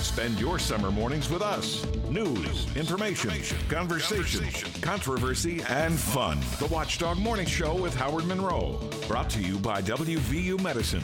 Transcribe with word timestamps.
Spend 0.00 0.38
your 0.38 0.58
summer 0.60 0.90
mornings 0.92 1.28
with 1.28 1.42
us. 1.42 1.84
News, 2.08 2.76
information, 2.76 3.32
conversation, 3.68 4.46
controversy, 4.80 5.60
and 5.68 5.98
fun. 5.98 6.38
The 6.60 6.66
Watchdog 6.66 7.18
Morning 7.18 7.46
Show 7.46 7.74
with 7.74 7.94
Howard 7.96 8.24
Monroe. 8.24 8.80
Brought 9.08 9.28
to 9.30 9.42
you 9.42 9.58
by 9.58 9.82
WVU 9.82 10.62
Medicine. 10.62 11.02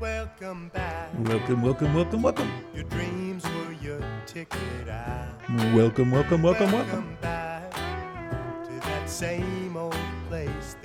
Welcome 0.00 0.68
back. 0.68 1.10
Welcome, 1.26 1.62
welcome, 1.62 1.94
welcome, 1.94 2.22
welcome. 2.22 2.50
Your 2.72 2.84
dreams 2.84 3.44
were 3.44 3.72
your 3.82 4.00
ticket 4.26 4.88
out. 4.88 5.28
Welcome, 5.74 6.12
welcome, 6.12 6.42
welcome, 6.42 6.70
welcome. 6.70 7.16
back 7.20 7.72
to 7.72 8.70
that 8.86 9.10
same 9.10 9.47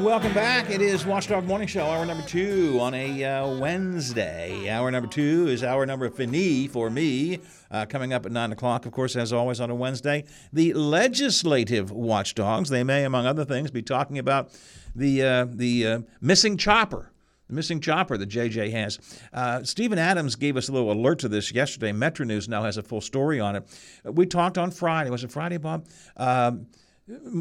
Welcome 0.00 0.32
back. 0.32 0.70
It 0.70 0.80
is 0.80 1.04
Watchdog 1.04 1.44
Morning 1.44 1.68
Show, 1.68 1.84
hour 1.84 2.06
number 2.06 2.26
two 2.26 2.78
on 2.80 2.94
a 2.94 3.22
uh, 3.22 3.58
Wednesday. 3.58 4.70
Hour 4.70 4.90
number 4.90 5.06
two 5.06 5.46
is 5.46 5.62
hour 5.62 5.84
number 5.84 6.08
fini 6.08 6.68
for 6.68 6.88
me. 6.88 7.40
Uh, 7.70 7.84
coming 7.84 8.14
up 8.14 8.24
at 8.24 8.32
9 8.32 8.52
o'clock, 8.52 8.86
of 8.86 8.92
course, 8.92 9.14
as 9.14 9.30
always 9.30 9.60
on 9.60 9.68
a 9.68 9.74
Wednesday, 9.74 10.24
the 10.54 10.72
legislative 10.72 11.90
watchdogs. 11.90 12.70
They 12.70 12.82
may, 12.82 13.04
among 13.04 13.26
other 13.26 13.44
things, 13.44 13.70
be 13.70 13.82
talking 13.82 14.18
about 14.18 14.58
the, 14.96 15.22
uh, 15.22 15.46
the 15.50 15.86
uh, 15.86 16.00
missing 16.22 16.56
chopper. 16.56 17.12
The 17.48 17.54
missing 17.54 17.80
chopper 17.80 18.16
that 18.16 18.28
JJ 18.30 18.70
has. 18.70 18.98
Uh, 19.34 19.62
Stephen 19.64 19.98
Adams 19.98 20.34
gave 20.34 20.56
us 20.56 20.70
a 20.70 20.72
little 20.72 20.92
alert 20.92 21.18
to 21.18 21.28
this 21.28 21.52
yesterday. 21.52 21.92
Metro 21.92 22.24
News 22.24 22.48
now 22.48 22.62
has 22.62 22.78
a 22.78 22.82
full 22.82 23.02
story 23.02 23.38
on 23.38 23.54
it. 23.54 23.64
We 24.04 24.24
talked 24.24 24.56
on 24.56 24.70
Friday. 24.70 25.10
Was 25.10 25.24
it 25.24 25.30
Friday, 25.30 25.58
Bob? 25.58 25.86
Um, 26.16 26.68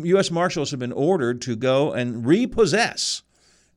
U.S. 0.03 0.31
Marshals 0.31 0.71
have 0.71 0.79
been 0.79 0.91
ordered 0.91 1.41
to 1.43 1.55
go 1.55 1.91
and 1.91 2.25
repossess 2.25 3.23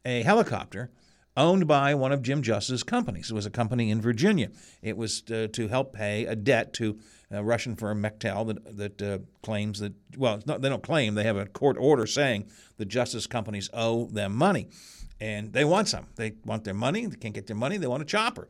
a 0.05 0.23
helicopter 0.23 0.91
owned 1.37 1.67
by 1.67 1.95
one 1.95 2.13
of 2.13 2.23
Jim 2.23 2.43
Justice's 2.43 2.83
companies. 2.83 3.31
It 3.31 3.35
was 3.35 3.47
a 3.47 3.51
company 3.51 3.91
in 3.91 4.01
Virginia. 4.01 4.51
It 4.83 4.97
was 4.97 5.23
uh, 5.31 5.49
to 5.53 5.69
help 5.69 5.93
pay 5.93 6.27
a 6.27 6.37
debt 6.37 6.73
to 6.75 6.99
a 7.31 7.43
Russian 7.43 7.75
firm 7.75 8.03
Mechel 8.03 8.47
that 8.49 8.77
that 8.77 9.03
uh, 9.03 9.19
claims 9.43 9.81
that 9.81 9.95
well, 10.17 10.41
not, 10.47 10.61
they 10.61 10.69
don't 10.69 10.83
claim 10.83 11.15
they 11.15 11.25
have 11.25 11.37
a 11.37 11.47
court 11.47 11.77
order 11.79 12.07
saying 12.07 12.51
the 12.77 12.85
Justice 12.85 13.27
companies 13.27 13.71
owe 13.73 14.07
them 14.07 14.35
money, 14.35 14.69
and 15.21 15.53
they 15.53 15.65
want 15.65 15.89
some. 15.89 16.07
They 16.17 16.35
want 16.45 16.65
their 16.65 16.75
money. 16.75 17.07
They 17.07 17.17
can't 17.17 17.35
get 17.35 17.47
their 17.47 17.57
money. 17.57 17.79
They 17.79 17.87
want 17.87 18.03
a 18.03 18.07
chopper. 18.07 18.49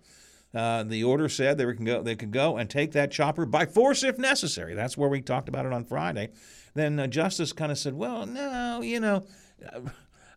Uh, 0.54 0.82
the 0.82 1.02
order 1.02 1.30
said 1.30 1.56
they, 1.56 1.64
were, 1.64 1.72
can 1.72 1.86
go, 1.86 2.02
they 2.02 2.14
could 2.14 2.30
go 2.30 2.58
and 2.58 2.68
take 2.68 2.92
that 2.92 3.10
chopper 3.10 3.46
by 3.46 3.64
force 3.64 4.02
if 4.02 4.18
necessary. 4.18 4.74
That's 4.74 4.98
where 4.98 5.08
we 5.08 5.22
talked 5.22 5.48
about 5.48 5.64
it 5.64 5.72
on 5.72 5.84
Friday. 5.84 6.30
Then 6.74 6.98
uh, 6.98 7.06
Justice 7.06 7.52
kind 7.52 7.70
of 7.70 7.78
said, 7.78 7.94
well, 7.94 8.26
no, 8.26 8.80
you 8.82 9.00
know, 9.00 9.24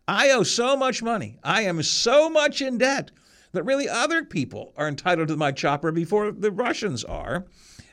I 0.06 0.30
owe 0.30 0.42
so 0.42 0.76
much 0.76 1.02
money. 1.02 1.38
I 1.42 1.62
am 1.62 1.82
so 1.82 2.28
much 2.28 2.60
in 2.60 2.78
debt 2.78 3.10
that 3.52 3.64
really 3.64 3.88
other 3.88 4.24
people 4.24 4.72
are 4.76 4.88
entitled 4.88 5.28
to 5.28 5.36
my 5.36 5.52
chopper 5.52 5.90
before 5.90 6.30
the 6.30 6.50
Russians 6.50 7.04
are, 7.04 7.46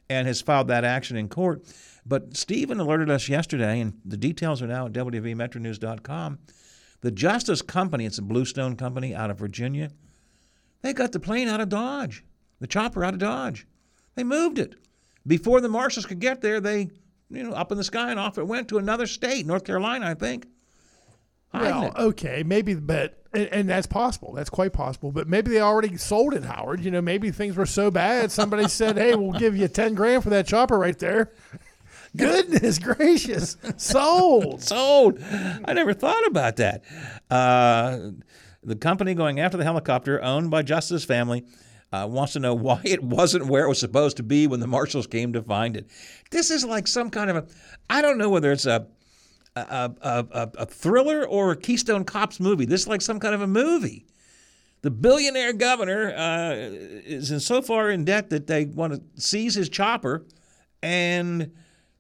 and 0.10 0.28
has 0.28 0.42
filed 0.42 0.68
that 0.68 0.84
action 0.84 1.16
in 1.16 1.30
court. 1.30 1.64
But 2.06 2.36
Stephen 2.36 2.80
alerted 2.80 3.10
us 3.10 3.30
yesterday, 3.30 3.80
and 3.80 3.94
the 4.04 4.18
details 4.18 4.62
are 4.62 4.68
now 4.68 4.88
at 4.88 4.94
WVMetronews.com. 4.94 6.40
The 7.02 7.12
Justice 7.12 7.62
Company, 7.62 8.06
it's 8.06 8.18
a 8.18 8.22
Bluestone 8.24 8.76
company 8.76 9.16
out 9.16 9.30
of 9.30 9.40
Virginia, 9.40 9.92
they 10.82 10.94
got 10.94 11.14
the 11.14 11.20
plane 11.20 11.48
out 11.48 11.62
of 11.62 11.70
Dodge, 11.70 12.24
the 12.60 12.68
chopper 12.68 13.06
out 13.06 13.14
of 13.14 13.20
Dodge. 13.20 13.66
They 14.16 14.24
moved 14.24 14.60
it. 14.60 14.76
Before 15.26 15.62
the 15.62 15.70
marshals 15.70 16.06
could 16.06 16.20
get 16.20 16.42
there, 16.42 16.60
they, 16.60 16.90
you 17.30 17.44
know, 17.44 17.52
up 17.52 17.72
in 17.72 17.78
the 17.78 17.84
sky 17.84 18.12
and 18.12 18.20
off 18.20 18.38
it 18.38 18.48
went 18.48 18.68
to 18.70 18.78
another 18.78 19.08
state, 19.08 19.46
North 19.46 19.64
Carolina, 19.64 20.08
I 20.08 20.14
think. 20.14 20.48
Well, 21.54 21.94
okay, 21.96 22.44
maybe, 22.44 22.74
but 22.74 23.24
and, 23.32 23.48
and 23.50 23.70
that's 23.70 23.86
possible. 23.86 24.34
That's 24.34 24.50
quite 24.50 24.74
possible. 24.74 25.12
But 25.12 25.28
maybe 25.28 25.52
they 25.52 25.62
already 25.62 25.98
sold 25.98 26.34
it, 26.34 26.44
Howard. 26.44 26.84
You 26.84 26.90
know, 26.92 27.02
maybe 27.02 27.30
things 27.32 27.56
were 27.56 27.66
so 27.66 27.92
bad. 27.92 28.32
Somebody 28.32 28.68
said, 28.68 28.98
"Hey, 28.98 29.16
we'll 29.16 29.38
give 29.38 29.56
you 29.56 29.68
ten 29.68 29.94
grand 29.94 30.24
for 30.24 30.30
that 30.32 30.48
chopper 30.48 30.80
right 30.80 30.98
there." 30.98 31.32
Goodness 32.16 32.78
gracious, 32.78 33.58
sold. 33.78 34.62
sold. 34.64 35.20
I 35.22 35.74
never 35.74 35.94
thought 35.94 36.26
about 36.28 36.58
that. 36.58 36.84
Uh, 37.30 38.12
the 38.64 38.76
company 38.76 39.16
going 39.16 39.40
after 39.40 39.58
the 39.58 39.64
helicopter, 39.64 40.22
owned 40.22 40.52
by 40.52 40.62
Justice 40.62 41.06
family, 41.06 41.44
uh, 41.94 42.08
wants 42.08 42.34
to 42.34 42.40
know 42.40 42.56
why 42.56 42.82
it 42.84 43.04
wasn't 43.04 43.46
where 43.46 43.66
it 43.66 43.70
was 43.70 43.80
supposed 43.80 44.18
to 44.18 44.24
be 44.24 44.48
when 44.48 44.60
the 44.60 44.68
marshals 44.68 45.06
came 45.06 45.32
to 45.32 45.44
find 45.44 45.78
it. 45.78 45.88
This 46.32 46.50
is 46.50 46.66
like 46.66 46.88
some 46.88 47.12
kind 47.12 47.30
of 47.30 47.36
a, 47.36 47.46
I 47.88 48.02
don't 48.02 48.18
know 48.18 48.30
whether 48.30 48.52
it's 48.52 48.66
a, 48.66 48.88
a, 49.56 49.92
a, 50.02 50.26
a, 50.32 50.52
a 50.58 50.66
thriller 50.66 51.24
or 51.28 51.52
a 51.52 51.56
Keystone 51.56 52.04
Cops 52.04 52.40
movie. 52.40 52.66
This 52.66 52.82
is 52.82 52.88
like 52.88 53.02
some 53.02 53.20
kind 53.20 53.36
of 53.36 53.42
a 53.42 53.48
movie. 53.48 54.08
The 54.82 54.90
billionaire 54.90 55.54
governor 55.54 56.14
uh, 56.18 56.56
is 56.56 57.30
in 57.30 57.40
so 57.40 57.62
far 57.62 57.92
in 57.92 58.06
debt 58.06 58.32
that 58.32 58.48
they 58.48 58.66
want 58.66 58.94
to 58.94 59.22
seize 59.22 59.54
his 59.54 59.70
chopper, 59.70 60.26
and 60.82 61.52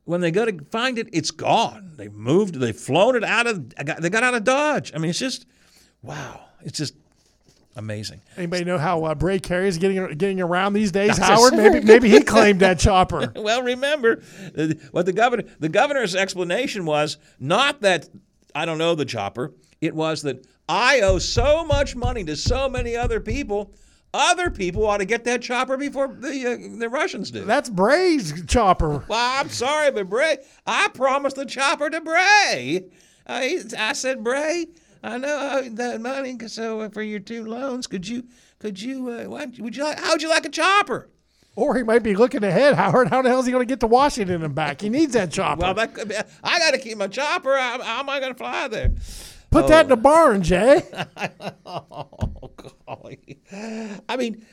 when 0.06 0.20
they 0.20 0.32
go 0.32 0.44
to 0.44 0.66
find 0.66 0.98
it, 0.98 1.08
it's 1.14 1.32
gone. 1.32 1.94
They've 1.96 2.12
moved. 2.12 2.56
They've 2.56 2.76
flown 2.76 3.16
it 3.16 3.24
out 3.24 3.48
of. 3.48 3.70
They 3.76 4.09
got 4.09 4.24
out 4.24 4.34
of 4.34 4.44
Dodge. 4.44 4.92
I 4.94 4.98
mean, 4.98 5.12
it's 5.12 5.20
just, 5.20 5.46
wow. 6.02 6.42
It's 6.66 6.78
just 6.78 6.96
amazing. 7.75 8.22
Anybody 8.38 8.66
know 8.66 8.78
how 8.78 9.03
uh, 9.06 9.16
Bray 9.16 9.39
Cary 9.39 9.67
is 9.67 9.78
getting 9.78 10.17
getting 10.17 10.41
around 10.41 10.73
these 10.73 10.91
days? 10.91 11.17
Howard, 11.17 11.53
maybe 11.53 11.81
maybe 11.81 12.09
he 12.09 12.22
claimed 12.22 12.59
that 12.59 12.79
chopper. 12.79 13.31
Well, 13.44 13.61
remember 13.63 14.22
uh, 14.57 14.67
what 14.91 15.06
the 15.06 15.13
governor. 15.13 15.44
The 15.59 15.69
governor's 15.69 16.16
explanation 16.16 16.85
was 16.85 17.17
not 17.39 17.81
that 17.81 18.09
I 18.56 18.66
don't 18.66 18.78
know 18.78 18.95
the 18.95 19.06
chopper. 19.06 19.53
It 19.81 19.94
was 19.94 20.22
that 20.22 20.45
I 20.69 21.01
owe 21.01 21.19
so 21.19 21.66
much 21.66 21.95
money 21.95 22.23
to 22.25 22.35
so 22.35 22.69
many 22.69 22.95
other 22.95 23.19
people. 23.19 23.73
Other 24.13 24.51
people 24.51 24.85
ought 24.85 24.97
to 24.97 25.05
get 25.05 25.23
that 25.25 25.41
chopper 25.41 25.75
before 25.75 26.07
the 26.07 26.45
uh, 26.47 26.79
the 26.79 26.88
Russians 26.90 27.31
do. 27.31 27.44
That's 27.44 27.69
Bray's 27.69 28.45
chopper. 28.45 29.03
Well, 29.07 29.41
I'm 29.41 29.50
sorry, 29.50 29.91
but 29.91 30.09
Bray, 30.09 30.38
I 30.66 30.90
promised 30.94 31.35
the 31.35 31.45
chopper 31.45 31.90
to 31.90 32.00
Bray. 32.00 32.90
I, 33.25 33.61
I 33.78 33.94
said, 33.94 34.23
Bray, 34.23 34.67
I 35.03 35.18
know 35.18 35.62
that 35.69 36.00
money, 36.00 36.38
so 36.47 36.90
for 36.90 37.02
your 37.02 37.19
two 37.19 37.46
loans, 37.46 37.88
could 37.88 38.08
you, 38.08 38.24
could 38.59 38.81
you, 38.81 39.09
uh, 39.09 39.24
why, 39.25 39.47
would 39.59 39.75
you 39.75 39.84
like, 39.84 40.00
how 40.00 40.12
would 40.12 40.22
you 40.22 40.30
like 40.30 40.46
a 40.46 40.50
chopper? 40.50 41.09
Or 41.56 41.75
he 41.75 41.84
might 41.84 42.03
be 42.03 42.16
looking 42.16 42.44
ahead, 42.44 42.74
Howard. 42.75 43.09
How 43.09 43.22
the 43.22 43.30
hell 43.30 43.40
is 43.40 43.46
he 43.46 43.52
going 43.52 43.68
to 43.68 43.72
get 43.72 43.81
to 43.81 43.88
Washington 43.88 44.44
and 44.44 44.56
back? 44.56 44.81
He 44.81 44.90
needs 44.90 45.14
that 45.14 45.31
chopper. 45.31 45.62
Well, 45.62 45.74
that 45.74 45.94
could 45.94 46.08
be, 46.08 46.16
I 46.44 46.59
got 46.59 46.72
to 46.72 46.78
keep 46.78 46.97
my 46.97 47.08
chopper. 47.08 47.58
How, 47.58 47.81
how 47.81 48.00
am 48.00 48.09
I 48.09 48.19
going 48.22 48.31
to 48.31 48.38
fly 48.38 48.69
there? 48.69 48.94
Put 49.52 49.68
that 49.68 49.86
in 49.86 49.90
the 49.90 49.97
barn, 49.97 50.41
Jay. 50.41 50.81
Oh, 51.66 52.52
golly. 52.88 53.40
I 54.08 54.18
mean, 54.18 54.46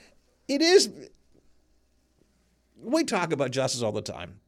it 0.48 0.62
is. 0.62 0.90
We 2.76 3.04
talk 3.04 3.32
about 3.32 3.50
justice 3.50 3.82
all 3.82 3.92
the 3.92 4.02
time, 4.02 4.40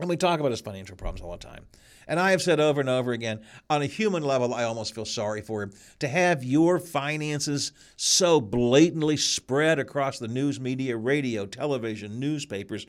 and 0.00 0.08
we 0.08 0.16
talk 0.16 0.40
about 0.40 0.50
his 0.50 0.60
financial 0.60 0.96
problems 0.96 1.22
all 1.22 1.32
the 1.32 1.38
time. 1.38 1.66
And 2.06 2.20
I 2.20 2.30
have 2.30 2.42
said 2.42 2.60
over 2.60 2.80
and 2.80 2.88
over 2.88 3.12
again, 3.12 3.40
on 3.68 3.82
a 3.82 3.86
human 3.86 4.22
level, 4.22 4.54
I 4.54 4.64
almost 4.64 4.94
feel 4.94 5.04
sorry 5.04 5.40
for 5.40 5.62
him 5.62 5.72
to 5.98 6.08
have 6.08 6.44
your 6.44 6.78
finances 6.78 7.72
so 7.96 8.40
blatantly 8.40 9.16
spread 9.16 9.78
across 9.78 10.18
the 10.18 10.28
news 10.28 10.60
media, 10.60 10.96
radio, 10.96 11.46
television, 11.46 12.20
newspapers, 12.20 12.86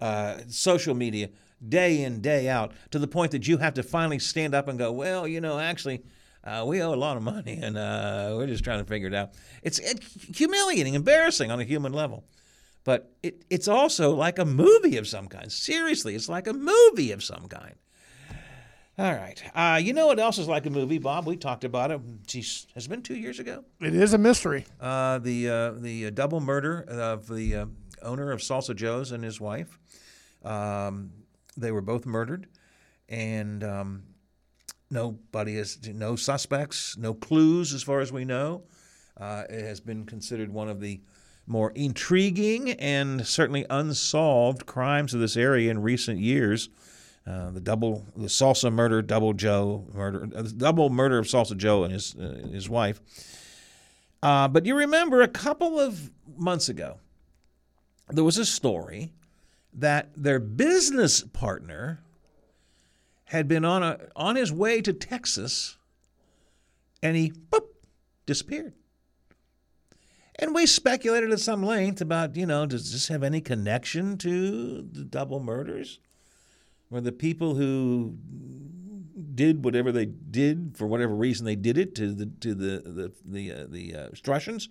uh, 0.00 0.38
social 0.48 0.94
media, 0.94 1.30
day 1.66 2.02
in, 2.02 2.20
day 2.20 2.48
out, 2.48 2.72
to 2.90 2.98
the 2.98 3.08
point 3.08 3.32
that 3.32 3.46
you 3.46 3.58
have 3.58 3.74
to 3.74 3.82
finally 3.82 4.18
stand 4.18 4.54
up 4.54 4.66
and 4.66 4.78
go, 4.78 4.90
well, 4.90 5.26
you 5.26 5.40
know, 5.40 5.58
actually, 5.58 6.02
uh, 6.42 6.64
we 6.66 6.82
owe 6.82 6.94
a 6.94 6.96
lot 6.96 7.16
of 7.16 7.22
money 7.22 7.58
and 7.62 7.76
uh, 7.76 8.34
we're 8.36 8.46
just 8.46 8.64
trying 8.64 8.78
to 8.78 8.84
figure 8.84 9.08
it 9.08 9.14
out. 9.14 9.30
It's, 9.62 9.78
humiliating, 10.34 10.94
embarrassing 10.94 11.50
on 11.50 11.60
a 11.60 11.64
human 11.64 11.92
level. 11.92 12.24
But 12.84 13.12
it, 13.22 13.44
it's 13.50 13.68
also 13.68 14.14
like 14.14 14.38
a 14.38 14.44
movie 14.44 14.96
of 14.96 15.06
some 15.06 15.28
kind. 15.28 15.52
Seriously, 15.52 16.14
it's 16.14 16.28
like 16.28 16.46
a 16.46 16.54
movie 16.54 17.12
of 17.12 17.22
some 17.22 17.46
kind. 17.48 17.74
All 18.98 19.12
right. 19.12 19.40
Uh, 19.54 19.78
you 19.80 19.92
know 19.92 20.08
what 20.08 20.18
else 20.18 20.38
is 20.38 20.48
like 20.48 20.66
a 20.66 20.70
movie, 20.70 20.98
Bob? 20.98 21.24
We 21.24 21.36
talked 21.36 21.62
about 21.62 21.92
it. 21.92 22.00
Geez, 22.26 22.66
has 22.74 22.86
it 22.86 22.88
been 22.88 23.02
two 23.02 23.14
years 23.14 23.38
ago? 23.38 23.64
It 23.80 23.94
is 23.94 24.12
a 24.12 24.18
mystery. 24.18 24.66
Uh, 24.80 25.18
the 25.18 25.48
uh, 25.48 25.70
the 25.72 26.06
uh, 26.06 26.10
double 26.10 26.40
murder 26.40 26.84
of 26.88 27.28
the 27.28 27.54
uh, 27.54 27.66
owner 28.02 28.32
of 28.32 28.40
Salsa 28.40 28.74
Joe's 28.74 29.12
and 29.12 29.22
his 29.22 29.40
wife. 29.40 29.78
Um, 30.44 31.12
they 31.56 31.70
were 31.70 31.80
both 31.80 32.06
murdered, 32.06 32.48
and 33.08 33.62
um, 33.62 34.02
nobody 34.90 35.54
has 35.56 35.78
no 35.86 36.16
suspects, 36.16 36.96
no 36.96 37.14
clues 37.14 37.72
as 37.72 37.84
far 37.84 38.00
as 38.00 38.10
we 38.10 38.24
know. 38.24 38.64
Uh, 39.16 39.44
it 39.48 39.62
has 39.62 39.78
been 39.78 40.06
considered 40.06 40.52
one 40.52 40.68
of 40.68 40.80
the 40.80 41.00
more 41.46 41.70
intriguing 41.76 42.72
and 42.72 43.24
certainly 43.24 43.64
unsolved 43.70 44.66
crimes 44.66 45.14
of 45.14 45.20
this 45.20 45.36
area 45.36 45.70
in 45.70 45.82
recent 45.82 46.18
years. 46.18 46.68
Uh, 47.28 47.50
the 47.50 47.60
double, 47.60 48.06
the 48.16 48.28
Salsa 48.28 48.72
murder, 48.72 49.02
Double 49.02 49.34
Joe 49.34 49.84
murder, 49.92 50.28
uh, 50.34 50.42
the 50.42 50.52
double 50.52 50.88
murder 50.88 51.18
of 51.18 51.26
Salsa 51.26 51.56
Joe 51.56 51.84
and 51.84 51.92
his 51.92 52.14
uh, 52.16 52.48
his 52.50 52.68
wife. 52.68 53.00
Uh, 54.22 54.48
but 54.48 54.64
you 54.64 54.74
remember 54.74 55.20
a 55.20 55.28
couple 55.28 55.78
of 55.78 56.10
months 56.36 56.68
ago, 56.68 56.98
there 58.08 58.24
was 58.24 58.38
a 58.38 58.46
story 58.46 59.12
that 59.74 60.10
their 60.16 60.40
business 60.40 61.22
partner 61.22 62.00
had 63.24 63.46
been 63.46 63.64
on 63.64 63.82
a 63.82 63.98
on 64.16 64.36
his 64.36 64.50
way 64.50 64.80
to 64.80 64.92
Texas, 64.94 65.76
and 67.02 67.14
he 67.14 67.30
boop, 67.30 67.66
disappeared. 68.24 68.72
And 70.40 70.54
we 70.54 70.66
speculated 70.66 71.32
at 71.32 71.40
some 71.40 71.64
length 71.64 72.00
about, 72.00 72.36
you 72.36 72.46
know, 72.46 72.64
does 72.64 72.92
this 72.92 73.08
have 73.08 73.24
any 73.24 73.40
connection 73.40 74.16
to 74.18 74.82
the 74.82 75.04
double 75.04 75.40
murders? 75.40 75.98
Were 76.90 77.00
the 77.00 77.12
people 77.12 77.54
who 77.54 78.16
did 79.34 79.64
whatever 79.64 79.92
they 79.92 80.06
did 80.06 80.76
for 80.76 80.86
whatever 80.86 81.14
reason 81.14 81.44
they 81.44 81.56
did 81.56 81.78
it 81.78 81.94
to 81.94 82.12
the 82.12 82.26
to 82.40 82.54
the 82.54 82.82
the 82.84 83.12
the 83.24 83.52
uh, 83.52 83.66
the 83.68 83.94
uh, 83.94 84.08
Strussions, 84.14 84.68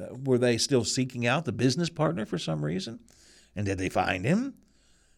uh, 0.00 0.14
were 0.24 0.38
they 0.38 0.58
still 0.58 0.84
seeking 0.84 1.26
out 1.26 1.44
the 1.44 1.52
business 1.52 1.90
partner 1.90 2.24
for 2.24 2.38
some 2.38 2.64
reason? 2.64 3.00
And 3.56 3.66
did 3.66 3.78
they 3.78 3.88
find 3.88 4.24
him? 4.24 4.54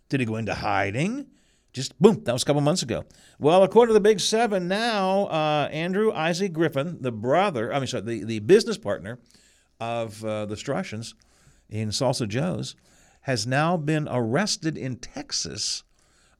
Did 0.08 0.20
he 0.20 0.26
go 0.26 0.36
into 0.36 0.54
hiding? 0.54 1.26
Just 1.72 2.00
boom, 2.00 2.22
that 2.24 2.32
was 2.32 2.42
a 2.42 2.46
couple 2.46 2.62
months 2.62 2.82
ago. 2.82 3.04
Well, 3.38 3.62
according 3.62 3.90
to 3.90 3.94
the 3.94 4.00
Big 4.00 4.20
Seven, 4.20 4.66
now 4.66 5.26
uh, 5.26 5.68
Andrew 5.70 6.10
Isaac 6.12 6.54
Griffin, 6.54 6.98
the 7.02 7.12
brother, 7.12 7.72
I 7.72 7.78
mean, 7.78 7.86
sorry, 7.86 8.02
the, 8.02 8.24
the 8.24 8.38
business 8.38 8.78
partner 8.78 9.18
of 9.78 10.24
uh, 10.24 10.46
the 10.46 10.56
Strussions 10.56 11.14
in 11.68 11.90
Salsa 11.90 12.26
Joe's, 12.26 12.76
has 13.22 13.46
now 13.46 13.76
been 13.76 14.08
arrested 14.10 14.78
in 14.78 14.96
Texas 14.96 15.82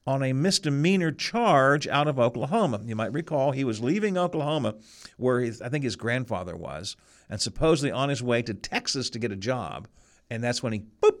on 0.07 0.23
a 0.23 0.31
misdemeanor 0.31 1.11
charge 1.11 1.85
out 1.85 2.07
of 2.07 2.17
Oklahoma. 2.17 2.79
You 2.85 2.95
might 2.95 3.11
recall 3.11 3.51
he 3.51 3.65
was 3.65 3.81
leaving 3.81 4.17
Oklahoma, 4.17 4.75
where 5.17 5.41
his, 5.41 5.61
I 5.61 5.67
think 5.67 5.83
his 5.83 5.97
grandfather 5.97 6.55
was, 6.55 6.95
and 7.29 7.41
supposedly 7.41 7.91
on 7.91 8.07
his 8.07 8.23
way 8.23 8.41
to 8.41 8.53
Texas 8.53 9.09
to 9.11 9.19
get 9.19 9.33
a 9.33 9.35
job. 9.35 9.89
And 10.29 10.41
that's 10.41 10.63
when 10.63 10.71
he, 10.71 10.83
boop, 11.01 11.17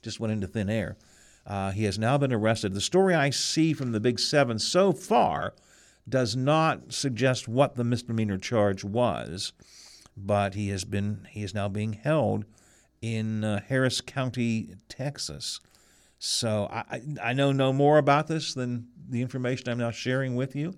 just 0.00 0.18
went 0.18 0.32
into 0.32 0.46
thin 0.46 0.70
air. 0.70 0.96
Uh, 1.46 1.72
he 1.72 1.84
has 1.84 1.98
now 1.98 2.16
been 2.16 2.32
arrested. 2.32 2.72
The 2.72 2.80
story 2.80 3.14
I 3.14 3.28
see 3.28 3.74
from 3.74 3.92
the 3.92 4.00
Big 4.00 4.18
Seven 4.18 4.58
so 4.58 4.92
far 4.92 5.52
does 6.08 6.34
not 6.34 6.92
suggest 6.92 7.48
what 7.48 7.74
the 7.74 7.84
misdemeanor 7.84 8.38
charge 8.38 8.82
was, 8.82 9.52
but 10.16 10.54
he 10.54 10.70
has 10.70 10.84
been 10.84 11.26
he 11.30 11.42
is 11.42 11.54
now 11.54 11.68
being 11.68 11.92
held 11.92 12.44
in 13.00 13.44
uh, 13.44 13.60
Harris 13.68 14.00
County, 14.00 14.74
Texas. 14.88 15.60
So 16.24 16.68
I, 16.70 17.00
I 17.22 17.32
know 17.32 17.50
no 17.50 17.72
more 17.72 17.98
about 17.98 18.28
this 18.28 18.54
than 18.54 18.88
the 19.08 19.22
information 19.22 19.68
I'm 19.68 19.78
now 19.78 19.90
sharing 19.90 20.36
with 20.36 20.54
you. 20.54 20.74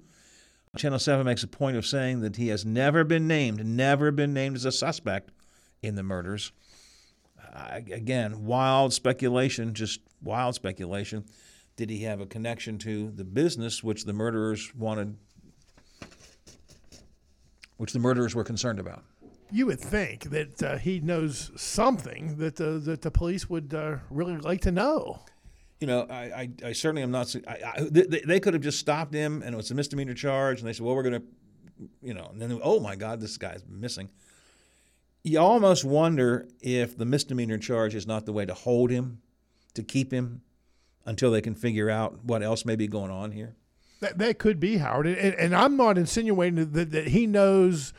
Channel 0.76 0.99
7 0.99 1.25
makes 1.25 1.43
a 1.43 1.49
point 1.49 1.76
of 1.76 1.87
saying 1.87 2.20
that 2.23 2.37
he 2.37 2.49
has 2.49 2.64
never 2.64 3.05
been 3.05 3.29
named, 3.29 3.64
never 3.64 4.11
been 4.11 4.32
named 4.32 4.56
as 4.56 4.64
a 4.64 4.73
suspect 4.73 5.31
in 5.82 5.94
the 5.94 6.02
murders 6.02 6.50
again, 7.91 8.44
wild 8.44 8.93
speculation, 8.93 9.75
just 9.75 10.00
wild 10.23 10.55
speculation. 10.55 11.25
Did 11.76 11.91
he 11.91 12.02
have 12.05 12.20
a 12.20 12.26
connection 12.26 12.79
to 12.79 13.11
the 13.11 13.25
business 13.25 13.82
which 13.82 14.05
the 14.05 14.12
murderers 14.12 14.75
wanted, 14.75 15.17
which 17.76 17.93
the 17.93 17.99
murderers 17.99 18.35
were 18.35 18.44
concerned 18.44 18.79
about? 18.79 19.02
You 19.50 19.67
would 19.67 19.81
think 19.81 20.31
that 20.31 20.62
uh, 20.62 20.79
he 20.79 21.00
knows 21.00 21.50
something 21.56 22.38
that 22.38 22.56
the 22.56 22.79
that 22.79 23.02
the 23.02 23.11
police 23.11 23.49
would 23.49 23.75
uh, 23.75 23.96
really 24.11 24.37
like 24.37 24.61
to 24.62 24.73
know. 24.73 25.20
You 25.84 25.88
know, 25.88 26.06
I, 26.08 26.14
I, 26.14 26.48
I 26.66 26.72
certainly 26.72 27.02
am 27.02 27.10
not. 27.10 27.34
I, 27.46 27.86
they, 27.90 28.22
they 28.26 28.40
could 28.40 28.54
have 28.54 28.62
just 28.62 28.78
stopped 28.78 29.12
him, 29.12 29.42
and 29.42 29.52
it 29.54 29.56
was 29.56 29.70
a 29.70 29.75
misdemeanor 29.75 30.14
charge, 30.14 30.60
and 30.60 30.69
they 30.69 30.72
said, 30.72 30.84
"Well, 30.84 30.94
we're 30.94 31.02
going 31.02 31.20
to," 31.20 31.26
you 32.02 32.14
know, 32.14 32.28
and 32.32 32.40
then, 32.40 32.58
oh 32.62 32.81
my 32.81 32.96
God, 32.96 33.20
this 33.20 33.36
guy's 33.36 33.62
missing 33.69 34.08
you 35.25 35.40
almost 35.40 35.84
wonder 35.84 36.46
if 36.60 36.96
the 36.96 37.06
misdemeanor 37.06 37.58
charge 37.58 37.94
is 37.94 38.06
not 38.06 38.26
the 38.26 38.32
way 38.32 38.44
to 38.44 38.54
hold 38.54 38.90
him, 38.90 39.22
to 39.72 39.82
keep 39.82 40.12
him 40.12 40.42
until 41.06 41.31
they 41.31 41.40
can 41.40 41.54
figure 41.54 41.90
out 41.90 42.22
what 42.25 42.42
else 42.42 42.64
may 42.64 42.76
be 42.76 42.86
going 42.86 43.10
on 43.10 43.32
here. 43.32 43.56
That, 44.00 44.19
that 44.19 44.38
could 44.38 44.60
be 44.60 44.76
Howard, 44.76 45.06
and, 45.06 45.34
and 45.34 45.56
I'm 45.56 45.78
not 45.78 45.96
insinuating 45.96 46.72
that, 46.72 46.90
that 46.90 47.08
he 47.08 47.26
knows. 47.26 47.94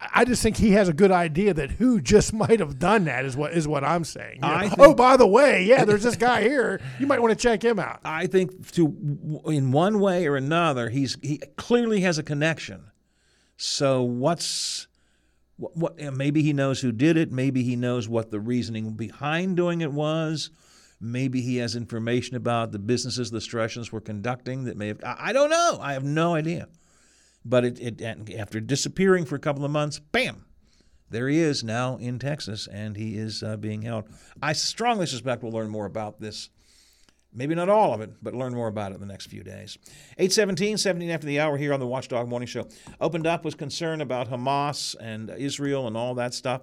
I 0.00 0.24
just 0.24 0.42
think 0.42 0.56
he 0.56 0.72
has 0.72 0.88
a 0.88 0.94
good 0.94 1.10
idea 1.10 1.52
that 1.54 1.72
who 1.72 2.00
just 2.00 2.32
might 2.42 2.60
have 2.60 2.78
done 2.78 3.04
that 3.04 3.24
is 3.24 3.36
what 3.36 3.52
is 3.52 3.68
what 3.68 3.84
I'm 3.84 4.04
saying. 4.04 4.40
You 4.42 4.48
know, 4.48 4.58
think, 4.60 4.74
oh, 4.78 4.94
by 4.94 5.16
the 5.16 5.26
way, 5.26 5.64
yeah, 5.64 5.84
there's 5.84 6.02
this 6.02 6.16
guy 6.16 6.42
here. 6.42 6.80
You 6.98 7.06
might 7.06 7.20
want 7.20 7.32
to 7.32 7.42
check 7.42 7.62
him 7.62 7.78
out. 7.78 8.00
I 8.04 8.26
think 8.26 8.72
to 8.72 9.42
in 9.46 9.72
one 9.72 10.00
way 10.00 10.26
or 10.26 10.36
another, 10.36 10.88
he's 10.88 11.16
he 11.22 11.38
clearly 11.56 12.00
has 12.00 12.18
a 12.18 12.22
connection. 12.22 12.90
So 13.56 14.02
what's 14.02 14.86
what, 15.56 15.76
what, 15.76 16.14
maybe 16.14 16.42
he 16.42 16.52
knows 16.52 16.80
who 16.80 16.92
did 16.92 17.16
it. 17.16 17.30
Maybe 17.30 17.62
he 17.62 17.76
knows 17.76 18.08
what 18.08 18.30
the 18.30 18.40
reasoning 18.40 18.94
behind 18.94 19.56
doing 19.56 19.82
it 19.82 19.92
was. 19.92 20.50
Maybe 21.02 21.40
he 21.40 21.56
has 21.58 21.76
information 21.76 22.36
about 22.36 22.72
the 22.72 22.78
businesses 22.78 23.30
the 23.30 23.40
Strussions 23.40 23.90
were 23.90 24.00
conducting 24.00 24.64
that 24.64 24.76
may 24.76 24.88
have. 24.88 25.02
I, 25.04 25.16
I 25.18 25.32
don't 25.32 25.50
know. 25.50 25.78
I 25.80 25.94
have 25.94 26.04
no 26.04 26.34
idea. 26.34 26.68
But 27.44 27.64
it, 27.64 28.00
it, 28.00 28.34
after 28.34 28.60
disappearing 28.60 29.24
for 29.24 29.34
a 29.34 29.40
couple 29.40 29.64
of 29.64 29.70
months, 29.70 29.98
bam, 29.98 30.44
there 31.08 31.28
he 31.28 31.38
is 31.38 31.64
now 31.64 31.96
in 31.96 32.18
Texas, 32.18 32.68
and 32.70 32.96
he 32.96 33.16
is 33.16 33.42
uh, 33.42 33.56
being 33.56 33.82
held. 33.82 34.04
I 34.42 34.52
strongly 34.52 35.06
suspect 35.06 35.42
we'll 35.42 35.52
learn 35.52 35.70
more 35.70 35.86
about 35.86 36.20
this 36.20 36.50
Maybe 37.32 37.54
not 37.54 37.68
all 37.68 37.94
of 37.94 38.00
it, 38.00 38.10
but 38.22 38.34
learn 38.34 38.54
more 38.54 38.66
about 38.66 38.90
it 38.90 38.96
in 38.96 39.00
the 39.00 39.06
next 39.06 39.26
few 39.26 39.44
days. 39.44 39.78
817, 40.18 40.78
17 40.78 41.10
after 41.10 41.26
the 41.26 41.38
hour 41.38 41.56
here 41.56 41.72
on 41.72 41.78
the 41.78 41.86
Watchdog 41.86 42.28
Morning 42.28 42.48
Show. 42.48 42.66
Opened 43.00 43.26
up 43.26 43.44
was 43.44 43.54
concern 43.54 44.00
about 44.00 44.28
Hamas 44.28 44.96
and 45.00 45.30
Israel 45.30 45.86
and 45.86 45.96
all 45.96 46.14
that 46.16 46.34
stuff. 46.34 46.62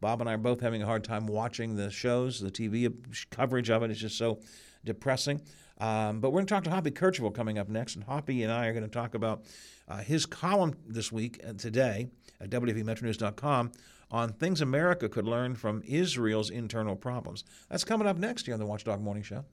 Bob 0.00 0.20
and 0.20 0.30
I 0.30 0.34
are 0.34 0.38
both 0.38 0.60
having 0.60 0.82
a 0.82 0.86
hard 0.86 1.04
time 1.04 1.26
watching 1.26 1.76
the 1.76 1.90
shows. 1.90 2.40
The 2.40 2.50
TV 2.50 2.94
coverage 3.30 3.68
of 3.68 3.82
it 3.82 3.90
is 3.90 4.00
just 4.00 4.16
so 4.16 4.40
depressing. 4.84 5.42
Um, 5.78 6.20
but 6.20 6.30
we're 6.30 6.38
going 6.38 6.46
to 6.46 6.54
talk 6.54 6.64
to 6.64 6.70
Hoppy 6.70 6.90
Kercheval 6.90 7.34
coming 7.34 7.58
up 7.58 7.68
next, 7.68 7.96
and 7.96 8.04
Hoppy 8.04 8.42
and 8.42 8.52
I 8.52 8.66
are 8.66 8.72
going 8.72 8.84
to 8.84 8.90
talk 8.90 9.14
about 9.14 9.44
uh, 9.88 9.98
his 9.98 10.26
column 10.26 10.74
this 10.86 11.12
week, 11.12 11.40
and 11.44 11.58
today, 11.58 12.08
at 12.40 12.50
WVMetroNews.com 12.50 13.72
on 14.10 14.32
things 14.32 14.60
America 14.60 15.08
could 15.08 15.26
learn 15.26 15.54
from 15.54 15.82
Israel's 15.86 16.50
internal 16.50 16.96
problems. 16.96 17.44
That's 17.68 17.84
coming 17.84 18.06
up 18.06 18.16
next 18.16 18.46
here 18.46 18.54
on 18.54 18.60
the 18.60 18.66
Watchdog 18.66 19.00
Morning 19.00 19.22
Show. 19.22 19.44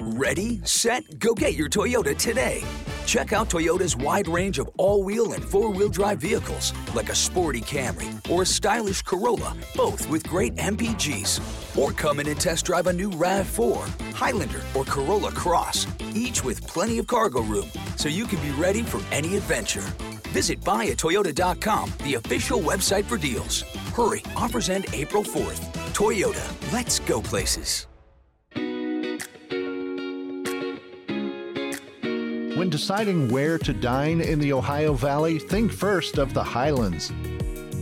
Ready, 0.00 0.60
set, 0.64 1.18
go 1.18 1.34
get 1.34 1.54
your 1.54 1.68
Toyota 1.68 2.16
today. 2.16 2.62
Check 3.08 3.32
out 3.32 3.48
Toyota's 3.48 3.96
wide 3.96 4.28
range 4.28 4.58
of 4.58 4.68
all 4.76 5.02
wheel 5.02 5.32
and 5.32 5.42
four 5.42 5.70
wheel 5.70 5.88
drive 5.88 6.18
vehicles, 6.18 6.74
like 6.94 7.08
a 7.08 7.14
sporty 7.14 7.62
Camry 7.62 8.10
or 8.30 8.42
a 8.42 8.46
stylish 8.46 9.00
Corolla, 9.00 9.56
both 9.74 10.06
with 10.10 10.28
great 10.28 10.54
MPGs. 10.56 11.40
Or 11.74 11.92
come 11.92 12.20
in 12.20 12.28
and 12.28 12.38
test 12.38 12.66
drive 12.66 12.86
a 12.86 12.92
new 12.92 13.08
RAV4, 13.08 14.12
Highlander, 14.12 14.60
or 14.74 14.84
Corolla 14.84 15.32
Cross, 15.32 15.86
each 16.12 16.44
with 16.44 16.66
plenty 16.66 16.98
of 16.98 17.06
cargo 17.06 17.40
room, 17.40 17.70
so 17.96 18.10
you 18.10 18.26
can 18.26 18.42
be 18.42 18.50
ready 18.60 18.82
for 18.82 19.00
any 19.10 19.38
adventure. 19.38 19.88
Visit 20.34 20.60
buyatoyota.com, 20.60 21.90
the 22.04 22.16
official 22.16 22.60
website 22.60 23.06
for 23.06 23.16
deals. 23.16 23.62
Hurry, 23.96 24.22
offers 24.36 24.68
end 24.68 24.84
April 24.92 25.22
4th. 25.22 25.60
Toyota, 25.94 26.72
let's 26.74 26.98
go 26.98 27.22
places. 27.22 27.86
When 32.58 32.70
deciding 32.70 33.28
where 33.28 33.56
to 33.56 33.72
dine 33.72 34.20
in 34.20 34.40
the 34.40 34.52
Ohio 34.52 34.92
Valley, 34.92 35.38
think 35.38 35.70
first 35.70 36.18
of 36.18 36.34
the 36.34 36.42
Highlands. 36.42 37.12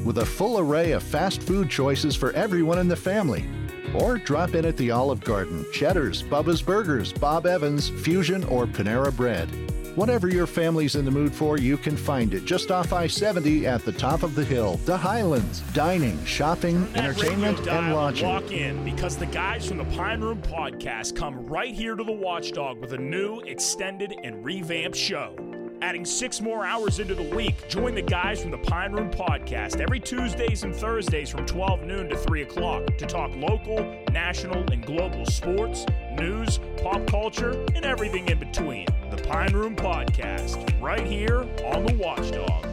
With 0.05 0.19
a 0.19 0.27
full 0.27 0.59
array 0.59 0.93
of 0.93 1.03
fast 1.03 1.41
food 1.41 1.71
choices 1.71 2.15
for 2.15 2.31
everyone 2.33 2.79
in 2.79 2.87
the 2.87 2.95
family. 2.95 3.49
Or 3.95 4.19
drop 4.19 4.55
in 4.55 4.67
at 4.67 4.77
the 4.77 4.91
Olive 4.91 5.25
Garden, 5.25 5.65
Cheddar's, 5.73 6.23
Bubba's 6.23 6.61
Burgers, 6.61 7.11
Bob 7.11 7.47
Evans, 7.47 7.89
Fusion, 7.89 8.45
or 8.45 8.67
Panera 8.67 9.17
Bread. 9.17 9.49
Whatever 9.97 10.29
your 10.29 10.47
family's 10.47 10.95
in 10.95 11.07
the 11.07 11.11
mood 11.11 11.35
for, 11.35 11.57
you 11.57 11.79
can 11.79 11.97
find 11.97 12.35
it 12.35 12.45
just 12.45 12.71
off 12.71 12.93
I 12.93 13.07
70 13.07 13.67
at 13.67 13.83
the 13.83 13.93
top 13.93 14.23
of 14.23 14.35
the 14.35 14.45
hill. 14.45 14.79
The 14.85 14.97
Highlands. 14.97 15.63
Dining, 15.73 16.23
shopping, 16.27 16.87
entertainment, 16.95 17.67
and 17.67 17.95
lodging. 17.95 18.29
Walk 18.29 18.53
in 18.53 18.85
because 18.85 19.17
the 19.17 19.25
guys 19.25 19.67
from 19.67 19.79
the 19.79 19.87
Pine 19.87 20.21
Room 20.21 20.43
Podcast 20.43 21.17
come 21.17 21.47
right 21.47 21.75
here 21.75 21.95
to 21.95 22.05
the 22.05 22.13
Watchdog 22.13 22.79
with 22.79 22.93
a 22.93 22.99
new, 22.99 23.41
extended, 23.47 24.15
and 24.23 24.45
revamped 24.45 24.99
show. 24.99 25.35
Adding 25.81 26.05
six 26.05 26.43
more 26.43 26.67
hours 26.67 26.99
into 27.01 27.15
the 27.15 27.35
week, 27.35 27.67
join 27.69 27.95
the 27.95 28.03
guys 28.03 28.43
from 28.43 28.51
the 28.51 28.59
Pine 28.59 28.93
Room 28.93 29.11
Podcast 29.11 29.81
every 29.81 30.01
Tuesdays 30.01 30.63
and 30.63 30.75
Thursdays 30.75 31.31
from 31.31 31.47
12 31.47 31.85
noon 31.85 32.09
to 32.11 32.17
3 32.17 32.43
o'clock 32.43 32.87
to 32.99 33.07
talk 33.07 33.31
local, 33.37 33.79
national, 34.11 34.71
and 34.73 34.85
global 34.85 35.25
sports, 35.27 35.87
news, 36.17 36.59
pop 36.83 37.07
culture, 37.07 37.65
and 37.75 37.85
everything 37.85 38.29
in 38.29 38.39
between. 38.39 38.87
The 39.11 39.23
Pine 39.29 39.53
Room 39.53 39.77
Podcast, 39.77 40.81
right 40.81 41.07
here 41.07 41.41
on 41.65 41.85
the 41.85 41.95
Watchdog. 41.95 42.67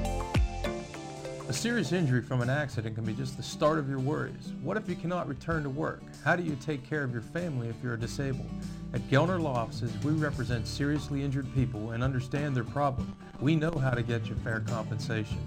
A 1.50 1.54
serious 1.54 1.92
injury 1.92 2.22
from 2.22 2.42
an 2.42 2.50
accident 2.50 2.96
can 2.96 3.04
be 3.04 3.14
just 3.14 3.36
the 3.36 3.44
start 3.44 3.78
of 3.78 3.90
your 3.90 4.00
worries. 4.00 4.54
What 4.64 4.78
if 4.78 4.88
you 4.88 4.96
cannot 4.96 5.28
return 5.28 5.62
to 5.64 5.70
work? 5.70 6.02
How 6.24 6.36
do 6.36 6.44
you 6.44 6.58
take 6.66 6.88
care 6.90 7.04
of 7.04 7.12
your 7.12 7.22
family 7.22 7.68
if 7.68 7.76
you're 7.84 7.98
disabled? 7.98 8.50
At 8.94 9.02
Gelner 9.10 9.42
Law 9.42 9.56
Offices, 9.56 9.92
we 10.04 10.14
represent 10.14 10.66
seriously 10.66 11.22
injured 11.22 11.54
people 11.54 11.92
and 11.92 12.04
understand 12.04 12.56
their 12.56 12.64
problem. 12.64 13.14
We 13.42 13.56
know 13.56 13.72
how 13.72 13.92
to 13.92 14.04
get 14.04 14.28
you 14.28 14.36
fair 14.36 14.62
compensation. 14.62 15.38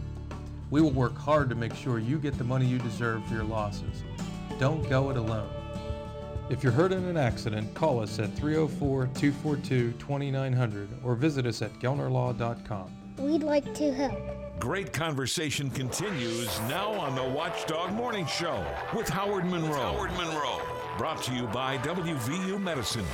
We 0.71 0.83
will 0.83 0.91
work 0.91 1.17
hard 1.17 1.49
to 1.49 1.55
make 1.55 1.75
sure 1.75 1.99
you 1.99 2.19
get 2.19 2.37
the 2.37 2.45
money 2.45 2.67
you 2.67 2.79
deserve 2.79 3.25
for 3.26 3.35
your 3.35 3.45
losses. 3.45 4.03
Don't 4.59 4.88
go 4.91 5.11
it 5.11 5.17
alone. 5.17 5.65
If 6.49 6.62
you're 6.62 6.73
hurt 6.73 6.93
in 6.93 7.05
an 7.05 7.17
accident, 7.17 7.75
call 7.75 8.00
us 8.00 8.19
at 8.19 8.33
304 8.35 9.07
242 9.15 9.93
2900 9.93 10.88
or 11.03 11.15
visit 11.17 11.45
us 11.45 11.61
at 11.61 11.73
gelnerlaw.com. 11.81 12.91
We'd 13.19 13.43
like 13.43 13.75
to 13.75 13.93
help. 13.93 14.19
Great 14.61 14.93
conversation 14.93 15.71
continues 15.71 16.61
now 16.62 16.93
on 16.93 17.15
the 17.15 17.25
Watchdog 17.25 17.93
Morning 17.93 18.26
Show 18.26 18.65
with 18.95 19.09
Howard 19.09 19.45
Monroe. 19.45 19.75
Howard 19.75 20.12
Monroe. 20.12 20.61
Brought 20.97 21.23
to 21.25 21.35
you 21.35 21.47
by 21.49 21.79
WVU 21.79 22.61
Medicine. 22.61 23.05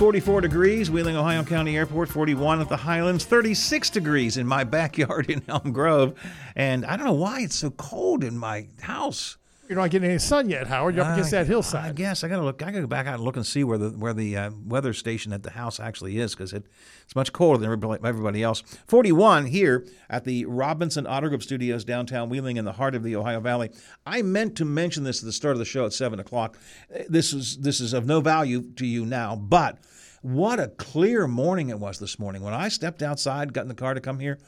44 0.00 0.40
degrees, 0.40 0.90
Wheeling, 0.90 1.14
Ohio 1.14 1.44
County 1.44 1.76
Airport, 1.76 2.08
41 2.08 2.62
at 2.62 2.70
the 2.70 2.76
Highlands, 2.78 3.26
36 3.26 3.90
degrees 3.90 4.38
in 4.38 4.46
my 4.46 4.64
backyard 4.78 5.28
in 5.28 5.42
Elm 5.46 5.72
Grove. 5.72 6.18
And 6.56 6.86
I 6.86 6.96
don't 6.96 7.04
know 7.04 7.12
why 7.12 7.40
it's 7.40 7.56
so 7.56 7.68
cold 7.68 8.24
in 8.24 8.38
my 8.38 8.68
house. 8.80 9.36
You're 9.70 9.78
not 9.78 9.90
getting 9.90 10.10
any 10.10 10.18
sun 10.18 10.50
yet, 10.50 10.66
Howard. 10.66 10.96
You're 10.96 11.04
up 11.04 11.12
against 11.12 11.30
that 11.30 11.46
hillside. 11.46 11.90
I 11.90 11.92
guess 11.92 12.24
I 12.24 12.28
gotta 12.28 12.42
look. 12.42 12.60
I 12.60 12.72
gotta 12.72 12.80
go 12.80 12.86
back 12.88 13.06
out 13.06 13.14
and 13.14 13.22
look 13.22 13.36
and 13.36 13.46
see 13.46 13.62
where 13.62 13.78
the 13.78 13.90
where 13.90 14.12
the 14.12 14.36
uh, 14.36 14.50
weather 14.66 14.92
station 14.92 15.32
at 15.32 15.44
the 15.44 15.50
house 15.52 15.78
actually 15.78 16.18
is 16.18 16.34
because 16.34 16.52
it, 16.52 16.66
it's 17.04 17.14
much 17.14 17.32
colder 17.32 17.58
than 17.58 17.66
everybody, 17.66 18.00
everybody 18.04 18.42
else. 18.42 18.64
Forty-one 18.88 19.46
here 19.46 19.86
at 20.08 20.24
the 20.24 20.44
Robinson 20.46 21.06
Auto 21.06 21.28
Group 21.28 21.44
Studios 21.44 21.84
downtown 21.84 22.28
Wheeling 22.28 22.56
in 22.56 22.64
the 22.64 22.72
heart 22.72 22.96
of 22.96 23.04
the 23.04 23.14
Ohio 23.14 23.38
Valley. 23.38 23.70
I 24.04 24.22
meant 24.22 24.56
to 24.56 24.64
mention 24.64 25.04
this 25.04 25.22
at 25.22 25.26
the 25.26 25.32
start 25.32 25.52
of 25.52 25.60
the 25.60 25.64
show 25.64 25.86
at 25.86 25.92
seven 25.92 26.18
o'clock. 26.18 26.58
Uh, 26.92 27.04
This 27.08 27.32
is 27.32 27.58
this 27.58 27.80
is 27.80 27.92
of 27.92 28.06
no 28.06 28.20
value 28.20 28.72
to 28.72 28.84
you 28.84 29.06
now, 29.06 29.36
but 29.36 29.78
what 30.20 30.58
a 30.58 30.66
clear 30.66 31.28
morning 31.28 31.68
it 31.68 31.78
was 31.78 32.00
this 32.00 32.18
morning 32.18 32.42
when 32.42 32.54
I 32.54 32.70
stepped 32.70 33.04
outside, 33.04 33.52
got 33.52 33.62
in 33.62 33.68
the 33.68 33.74
car 33.74 33.94
to 33.94 34.00
come 34.00 34.18
here. 34.18 34.40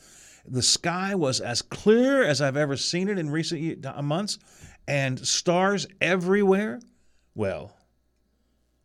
The 0.45 0.63
sky 0.63 1.15
was 1.15 1.41
as 1.41 1.63
clear 1.63 2.25
as 2.25 2.43
I've 2.43 2.57
ever 2.57 2.77
seen 2.77 3.09
it 3.09 3.17
in 3.17 3.31
recent 3.31 3.87
uh, 3.87 4.03
months, 4.03 4.41
and 4.87 5.27
stars 5.27 5.87
everywhere. 6.01 6.81
Well, 7.35 7.77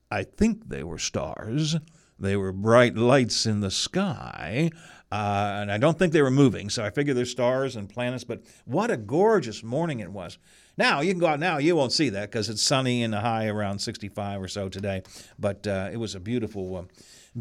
I 0.09 0.23
think 0.23 0.69
they 0.69 0.83
were 0.83 0.99
stars. 0.99 1.75
They 2.19 2.35
were 2.35 2.51
bright 2.51 2.95
lights 2.95 3.45
in 3.45 3.59
the 3.59 3.71
sky. 3.71 4.71
Uh, 5.11 5.59
and 5.61 5.71
I 5.71 5.77
don't 5.77 5.97
think 5.97 6.11
they 6.11 6.21
were 6.21 6.31
moving, 6.31 6.69
so 6.69 6.83
I 6.83 6.89
figure 6.89 7.13
they're 7.13 7.25
stars 7.25 7.75
and 7.75 7.87
planets. 7.87 8.23
But 8.23 8.43
what 8.65 8.91
a 8.91 8.97
gorgeous 8.97 9.63
morning 9.63 9.99
it 9.99 10.11
was. 10.11 10.37
Now, 10.77 10.99
you 10.99 11.11
can 11.11 11.19
go 11.19 11.27
out 11.27 11.39
now, 11.39 11.57
you 11.57 11.75
won't 11.75 11.93
see 11.93 12.09
that 12.09 12.29
because 12.29 12.49
it's 12.49 12.61
sunny 12.61 13.03
and 13.03 13.15
high 13.15 13.47
around 13.47 13.79
65 13.79 14.41
or 14.41 14.47
so 14.47 14.69
today. 14.69 15.03
But 15.39 15.65
uh, 15.65 15.89
it 15.91 15.97
was 15.97 16.13
a 16.13 16.19
beautiful, 16.19 16.75
uh, 16.75 16.83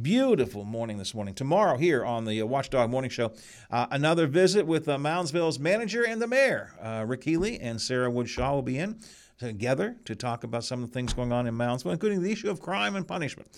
beautiful 0.03 0.65
morning 0.65 0.99
this 0.99 1.15
morning. 1.15 1.35
Tomorrow, 1.35 1.77
here 1.79 2.05
on 2.05 2.25
the 2.25 2.43
uh, 2.43 2.47
Watchdog 2.47 2.91
Morning 2.91 3.11
Show, 3.11 3.33
uh, 3.71 3.87
another 3.91 4.27
visit 4.27 4.67
with 4.67 4.89
uh, 4.89 4.99
Moundsville's 4.99 5.59
manager 5.59 6.05
and 6.05 6.21
the 6.21 6.27
mayor. 6.27 6.73
Uh, 6.81 7.05
Rick 7.07 7.25
Healy 7.25 7.59
and 7.61 7.81
Sarah 7.81 8.11
Woodshaw 8.11 8.55
will 8.55 8.63
be 8.63 8.79
in 8.79 8.99
together 9.39 9.97
to 10.07 10.15
talk 10.15 10.45
about 10.45 10.65
some 10.65 10.83
of 10.83 10.89
the 10.89 10.95
things 10.95 11.13
going 11.13 11.33
on 11.33 11.47
in 11.47 11.55
Moundsville, 11.55 11.93
including 11.93 12.23
the 12.23 12.33
issue 12.33 12.51
of 12.51 12.61
crime 12.61 12.97
and 12.97 13.07
punishment. 13.07 13.49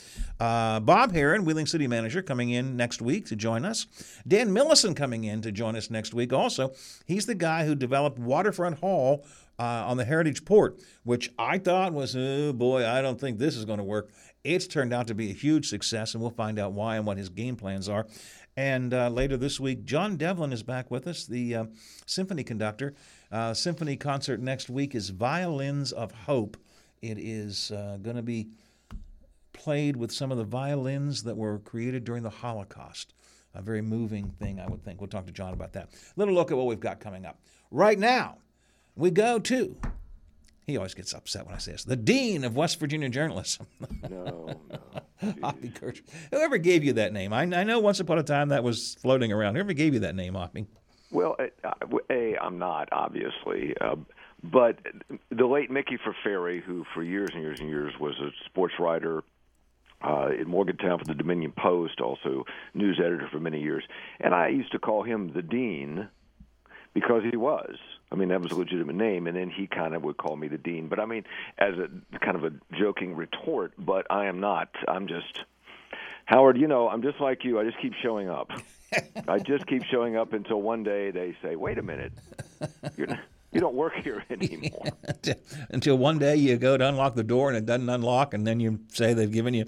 Uh, 0.41 0.81
Bob 0.81 1.13
Herron, 1.13 1.45
Wheeling 1.45 1.67
City 1.67 1.87
Manager, 1.87 2.21
coming 2.21 2.51
in 2.51 2.77
next 2.77 3.01
week 3.01 3.27
to 3.27 3.37
join 3.37 3.65
us. 3.65 3.87
Dan 4.27 4.51
Millison 4.51 4.97
coming 4.97 5.25
in 5.25 5.41
to 5.43 5.53
join 5.53 5.77
us 5.77 5.91
next 5.91 6.15
week. 6.15 6.33
Also, 6.33 6.73
he's 7.07 7.27
the 7.27 7.35
guy 7.35 7.65
who 7.65 7.75
developed 7.75 8.19
Waterfront 8.19 8.79
Hall 8.79 9.25
uh, 9.59 9.85
on 9.87 9.97
the 9.97 10.05
Heritage 10.05 10.45
Port, 10.45 10.79
which 11.03 11.33
I 11.39 11.59
thought 11.59 11.93
was, 11.93 12.15
oh 12.17 12.53
boy, 12.53 12.87
I 12.87 13.03
don't 13.03 13.21
think 13.21 13.39
this 13.39 13.57
is 13.57 13.65
going 13.65 13.79
to 13.79 13.85
work. 13.85 14.11
It's 14.45 14.67
turned 14.67 14.93
out 14.93 15.09
to 15.09 15.15
be 15.15 15.31
a 15.31 15.35
huge 15.35 15.69
success, 15.69 16.15
and 16.15 16.23
we'll 16.23 16.31
find 16.31 16.59
out 16.59 16.73
why 16.73 16.97
and 16.97 17.07
what 17.07 17.19
his 17.19 17.29
game 17.29 17.57
plans 17.57 17.89
are. 17.89 18.07
And 18.57 18.93
uh, 18.93 19.09
later 19.09 19.37
this 19.37 19.61
week, 19.61 19.85
John 19.85 20.17
Devlin 20.17 20.53
is 20.53 20.63
back 20.63 20.91
with 20.91 21.07
us, 21.07 21.27
the 21.27 21.55
uh, 21.55 21.65
symphony 22.07 22.43
conductor. 22.43 22.95
Uh, 23.31 23.55
symphony 23.55 23.97
concert 23.97 24.41
next 24.41 24.69
week 24.69 24.95
is 24.95 25.11
Violins 25.11 25.93
of 25.93 26.13
Hope. 26.13 26.57
It 27.01 27.19
is 27.19 27.71
uh, 27.71 27.99
going 28.03 28.17
to 28.17 28.23
be 28.23 28.49
played 29.53 29.97
with 29.97 30.13
some 30.13 30.33
of 30.33 30.39
the 30.39 30.45
violins 30.45 31.23
that 31.25 31.37
were 31.37 31.59
created 31.61 32.05
during 32.05 32.23
the 32.23 32.31
Holocaust. 32.31 33.15
A 33.55 33.63
very 33.63 33.83
moving 33.83 34.31
thing, 34.39 34.61
I 34.61 34.67
would 34.67 34.83
think. 34.85 35.01
We'll 35.01 35.09
talk 35.09 35.27
to 35.27 35.33
John 35.33 35.53
about 35.53 35.73
that. 35.73 35.91
Little 36.17 36.35
look 36.35 36.51
at 36.51 36.57
what 36.57 36.67
we've 36.67 36.81
got 36.81 37.01
coming 37.01 37.27
up. 37.27 37.41
Right 37.71 37.99
now, 37.99 38.39
we 38.95 39.11
go 39.11 39.39
to. 39.39 39.77
He 40.69 40.77
always 40.77 40.93
gets 40.93 41.15
upset 41.15 41.47
when 41.47 41.55
I 41.55 41.59
say 41.59 41.73
this. 41.73 41.85
The 41.85 41.97
Dean 41.97 42.45
of 42.45 42.55
West 42.55 42.79
Virginia 42.79 43.09
Journalism. 43.09 43.67
No, 44.11 44.55
no. 44.71 45.35
Hoppy 45.43 45.71
Kirsch. 45.71 46.03
Whoever 46.31 46.59
gave 46.59 46.85
you 46.85 46.93
that 46.95 47.13
name? 47.13 47.33
I, 47.33 47.43
I 47.43 47.65
know 47.65 47.81
once 47.81 48.01
upon 48.01 48.19
a 48.19 48.23
time 48.23 48.51
that 48.51 48.63
was 48.63 48.97
floating 49.01 49.33
around. 49.33 49.55
Whoever 49.55 49.73
gave 49.73 49.95
you 49.95 50.01
that 50.01 50.15
name, 50.15 50.35
Hoppy? 50.35 50.67
Well, 51.11 51.37
uh, 51.65 51.99
a 52.11 52.37
I'm 52.37 52.59
not 52.59 52.89
obviously, 52.93 53.75
uh, 53.81 53.97
but 54.43 54.79
the 55.31 55.47
late 55.47 55.71
Mickey 55.71 55.97
Furfari, 55.97 56.63
who 56.63 56.85
for 56.95 57.03
years 57.03 57.31
and 57.33 57.43
years 57.43 57.61
and 57.61 57.69
years 57.69 57.95
was 57.99 58.15
a 58.21 58.31
sports 58.45 58.75
writer 58.79 59.23
uh, 60.03 60.29
in 60.39 60.49
Morgantown 60.49 60.99
for 60.99 61.05
the 61.07 61.15
Dominion 61.15 61.53
Post, 61.57 62.01
also 62.01 62.45
news 62.75 63.01
editor 63.03 63.29
for 63.33 63.41
many 63.41 63.61
years, 63.61 63.85
and 64.21 64.35
I 64.35 64.49
used 64.49 64.73
to 64.73 64.79
call 64.79 65.03
him 65.03 65.33
the 65.35 65.43
dean 65.43 66.09
because 66.95 67.23
he 67.29 67.37
was. 67.37 67.77
I 68.11 68.15
mean, 68.15 68.29
that 68.29 68.41
was 68.41 68.53
a 68.53 68.57
legitimate 68.57 68.97
name, 68.97 69.27
and 69.27 69.37
then 69.37 69.51
he 69.51 69.67
kind 69.67 69.95
of 69.95 70.03
would 70.03 70.17
call 70.17 70.37
me 70.37 70.49
the 70.49 70.59
dean. 70.59 70.89
But 70.89 70.99
I 70.99 71.05
mean, 71.05 71.25
as 71.59 71.75
a 71.75 72.19
kind 72.19 72.37
of 72.37 72.45
a 72.45 72.53
joking 72.79 73.15
retort, 73.15 73.73
but 73.79 74.07
I 74.11 74.27
am 74.27 74.41
not. 74.41 74.71
I'm 74.87 75.09
just 75.09 75.45
Howard. 76.25 76.57
You 76.59 76.69
know, 76.69 76.89
I'm 76.89 77.03
just 77.03 77.21
like 77.21 77.45
you. 77.45 77.59
I 77.59 77.65
just 77.65 77.81
keep 77.81 77.95
showing 78.03 78.29
up. 78.29 78.51
I 79.29 79.39
just 79.39 79.67
keep 79.67 79.83
showing 79.85 80.17
up 80.17 80.33
until 80.33 80.61
one 80.63 80.83
day 80.83 81.11
they 81.11 81.37
say, 81.43 81.57
"Wait 81.57 81.79
a 81.79 81.83
minute, 81.83 82.13
you're 82.97 83.09
not, 83.09 83.21
you 83.53 83.61
don't 83.61 83.75
work 83.75 83.95
here 83.95 84.25
anymore." 84.31 84.85
Until 85.71 85.97
one 85.99 86.19
day 86.19 86.37
you 86.37 86.57
go 86.57 86.77
to 86.77 86.89
unlock 86.89 87.15
the 87.15 87.25
door 87.25 87.49
and 87.49 87.57
it 87.57 87.67
doesn't 87.67 87.89
unlock, 87.89 88.35
and 88.35 88.47
then 88.47 88.61
you 88.61 88.81
say 88.93 89.15
they've 89.15 89.31
given 89.33 89.55
you, 89.55 89.65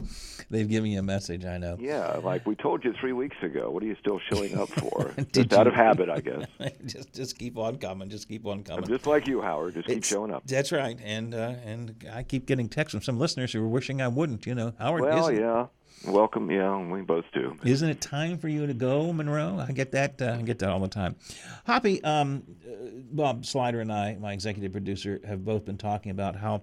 they've 0.51 0.69
given 0.69 0.91
you 0.91 0.99
a 0.99 1.03
message. 1.03 1.45
I 1.45 1.59
know. 1.59 1.77
yeah, 1.81 2.21
like 2.23 2.47
we 2.47 2.55
told 2.55 2.85
you 2.85 2.93
three 3.01 3.13
weeks 3.13 3.37
ago. 3.43 3.71
What 3.71 3.83
are 3.83 3.87
you 3.87 3.97
still 4.01 4.21
showing 4.33 4.57
up 4.59 4.69
for? 4.69 5.13
Just 5.33 5.53
out 5.53 5.67
of 5.67 5.75
habit, 5.75 6.09
I 6.09 6.21
guess. 6.21 6.47
just, 6.87 7.13
just 7.15 7.39
keep 7.39 7.57
on 7.59 7.77
coming. 7.79 8.09
Just 8.11 8.29
keep 8.29 8.47
on 8.47 8.63
coming. 8.65 8.87
Just 8.87 9.07
like 9.07 9.27
you, 9.27 9.41
Howard. 9.41 9.75
Just 9.75 9.87
keep 9.87 9.99
It's- 9.99 10.09
showing 10.11 10.33
up. 10.33 10.47
That's 10.47 10.73
right, 10.73 10.99
and 11.03 11.35
uh, 11.35 11.55
and 11.65 11.95
I 12.13 12.23
keep 12.23 12.47
getting 12.47 12.69
texts 12.69 12.93
from 12.93 13.03
some 13.03 13.19
listeners 13.19 13.53
who 13.53 13.63
are 13.63 13.69
wishing 13.69 14.01
I 14.03 14.09
wouldn't. 14.09 14.47
You 14.47 14.55
know, 14.55 14.73
Howard. 14.79 15.03
Well, 15.03 15.29
isn't, 15.29 15.41
yeah. 15.43 15.67
Welcome. 16.07 16.51
Yeah, 16.51 16.79
we 16.79 17.03
both 17.03 17.27
do. 17.33 17.57
Isn't 17.63 17.91
it 17.91 18.01
time 18.01 18.39
for 18.39 18.49
you 18.49 18.67
to 18.67 18.73
go, 18.73 19.13
Monroe? 19.13 19.59
I 19.67 19.73
get 19.73 19.93
that. 19.93 20.21
Uh, 20.21 20.37
I 20.39 20.43
get 20.43 20.59
that 20.61 20.71
all 20.71 20.81
the 20.81 20.89
time. 20.89 21.17
Hoppy, 21.67 22.03
um, 22.03 22.43
uh, 22.67 22.75
Bob 23.13 23.45
Slider 23.45 23.81
and 23.81 23.93
I, 23.93 24.17
my 24.19 24.33
executive 24.33 24.73
producer, 24.73 25.21
have 25.27 25.45
both 25.45 25.67
been 25.67 25.77
talking 25.77 26.11
about 26.11 26.37
how 26.37 26.63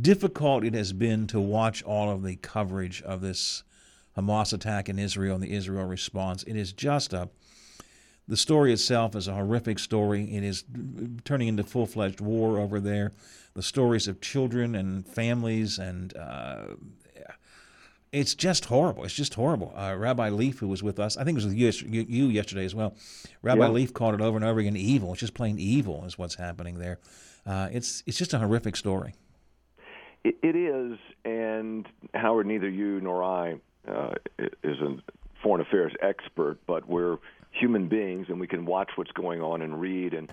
difficult 0.00 0.64
it 0.64 0.74
has 0.74 0.92
been 0.92 1.26
to 1.28 1.40
watch 1.40 1.82
all 1.82 2.10
of 2.10 2.22
the 2.22 2.36
coverage 2.36 3.02
of 3.02 3.20
this 3.20 3.64
Hamas 4.16 4.52
attack 4.52 4.88
in 4.88 4.98
Israel 4.98 5.34
and 5.34 5.42
the 5.42 5.52
Israel 5.52 5.86
response. 5.86 6.44
It 6.44 6.56
is 6.56 6.72
just 6.72 7.12
a 7.12 7.30
the 8.28 8.36
story 8.36 8.72
itself 8.72 9.16
is 9.16 9.26
a 9.26 9.34
horrific 9.34 9.80
story. 9.80 10.36
It 10.36 10.44
is 10.44 10.64
turning 11.24 11.48
into 11.48 11.64
full 11.64 11.86
fledged 11.86 12.20
war 12.20 12.58
over 12.58 12.78
there. 12.78 13.12
The 13.54 13.62
stories 13.62 14.06
of 14.06 14.20
children 14.20 14.76
and 14.76 15.06
families 15.06 15.78
and 15.78 16.16
uh, 16.16 16.64
it's 18.12 18.34
just 18.34 18.66
horrible. 18.66 19.04
It's 19.04 19.14
just 19.14 19.34
horrible. 19.34 19.72
Uh, 19.74 19.96
Rabbi 19.96 20.28
Lief, 20.28 20.58
who 20.58 20.68
was 20.68 20.82
with 20.82 20.98
us, 20.98 21.16
I 21.16 21.24
think 21.24 21.36
it 21.36 21.44
was 21.44 21.46
with 21.46 21.54
you, 21.54 22.02
you, 22.02 22.26
yesterday 22.26 22.64
as 22.66 22.74
well. 22.74 22.94
Rabbi 23.40 23.64
Yeah. 23.64 23.70
Lief 23.70 23.94
called 23.94 24.14
it 24.14 24.20
over 24.20 24.36
and 24.36 24.44
over 24.44 24.60
again 24.60 24.76
evil. 24.76 25.12
It's 25.12 25.20
just 25.20 25.34
plain 25.34 25.58
evil 25.58 26.04
is 26.04 26.18
what's 26.18 26.34
happening 26.34 26.78
there. 26.78 26.98
Uh, 27.46 27.68
it's 27.72 28.04
it's 28.06 28.18
just 28.18 28.34
a 28.34 28.38
horrific 28.38 28.76
story. 28.76 29.14
It, 30.22 30.36
it 30.42 30.54
is, 30.54 30.98
and 31.24 31.88
Howard, 32.14 32.46
neither 32.46 32.68
you 32.68 33.00
nor 33.00 33.24
I 33.24 33.56
uh, 33.88 34.14
is 34.62 34.78
a 34.80 34.96
foreign 35.42 35.60
affairs 35.60 35.92
expert, 36.00 36.58
but 36.66 36.86
we're 36.86 37.16
human 37.50 37.88
beings, 37.88 38.26
and 38.28 38.38
we 38.38 38.46
can 38.46 38.64
watch 38.64 38.90
what's 38.94 39.10
going 39.10 39.40
on 39.42 39.62
and 39.62 39.80
read. 39.80 40.14
And 40.14 40.30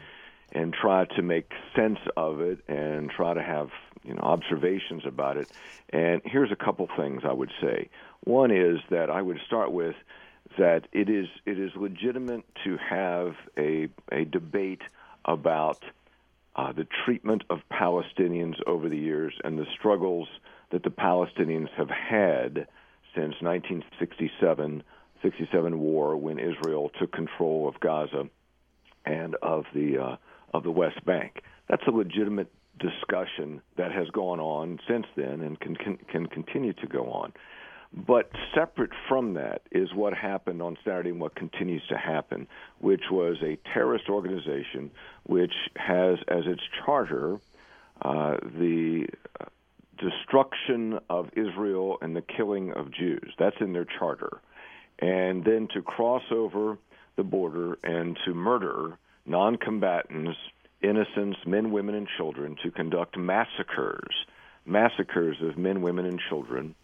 and 0.51 0.73
try 0.73 1.05
to 1.05 1.21
make 1.21 1.51
sense 1.75 1.99
of 2.17 2.41
it 2.41 2.59
and 2.67 3.09
try 3.09 3.33
to 3.33 3.41
have 3.41 3.69
you 4.03 4.13
know 4.13 4.21
observations 4.21 5.03
about 5.05 5.37
it. 5.37 5.49
And 5.89 6.21
here's 6.25 6.51
a 6.51 6.55
couple 6.55 6.87
things 6.97 7.23
I 7.25 7.33
would 7.33 7.51
say. 7.61 7.89
One 8.23 8.51
is 8.51 8.79
that 8.89 9.09
I 9.09 9.21
would 9.21 9.39
start 9.45 9.71
with 9.71 9.95
that 10.57 10.87
it 10.91 11.09
is 11.09 11.27
it 11.45 11.59
is 11.59 11.71
legitimate 11.75 12.43
to 12.63 12.77
have 12.77 13.35
a 13.57 13.89
a 14.11 14.25
debate 14.25 14.81
about 15.25 15.83
uh, 16.55 16.71
the 16.71 16.87
treatment 17.05 17.43
of 17.49 17.59
Palestinians 17.71 18.55
over 18.65 18.89
the 18.89 18.97
years 18.97 19.33
and 19.43 19.57
the 19.57 19.67
struggles 19.77 20.27
that 20.71 20.83
the 20.83 20.89
Palestinians 20.89 21.69
have 21.77 21.89
had 21.89 22.67
since 23.15 23.35
1967 23.41 24.83
67 25.21 25.79
war 25.79 26.15
when 26.15 26.39
Israel 26.39 26.91
took 26.99 27.11
control 27.11 27.67
of 27.67 27.79
Gaza 27.79 28.29
and 29.05 29.35
of 29.35 29.65
the 29.73 29.97
uh, 29.97 30.15
of 30.53 30.63
the 30.63 30.71
West 30.71 31.03
Bank. 31.05 31.41
That's 31.69 31.83
a 31.87 31.91
legitimate 31.91 32.51
discussion 32.79 33.61
that 33.77 33.91
has 33.91 34.07
gone 34.09 34.39
on 34.39 34.79
since 34.87 35.05
then 35.15 35.41
and 35.41 35.59
can 35.59 35.75
can, 35.75 35.97
can 36.09 36.25
continue 36.27 36.73
to 36.73 36.87
go 36.87 37.05
on. 37.11 37.33
But 37.91 38.29
separate 38.53 38.91
from 39.07 39.33
that 39.33 39.63
is 39.71 39.89
what 39.95 40.13
happened 40.13 40.61
on 40.61 40.77
Saturday 40.85 41.09
and 41.09 41.19
what 41.19 41.35
continues 41.35 41.81
to 41.89 41.97
happen, 41.97 42.47
which 42.79 43.01
was 43.09 43.37
a 43.41 43.57
terrorist 43.73 44.05
organization 44.09 44.91
which 45.23 45.53
has 45.75 46.19
as 46.27 46.43
its 46.45 46.61
charter 46.85 47.39
uh, 48.01 48.37
the 48.57 49.07
destruction 49.97 50.99
of 51.09 51.29
Israel 51.35 51.97
and 52.01 52.15
the 52.15 52.21
killing 52.21 52.71
of 52.73 52.91
Jews. 52.91 53.33
That's 53.37 53.57
in 53.59 53.73
their 53.73 53.87
charter. 53.97 54.39
And 54.99 55.43
then 55.43 55.67
to 55.73 55.81
cross 55.81 56.23
over 56.31 56.77
the 57.15 57.23
border 57.23 57.77
and 57.83 58.17
to 58.25 58.33
murder 58.33 58.97
non 59.25 59.57
combatants, 59.57 60.37
innocents, 60.81 61.37
men, 61.45 61.71
women, 61.71 61.95
and 61.95 62.07
children, 62.17 62.55
to 62.63 62.71
conduct 62.71 63.17
massacres, 63.17 64.13
massacres 64.65 65.37
of 65.41 65.57
men, 65.57 65.81
women, 65.81 66.05
and 66.05 66.19
children, 66.29 66.75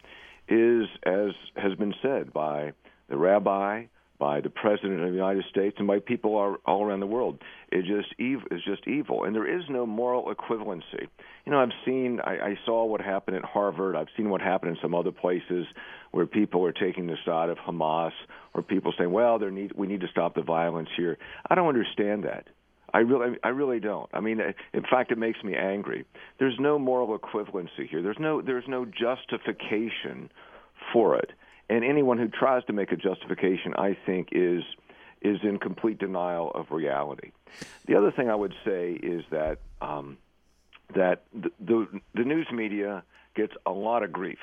is, 0.48 0.88
as 1.04 1.32
has 1.56 1.76
been 1.76 1.94
said 2.02 2.32
by 2.34 2.72
the 3.10 3.18
rabbi, 3.18 3.86
by 4.18 4.42
the 4.42 4.50
president 4.50 5.02
of 5.02 5.10
the 5.10 5.16
United 5.16 5.44
States, 5.50 5.76
and 5.78 5.88
by 5.88 6.00
people 6.00 6.36
all, 6.66 6.84
around 6.84 7.00
the 7.00 7.08
world, 7.08 7.42
is 7.72 7.86
just. 7.86 8.14
Is 8.20 8.62
just 8.66 8.88
evil, 8.88 9.24
and 9.24 9.36
there 9.36 9.48
is 9.48 9.64
no 9.70 9.86
moral 9.86 10.34
equivalency. 10.34 11.08
You 11.46 11.52
know, 11.52 11.60
I've 11.60 11.70
seen, 11.86 12.20
I, 12.24 12.34
I 12.34 12.60
saw 12.66 12.86
what 12.86 13.02
happened 13.02 13.38
at 13.38 13.44
Harvard. 13.44 13.96
I've 13.96 14.08
seen 14.18 14.30
what 14.30 14.42
happened 14.42 14.72
in 14.72 14.78
some 14.82 14.96
other 14.96 15.12
places 15.12 15.66
where 16.12 16.26
people 16.26 16.66
are 16.66 16.72
taking 16.72 17.08
the 17.08 17.18
side 17.26 17.50
of 17.50 17.58
Hamas, 17.58 18.12
or 18.54 18.62
people 18.62 18.94
saying, 18.98 19.12
"Well, 19.12 19.40
there 19.40 19.52
need 19.52 19.74
we 19.74 19.88
need 19.88 20.02
to 20.02 20.08
stop 20.08 20.36
the 20.36 20.42
violence 20.42 20.90
here." 20.96 21.18
I 21.50 21.56
don't 21.56 21.68
understand 21.68 22.24
that. 22.24 22.48
I 22.94 23.00
really, 23.00 23.38
I 23.44 23.50
really 23.50 23.80
don't. 23.80 24.10
I 24.14 24.22
mean, 24.22 24.40
in 24.74 24.84
fact, 24.84 25.12
it 25.12 25.18
makes 25.18 25.44
me 25.44 25.56
angry. 25.56 26.06
There's 26.40 26.58
no 26.60 26.80
moral 26.80 27.18
equivalency 27.18 27.90
here. 27.90 28.02
There's 28.02 28.20
no, 28.20 28.42
there's 28.42 28.68
no 28.68 28.86
justification 28.86 30.30
for 30.94 31.18
it. 31.18 31.32
And 31.70 31.84
anyone 31.84 32.18
who 32.18 32.28
tries 32.28 32.64
to 32.66 32.74
make 32.74 32.92
a 32.92 32.96
justification, 32.96 33.74
I 33.78 33.98
think, 34.06 34.30
is 34.32 34.64
is 35.22 35.40
in 35.42 35.58
complete 35.58 35.98
denial 35.98 36.52
of 36.52 36.70
reality. 36.70 37.32
The 37.88 37.96
other 37.96 38.12
thing 38.12 38.30
I 38.30 38.36
would 38.36 38.54
say 38.64 38.92
is 38.94 39.24
that 39.32 39.58
um, 39.82 40.18
that 40.94 41.24
the, 41.34 41.52
the, 41.60 41.88
the 42.14 42.24
news 42.24 42.48
media 42.52 43.04
gets 43.36 43.54
a 43.66 43.72
lot 43.72 44.04
of 44.04 44.12
grief, 44.12 44.38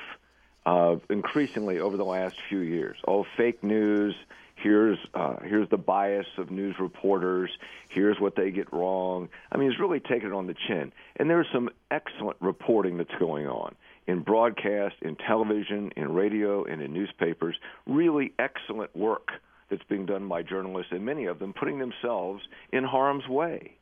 uh, 0.65 0.97
increasingly 1.09 1.79
over 1.79 1.95
the 1.95 2.05
last 2.05 2.35
few 2.49 2.59
years. 2.59 2.97
Oh, 3.07 3.25
fake 3.37 3.63
news 3.63 4.15
here's 4.55 4.97
uh, 5.13 5.35
here's 5.43 5.69
the 5.69 5.77
bias 5.77 6.27
of 6.37 6.51
news 6.51 6.75
reporters. 6.79 7.51
Here's 7.89 8.19
what 8.19 8.35
they 8.35 8.51
get 8.51 8.71
wrong. 8.73 9.29
I 9.51 9.57
mean, 9.57 9.69
it's 9.69 9.79
really 9.79 9.99
taken 9.99 10.29
it 10.29 10.33
on 10.33 10.47
the 10.47 10.55
chin. 10.67 10.91
And 11.17 11.29
there's 11.29 11.47
some 11.51 11.69
excellent 11.91 12.37
reporting 12.39 12.97
that's 12.97 13.13
going 13.19 13.47
on 13.47 13.75
in 14.07 14.21
broadcast, 14.21 14.95
in 15.01 15.15
television, 15.15 15.91
in 15.95 16.13
radio, 16.13 16.63
and 16.63 16.81
in 16.81 16.93
newspapers. 16.93 17.55
Really 17.85 18.33
excellent 18.39 18.95
work 18.95 19.29
that's 19.69 19.83
being 19.89 20.05
done 20.05 20.27
by 20.27 20.43
journalists, 20.43 20.91
and 20.91 21.05
many 21.05 21.25
of 21.25 21.39
them 21.39 21.53
putting 21.53 21.79
themselves 21.79 22.43
in 22.71 22.83
harm's 22.83 23.27
way. 23.27 23.75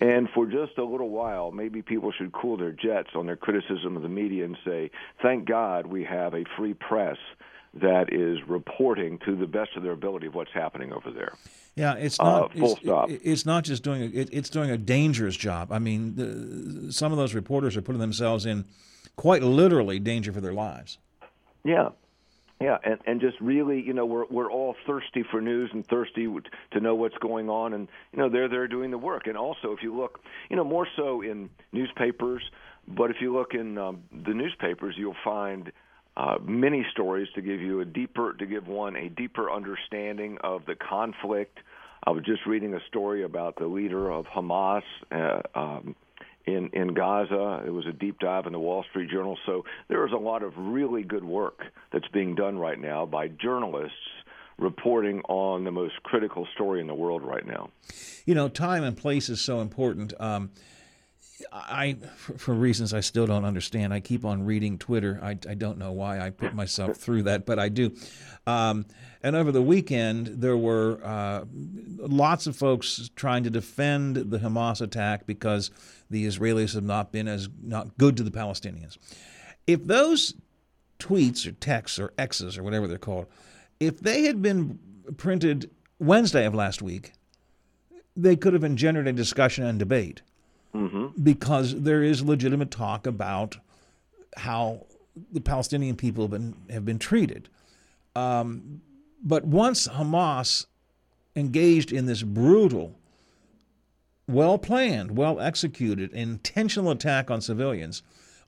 And 0.00 0.28
for 0.34 0.46
just 0.46 0.78
a 0.78 0.84
little 0.84 1.10
while, 1.10 1.50
maybe 1.50 1.82
people 1.82 2.10
should 2.12 2.32
cool 2.32 2.56
their 2.56 2.72
jets 2.72 3.10
on 3.14 3.26
their 3.26 3.36
criticism 3.36 3.96
of 3.96 4.02
the 4.02 4.08
media 4.08 4.44
and 4.44 4.56
say, 4.64 4.90
thank 5.22 5.46
God 5.46 5.86
we 5.86 6.04
have 6.04 6.34
a 6.34 6.44
free 6.56 6.74
press 6.74 7.18
that 7.74 8.12
is 8.12 8.38
reporting 8.48 9.18
to 9.26 9.36
the 9.36 9.46
best 9.46 9.70
of 9.76 9.82
their 9.82 9.92
ability 9.92 10.28
of 10.28 10.34
what's 10.34 10.52
happening 10.52 10.92
over 10.92 11.10
there. 11.10 11.34
Yeah, 11.74 11.94
it's 11.94 12.18
not. 12.18 12.44
Uh, 12.44 12.48
full 12.48 12.72
it's, 12.72 12.80
stop. 12.80 13.10
it's 13.10 13.46
not 13.46 13.64
just 13.64 13.82
doing. 13.82 14.12
It, 14.14 14.28
it's 14.32 14.48
doing 14.48 14.70
a 14.70 14.78
dangerous 14.78 15.36
job. 15.36 15.72
I 15.72 15.80
mean, 15.80 16.14
the, 16.14 16.92
some 16.92 17.10
of 17.10 17.18
those 17.18 17.34
reporters 17.34 17.76
are 17.76 17.82
putting 17.82 18.00
themselves 18.00 18.46
in 18.46 18.64
quite 19.16 19.42
literally 19.42 19.98
danger 19.98 20.32
for 20.32 20.40
their 20.40 20.52
lives. 20.52 20.98
Yeah, 21.64 21.90
yeah, 22.60 22.78
and 22.84 22.98
and 23.06 23.20
just 23.20 23.40
really, 23.40 23.82
you 23.82 23.92
know, 23.92 24.06
we're 24.06 24.26
we're 24.30 24.50
all 24.50 24.76
thirsty 24.86 25.24
for 25.30 25.40
news 25.40 25.70
and 25.72 25.86
thirsty 25.86 26.26
to 26.72 26.80
know 26.80 26.94
what's 26.94 27.16
going 27.18 27.50
on, 27.50 27.74
and 27.74 27.88
you 28.12 28.18
know, 28.18 28.28
they're 28.28 28.48
they're 28.48 28.68
doing 28.68 28.90
the 28.90 28.98
work. 28.98 29.26
And 29.26 29.36
also, 29.36 29.72
if 29.72 29.82
you 29.82 29.94
look, 29.94 30.20
you 30.48 30.56
know, 30.56 30.64
more 30.64 30.86
so 30.96 31.20
in 31.20 31.50
newspapers, 31.72 32.42
but 32.86 33.10
if 33.10 33.16
you 33.20 33.34
look 33.34 33.54
in 33.54 33.76
um, 33.76 34.04
the 34.12 34.32
newspapers, 34.32 34.94
you'll 34.96 35.16
find 35.24 35.72
uh, 36.16 36.36
many 36.42 36.86
stories 36.92 37.28
to 37.34 37.42
give 37.42 37.60
you 37.60 37.80
a 37.80 37.84
deeper, 37.84 38.34
to 38.34 38.46
give 38.46 38.68
one 38.68 38.94
a 38.94 39.08
deeper 39.08 39.50
understanding 39.50 40.38
of 40.44 40.64
the 40.64 40.76
conflict. 40.76 41.58
I 42.06 42.10
was 42.10 42.22
just 42.24 42.46
reading 42.46 42.74
a 42.74 42.80
story 42.86 43.24
about 43.24 43.56
the 43.56 43.66
leader 43.66 44.10
of 44.10 44.26
Hamas 44.26 44.82
uh, 45.10 45.40
um, 45.54 45.96
in 46.46 46.70
in 46.72 46.94
Gaza. 46.94 47.62
It 47.66 47.70
was 47.70 47.86
a 47.86 47.92
deep 47.92 48.18
dive 48.18 48.46
in 48.46 48.52
the 48.52 48.58
Wall 48.58 48.84
Street 48.90 49.10
Journal. 49.10 49.38
So 49.46 49.64
there 49.88 50.06
is 50.06 50.12
a 50.12 50.18
lot 50.18 50.42
of 50.42 50.52
really 50.56 51.02
good 51.02 51.24
work 51.24 51.62
that's 51.92 52.08
being 52.08 52.34
done 52.34 52.58
right 52.58 52.78
now 52.78 53.06
by 53.06 53.28
journalists 53.28 53.96
reporting 54.58 55.20
on 55.22 55.64
the 55.64 55.70
most 55.70 56.02
critical 56.04 56.46
story 56.54 56.80
in 56.80 56.86
the 56.86 56.94
world 56.94 57.22
right 57.22 57.46
now. 57.46 57.70
You 58.24 58.34
know, 58.34 58.48
time 58.48 58.84
and 58.84 58.96
place 58.96 59.28
is 59.28 59.40
so 59.40 59.60
important. 59.60 60.14
Um, 60.20 60.50
I, 61.52 61.96
for 62.36 62.54
reasons 62.54 62.94
I 62.94 63.00
still 63.00 63.26
don't 63.26 63.44
understand, 63.44 63.92
I 63.92 64.00
keep 64.00 64.24
on 64.24 64.44
reading 64.44 64.78
Twitter. 64.78 65.18
I, 65.22 65.30
I 65.48 65.54
don't 65.54 65.78
know 65.78 65.92
why 65.92 66.20
I 66.20 66.30
put 66.30 66.54
myself 66.54 66.96
through 66.96 67.24
that, 67.24 67.44
but 67.44 67.58
I 67.58 67.68
do. 67.68 67.92
Um, 68.46 68.86
and 69.22 69.34
over 69.34 69.50
the 69.50 69.62
weekend, 69.62 70.28
there 70.28 70.56
were 70.56 71.00
uh, 71.02 71.44
lots 71.98 72.46
of 72.46 72.56
folks 72.56 73.10
trying 73.16 73.42
to 73.44 73.50
defend 73.50 74.16
the 74.16 74.38
Hamas 74.38 74.80
attack 74.80 75.26
because 75.26 75.70
the 76.08 76.26
Israelis 76.26 76.74
have 76.74 76.84
not 76.84 77.10
been 77.10 77.26
as 77.26 77.48
not 77.62 77.98
good 77.98 78.16
to 78.18 78.22
the 78.22 78.30
Palestinians. 78.30 78.96
If 79.66 79.84
those 79.86 80.34
tweets 81.00 81.46
or 81.46 81.52
texts 81.52 81.98
or 81.98 82.12
X's 82.16 82.56
or 82.56 82.62
whatever 82.62 82.86
they're 82.86 82.98
called, 82.98 83.26
if 83.80 83.98
they 83.98 84.22
had 84.24 84.40
been 84.40 84.78
printed 85.16 85.70
Wednesday 85.98 86.46
of 86.46 86.54
last 86.54 86.80
week, 86.80 87.12
they 88.16 88.36
could 88.36 88.52
have 88.52 88.62
engendered 88.62 89.08
a 89.08 89.12
discussion 89.12 89.64
and 89.64 89.78
debate 89.78 90.22
Mm-hmm. 90.74 91.22
because 91.22 91.82
there 91.82 92.02
is 92.02 92.22
legitimate 92.22 92.72
talk 92.72 93.06
about 93.06 93.58
how 94.36 94.86
the 95.32 95.40
Palestinian 95.40 95.94
people 95.94 96.24
have 96.24 96.32
been 96.32 96.56
have 96.68 96.84
been 96.84 96.98
treated. 96.98 97.48
Um, 98.16 98.80
but 99.22 99.44
once 99.44 99.86
Hamas 99.86 100.66
engaged 101.36 101.92
in 101.92 102.06
this 102.06 102.22
brutal, 102.22 102.96
well 104.28 104.58
planned, 104.58 105.16
well 105.16 105.40
executed, 105.40 106.12
intentional 106.12 106.90
attack 106.90 107.30
on 107.30 107.40
civilians, 107.40 108.02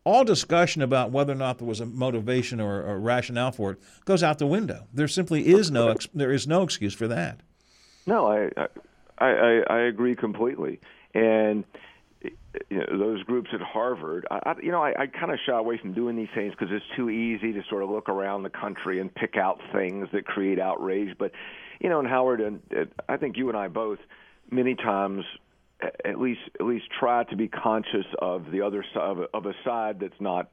all 0.05 0.25
discussion 0.25 0.83
about 0.83 1.11
whether 1.11 1.33
or 1.33 1.37
not 1.37 1.59
there 1.59 1.69
was 1.69 1.81
a 1.81 1.87
motivation 1.87 2.61
or 2.61 2.83
a 2.87 2.99
rationale 2.99 3.53
for 3.53 3.73
it 3.73 3.79
goes 4.05 4.23
out 4.23 4.39
the 4.39 4.47
window. 4.47 4.87
There 4.93 5.09
simply 5.09 5.47
is 5.47 5.71
no 5.71 5.89
ex- 5.91 6.09
there 6.13 6.33
is 6.33 6.47
no 6.47 6.63
excuse 6.63 6.95
for 6.95 7.07
that. 7.09 7.41
No, 8.07 8.27
I 8.27 8.51
I 9.19 9.27
I, 9.29 9.63
I 9.71 9.79
agree 9.83 10.15
completely, 10.15 10.81
and 11.15 11.65
you 12.71 12.79
know, 12.79 12.99
those 12.99 13.23
groups 13.25 13.51
at 13.53 13.61
Harvard, 13.61 14.27
I, 14.31 14.55
you 14.63 14.71
know, 14.73 14.83
I, 14.83 15.03
I 15.03 15.07
kind 15.07 15.31
of 15.33 15.39
shy 15.47 15.57
away 15.57 15.79
from 15.79 15.93
doing 15.93 16.17
these 16.17 16.29
things 16.35 16.53
because 16.53 16.69
it's 16.73 16.85
too 16.97 17.11
easy 17.11 17.53
to 17.53 17.63
sort 17.69 17.83
of 17.83 17.91
look 17.91 18.09
around 18.09 18.43
the 18.43 18.51
country 18.51 19.01
and 19.01 19.15
pick 19.15 19.37
out 19.37 19.61
things 19.73 20.09
that 20.13 20.25
create 20.27 20.59
outrage. 20.59 21.17
But, 21.19 21.33
you 21.81 21.89
know, 21.89 21.99
and 21.99 22.09
Howard, 22.09 22.41
and 22.41 22.61
I 23.09 23.17
think 23.17 23.37
you 23.37 23.49
and 23.49 23.57
I 23.57 23.69
both, 23.69 23.99
many 24.51 24.75
times, 24.75 25.25
at 26.05 26.19
least 26.19 26.41
at 26.59 26.65
least 26.65 26.87
try 26.99 27.25
to 27.25 27.37
be 27.37 27.49
conscious 27.49 28.07
of 28.21 28.51
the 28.51 28.63
other 28.63 28.83
side 28.95 29.03
of 29.03 29.19
a, 29.19 29.27
of 29.35 29.47
a 29.47 29.53
side 29.65 30.01
that's 30.01 30.21
not 30.21 30.49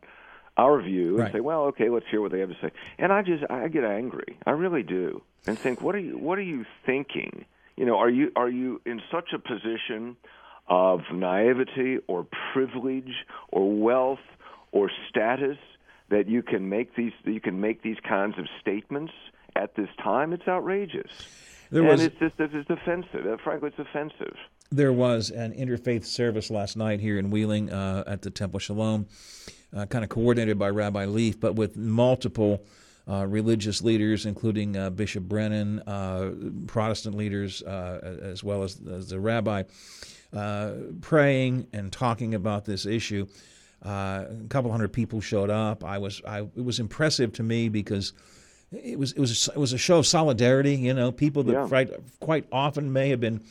our 0.58 0.82
view 0.82 1.18
Right. 1.18 1.26
and 1.26 1.34
say, 1.34 1.40
well, 1.40 1.64
okay, 1.66 1.90
let's 1.90 2.06
hear 2.12 2.22
what 2.22 2.32
they 2.32 2.40
have 2.40 2.50
to 2.50 2.58
say. 2.62 2.72
And 2.98 3.12
I 3.12 3.22
just 3.22 3.44
I 3.50 3.70
get 3.70 3.84
angry, 3.86 4.38
I 4.46 4.52
really 4.52 4.84
do, 4.84 5.22
and 5.48 5.58
think, 5.58 5.82
what 5.82 5.96
are 5.96 6.00
you 6.00 6.18
what 6.18 6.38
are 6.40 6.44
you 6.44 6.66
thinking? 6.86 7.46
You 7.78 7.86
know, 7.86 7.98
are 7.98 8.10
you 8.10 8.32
are 8.36 8.50
you 8.50 8.82
in 8.86 9.02
such 9.12 9.30
a 9.34 9.40
position? 9.40 10.18
Of 10.68 11.02
naivety 11.12 12.00
or 12.08 12.26
privilege 12.54 13.14
or 13.50 13.70
wealth 13.70 14.20
or 14.72 14.90
status 15.10 15.58
that 16.10 16.28
you 16.28 16.42
can 16.42 16.70
make 16.70 16.96
these 16.96 17.12
you 17.26 17.42
can 17.42 17.60
make 17.60 17.82
these 17.82 17.98
kinds 18.08 18.38
of 18.38 18.46
statements 18.62 19.14
at 19.56 19.76
this 19.76 19.90
time 20.02 20.34
it's 20.34 20.48
outrageous. 20.48 21.12
There 21.70 21.82
and 21.82 21.92
was- 21.92 22.04
it's 22.04 22.18
just 22.20 22.36
it's 22.40 22.70
offensive. 22.70 23.26
Uh, 23.26 23.38
frankly 23.44 23.70
it's 23.70 23.80
offensive. 23.80 24.36
There 24.72 24.94
was 24.94 25.30
an 25.30 25.54
interfaith 25.54 26.06
service 26.06 26.50
last 26.50 26.78
night 26.78 27.00
here 27.00 27.20
in 27.20 27.30
Wheeling 27.30 27.72
uh, 27.72 28.04
at 28.08 28.24
the 28.24 28.32
Temple 28.32 28.60
Shalom, 28.60 29.06
uh, 29.76 29.86
kind 29.86 30.04
of 30.04 30.10
coordinated 30.10 30.58
by 30.58 30.70
Rabbi 30.70 31.06
Lief, 31.06 31.40
but 31.40 31.54
with 31.54 31.78
multiple 31.78 32.64
uh, 33.08 33.26
religious 33.28 33.82
leaders, 33.82 34.26
including 34.26 34.76
uh, 34.78 34.90
Bishop 34.90 35.24
Brennan, 35.26 35.80
uh, 35.82 36.32
Protestant 36.68 37.16
leaders, 37.16 37.62
uh, 37.62 38.18
as 38.24 38.44
well 38.44 38.64
as, 38.64 38.80
as, 38.90 39.10
the 39.10 39.20
rabbi, 39.20 39.64
Uh, 40.34 40.72
praying 41.02 41.68
and 41.74 41.92
talking 41.92 42.34
about 42.34 42.66
this 42.66 42.86
issue. 42.88 43.28
Uh, 43.86 44.26
a 44.46 44.48
couple 44.50 44.72
hundred 44.72 44.92
people 44.92 45.22
showed 45.22 45.50
up. 45.52 45.84
I 45.84 45.98
was, 46.00 46.22
I, 46.28 46.40
it 46.40 46.64
was 46.64 46.80
impressive 46.80 47.34
to 47.34 47.44
me 47.44 47.70
because 47.70 48.14
it 48.72 48.98
was, 48.98 49.12
it 49.12 49.20
was, 49.20 49.48
it 49.50 49.58
was 49.58 49.74
a 49.74 49.78
show 49.78 50.00
of 50.00 50.08
solidarity. 50.08 50.76
You 50.76 50.94
know, 50.96 51.12
people 51.12 51.44
that 51.44 51.54
Yeah. 51.54 51.68
quite, 51.68 51.92
quite 52.20 52.46
often 52.52 52.92
may 52.92 53.10
have 53.10 53.20
been 53.20 53.42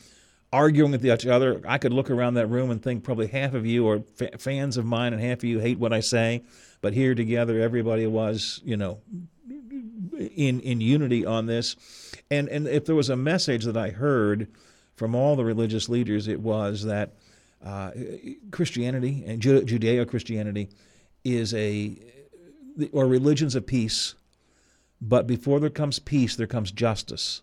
arguing 0.51 0.91
with 0.91 1.05
each 1.05 1.25
other. 1.25 1.61
I 1.65 1.77
could 1.77 1.93
look 1.93 2.09
around 2.09 2.33
that 2.33 2.47
room 2.47 2.69
and 2.69 2.81
think 2.83 3.03
probably 3.03 3.27
half 3.27 3.53
of 3.53 3.65
you 3.65 3.87
are 3.87 4.01
fa- 4.15 4.37
fans 4.37 4.75
of 4.75 4.83
mine 4.85 5.13
and 5.13 5.21
half 5.21 5.37
of 5.37 5.43
you 5.45 5.59
hate 5.59 5.79
what 5.79 5.93
I 5.93 6.01
say. 6.01 6.43
But 6.81 6.93
here 6.93 7.15
together, 7.15 7.61
everybody 7.61 8.05
was, 8.07 8.59
you 8.65 8.75
know, 8.75 8.99
in 10.35 10.59
in 10.59 10.81
unity 10.81 11.25
on 11.25 11.45
this. 11.45 11.75
And 12.29 12.49
and 12.49 12.67
if 12.67 12.85
there 12.85 12.95
was 12.95 13.09
a 13.09 13.15
message 13.15 13.63
that 13.65 13.77
I 13.77 13.89
heard 13.91 14.47
from 15.03 15.15
all 15.15 15.35
the 15.35 15.43
religious 15.43 15.89
leaders, 15.89 16.29
it 16.29 16.39
was 16.39 16.85
that 16.85 17.11
uh, 17.61 17.91
Christianity 18.51 19.21
and 19.27 19.41
Judeo 19.41 20.07
Christianity 20.07 20.69
is 21.25 21.53
a 21.53 21.97
or 22.93 23.05
religions 23.05 23.53
of 23.55 23.67
peace, 23.67 24.15
but 25.01 25.27
before 25.27 25.59
there 25.59 25.69
comes 25.69 25.99
peace, 25.99 26.37
there 26.37 26.47
comes 26.47 26.71
justice. 26.71 27.41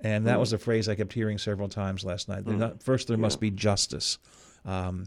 And 0.00 0.28
that 0.28 0.38
was 0.38 0.52
a 0.52 0.58
phrase 0.58 0.88
I 0.88 0.94
kept 0.94 1.12
hearing 1.12 1.38
several 1.38 1.68
times 1.68 2.04
last 2.04 2.28
night. 2.28 2.44
There 2.44 2.54
not- 2.56 2.84
First, 2.84 3.08
there 3.08 3.16
must 3.16 3.40
be 3.40 3.50
justice. 3.50 4.18
Um, 4.64 5.06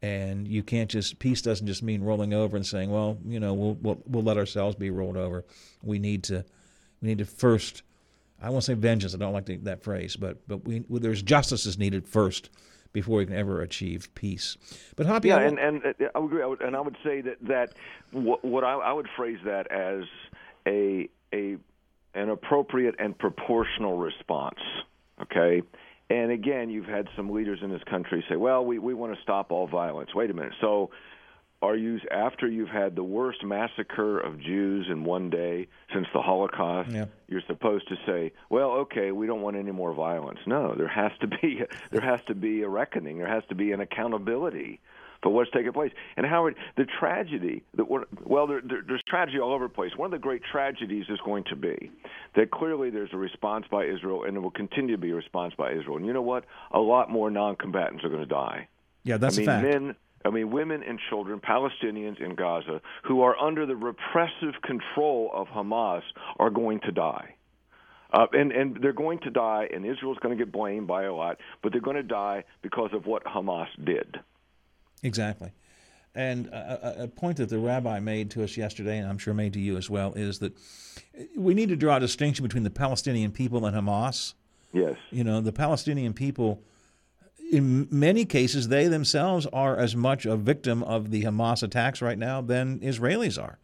and 0.00 0.48
you 0.48 0.62
can't 0.62 0.88
just 0.90 1.18
peace 1.18 1.42
doesn't 1.42 1.66
just 1.66 1.82
mean 1.82 2.00
rolling 2.02 2.32
over 2.32 2.56
and 2.56 2.64
saying, 2.66 2.90
well, 2.90 3.18
you 3.26 3.38
know, 3.38 3.52
we'll 3.52 3.74
we'll, 3.82 4.02
we'll 4.06 4.22
let 4.22 4.38
ourselves 4.38 4.76
be 4.76 4.88
rolled 4.88 5.18
over. 5.18 5.44
We 5.82 5.98
need 5.98 6.24
to 6.24 6.42
we 7.02 7.08
need 7.08 7.18
to 7.18 7.26
first. 7.26 7.82
I 8.44 8.50
won't 8.50 8.64
say 8.64 8.74
vengeance. 8.74 9.14
I 9.14 9.18
don't 9.18 9.32
like 9.32 9.46
the, 9.46 9.56
that 9.58 9.82
phrase, 9.82 10.16
but 10.16 10.46
but 10.46 10.64
we 10.64 10.84
well, 10.88 11.00
there's 11.00 11.22
justice 11.22 11.66
is 11.66 11.78
needed 11.78 12.06
first 12.06 12.50
before 12.92 13.18
we 13.18 13.26
can 13.26 13.34
ever 13.34 13.60
achieve 13.60 14.08
peace. 14.14 14.56
But 14.96 15.06
Hoppy, 15.06 15.28
Yeah, 15.28 15.36
I 15.36 15.42
and 15.44 15.58
and 15.58 15.86
uh, 15.86 15.92
I 16.14 16.18
would 16.18 16.26
agree. 16.26 16.42
I 16.42 16.46
would, 16.46 16.60
and 16.62 16.76
I 16.76 16.80
would 16.80 16.96
say 17.02 17.20
that 17.22 17.36
that 17.42 17.74
what, 18.12 18.44
what 18.44 18.64
I, 18.64 18.74
I 18.74 18.92
would 18.92 19.08
phrase 19.16 19.38
that 19.44 19.70
as 19.70 20.04
a 20.66 21.08
a 21.32 21.56
an 22.14 22.30
appropriate 22.30 22.94
and 22.98 23.16
proportional 23.18 23.98
response. 23.98 24.60
Okay. 25.20 25.62
And 26.10 26.30
again, 26.30 26.68
you've 26.68 26.84
had 26.84 27.08
some 27.16 27.30
leaders 27.30 27.60
in 27.62 27.70
this 27.70 27.82
country 27.84 28.22
say, 28.28 28.36
"Well, 28.36 28.64
we 28.64 28.78
we 28.78 28.92
want 28.94 29.14
to 29.14 29.22
stop 29.22 29.50
all 29.50 29.66
violence." 29.66 30.14
Wait 30.14 30.30
a 30.30 30.34
minute. 30.34 30.52
So, 30.60 30.90
are 31.64 31.76
you 31.76 31.98
after 32.10 32.48
you've 32.48 32.68
had 32.68 32.94
the 32.94 33.04
worst 33.04 33.42
massacre 33.44 34.18
of 34.18 34.40
Jews 34.40 34.86
in 34.90 35.04
one 35.04 35.30
day 35.30 35.68
since 35.92 36.06
the 36.14 36.20
Holocaust? 36.20 36.90
Yeah. 36.90 37.06
You're 37.28 37.42
supposed 37.46 37.88
to 37.88 37.96
say, 38.06 38.32
"Well, 38.50 38.70
okay, 38.72 39.12
we 39.12 39.26
don't 39.26 39.40
want 39.42 39.56
any 39.56 39.72
more 39.72 39.94
violence." 39.94 40.40
No, 40.46 40.74
there 40.74 40.88
has 40.88 41.12
to 41.20 41.26
be 41.26 41.62
there 41.90 42.02
has 42.02 42.20
to 42.28 42.34
be 42.34 42.62
a 42.62 42.68
reckoning. 42.68 43.18
There 43.18 43.28
has 43.28 43.44
to 43.48 43.54
be 43.54 43.72
an 43.72 43.80
accountability 43.80 44.80
for 45.22 45.30
what's 45.30 45.50
taking 45.52 45.72
place. 45.72 45.90
And 46.16 46.26
Howard, 46.26 46.54
the 46.76 46.84
tragedy 47.00 47.62
that 47.76 47.84
well, 47.84 48.46
there, 48.46 48.60
there, 48.62 48.82
there's 48.86 49.02
tragedy 49.08 49.40
all 49.40 49.52
over 49.52 49.64
the 49.66 49.74
place. 49.74 49.92
One 49.96 50.06
of 50.06 50.12
the 50.12 50.22
great 50.22 50.42
tragedies 50.52 51.06
is 51.08 51.18
going 51.24 51.44
to 51.44 51.56
be 51.56 51.90
that 52.36 52.50
clearly 52.50 52.90
there's 52.90 53.10
a 53.12 53.16
response 53.16 53.64
by 53.70 53.86
Israel, 53.86 54.24
and 54.24 54.34
there 54.34 54.42
will 54.42 54.50
continue 54.50 54.94
to 54.96 55.00
be 55.00 55.10
a 55.10 55.14
response 55.14 55.54
by 55.56 55.72
Israel. 55.72 55.96
And 55.96 56.06
you 56.06 56.12
know 56.12 56.22
what? 56.22 56.44
A 56.72 56.78
lot 56.78 57.10
more 57.10 57.30
non-combatants 57.30 58.04
are 58.04 58.10
going 58.10 58.20
to 58.20 58.26
die. 58.26 58.68
yeah, 59.02 59.16
that's 59.16 59.38
I 59.38 59.40
mean, 59.40 59.48
a 59.48 59.52
fact. 59.52 59.64
men. 59.66 59.96
I 60.24 60.30
mean, 60.30 60.50
women 60.50 60.82
and 60.82 60.98
children, 61.10 61.40
Palestinians 61.40 62.20
in 62.20 62.34
Gaza, 62.34 62.80
who 63.04 63.22
are 63.22 63.36
under 63.38 63.66
the 63.66 63.76
repressive 63.76 64.54
control 64.62 65.30
of 65.34 65.48
Hamas, 65.48 66.02
are 66.38 66.50
going 66.50 66.80
to 66.80 66.92
die. 66.92 67.34
Uh, 68.12 68.26
and 68.32 68.52
and 68.52 68.78
they're 68.80 68.92
going 68.92 69.18
to 69.20 69.30
die, 69.30 69.68
and 69.74 69.84
Israel's 69.84 70.18
going 70.22 70.36
to 70.36 70.42
get 70.44 70.52
blamed 70.52 70.86
by 70.86 71.02
a 71.02 71.12
lot, 71.12 71.38
but 71.62 71.72
they're 71.72 71.80
going 71.80 71.96
to 71.96 72.02
die 72.02 72.44
because 72.62 72.90
of 72.92 73.06
what 73.06 73.24
Hamas 73.24 73.66
did. 73.84 74.18
Exactly. 75.02 75.52
And 76.14 76.46
a, 76.46 77.00
a- 77.00 77.04
a 77.04 77.08
point 77.08 77.38
that 77.38 77.48
the 77.48 77.58
rabbi 77.58 77.98
made 77.98 78.30
to 78.32 78.44
us 78.44 78.56
yesterday, 78.56 78.98
and 78.98 79.08
I'm 79.08 79.18
sure 79.18 79.34
made 79.34 79.52
to 79.54 79.60
you 79.60 79.76
as 79.76 79.90
well, 79.90 80.12
is 80.14 80.38
that 80.38 80.52
we 81.36 81.54
need 81.54 81.70
to 81.70 81.76
draw 81.76 81.96
a 81.96 82.00
distinction 82.00 82.44
between 82.44 82.62
the 82.62 82.70
Palestinian 82.70 83.32
people 83.32 83.66
and 83.66 83.76
Hamas. 83.76 84.34
Yes. 84.72 84.94
You 85.10 85.24
know, 85.24 85.40
the 85.40 85.52
Palestinian 85.52 86.12
people, 86.14 86.62
in 87.52 87.88
many 87.90 88.24
cases, 88.24 88.68
they 88.68 88.88
themselves 88.88 89.46
are 89.52 89.76
as 89.76 89.94
much 89.94 90.26
a 90.26 90.36
victim 90.36 90.82
of 90.82 91.10
the 91.10 91.24
Hamas 91.24 91.62
attacks 91.62 92.02
right 92.02 92.18
now 92.18 92.40
than 92.40 92.80
Israelis 92.80 93.42
are. 93.42 93.58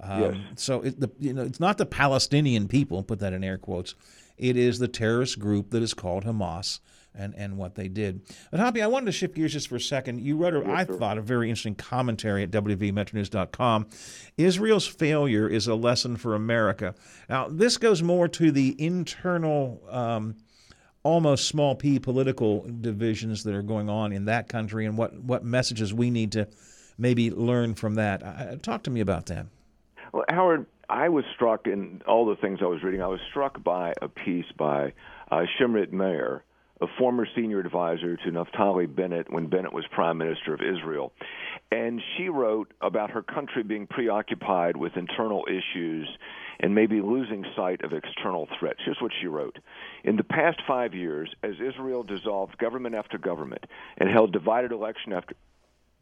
Um, 0.00 0.20
Yes. 0.20 0.36
So 0.56 0.82
it, 0.82 1.00
the, 1.00 1.10
you 1.18 1.32
know, 1.32 1.42
it's 1.42 1.60
not 1.60 1.78
the 1.78 1.86
Palestinian 1.86 2.68
people, 2.68 3.02
put 3.02 3.20
that 3.20 3.32
in 3.32 3.44
air 3.44 3.58
quotes. 3.58 3.94
It 4.38 4.56
is 4.56 4.78
the 4.78 4.88
terrorist 4.88 5.38
group 5.38 5.70
that 5.70 5.82
is 5.82 5.94
called 5.94 6.24
Hamas 6.24 6.80
and, 7.14 7.34
and 7.36 7.56
what 7.58 7.74
they 7.74 7.88
did. 7.88 8.22
But 8.50 8.60
Hoppy, 8.60 8.82
I 8.82 8.86
wanted 8.86 9.06
to 9.06 9.12
shift 9.12 9.34
gears 9.34 9.52
just 9.52 9.68
for 9.68 9.76
a 9.76 9.80
second. 9.80 10.20
You 10.20 10.36
wrote, 10.36 10.54
a, 10.54 10.70
I 10.70 10.84
thought, 10.84 11.18
a 11.18 11.22
very 11.22 11.48
interesting 11.48 11.74
commentary 11.74 12.42
at 12.42 12.50
WVMetroNews.com. 12.50 13.86
Israel's 14.38 14.86
failure 14.86 15.46
is 15.48 15.66
a 15.66 15.74
lesson 15.74 16.16
for 16.16 16.34
America. 16.34 16.94
Now, 17.28 17.48
this 17.48 17.76
goes 17.76 18.02
more 18.02 18.28
to 18.28 18.50
the 18.50 18.74
internal, 18.82 19.82
um, 19.90 20.36
almost 21.02 21.48
small 21.48 21.74
p 21.74 21.98
political 21.98 22.64
divisions 22.80 23.42
that 23.44 23.54
are 23.54 23.62
going 23.62 23.88
on 23.88 24.12
in 24.12 24.26
that 24.26 24.48
country 24.48 24.86
and 24.86 24.96
what, 24.96 25.14
what 25.14 25.44
messages 25.44 25.92
we 25.92 26.10
need 26.10 26.32
to 26.32 26.46
maybe 26.98 27.30
learn 27.30 27.74
from 27.74 27.94
that. 27.96 28.22
Uh, 28.22 28.56
talk 28.56 28.82
to 28.84 28.90
me 28.90 29.00
about 29.00 29.26
that. 29.26 29.46
Well, 30.12 30.24
Howard, 30.28 30.66
I 30.88 31.08
was 31.08 31.24
struck 31.34 31.66
in 31.66 32.02
all 32.06 32.26
the 32.26 32.36
things 32.36 32.58
I 32.62 32.66
was 32.66 32.82
reading. 32.82 33.02
I 33.02 33.06
was 33.06 33.20
struck 33.30 33.62
by 33.64 33.94
a 34.02 34.08
piece 34.08 34.50
by 34.58 34.92
uh, 35.30 35.42
Shimrit 35.58 35.90
Meir, 35.90 36.44
a 36.80 36.86
former 36.98 37.26
senior 37.34 37.60
advisor 37.60 38.16
to 38.18 38.30
Naftali 38.30 38.94
Bennett 38.94 39.32
when 39.32 39.46
Bennett 39.46 39.72
was 39.72 39.84
prime 39.90 40.18
minister 40.18 40.52
of 40.52 40.60
Israel. 40.60 41.12
And 41.70 42.02
she 42.16 42.28
wrote 42.28 42.72
about 42.82 43.10
her 43.10 43.22
country 43.22 43.62
being 43.62 43.86
preoccupied 43.86 44.76
with 44.76 44.96
internal 44.96 45.46
issues 45.48 46.08
and 46.60 46.74
maybe 46.74 47.00
losing 47.00 47.44
sight 47.56 47.82
of 47.82 47.92
external 47.92 48.48
threats. 48.58 48.80
Here's 48.84 49.00
what 49.00 49.12
she 49.20 49.26
wrote 49.26 49.58
In 50.04 50.16
the 50.16 50.24
past 50.24 50.60
five 50.66 50.94
years, 50.94 51.30
as 51.42 51.54
Israel 51.60 52.02
dissolved 52.02 52.58
government 52.58 52.94
after 52.94 53.18
government 53.18 53.64
and 53.98 54.08
held 54.08 54.32
divided 54.32 54.72
election 54.72 55.12
after 55.12 55.34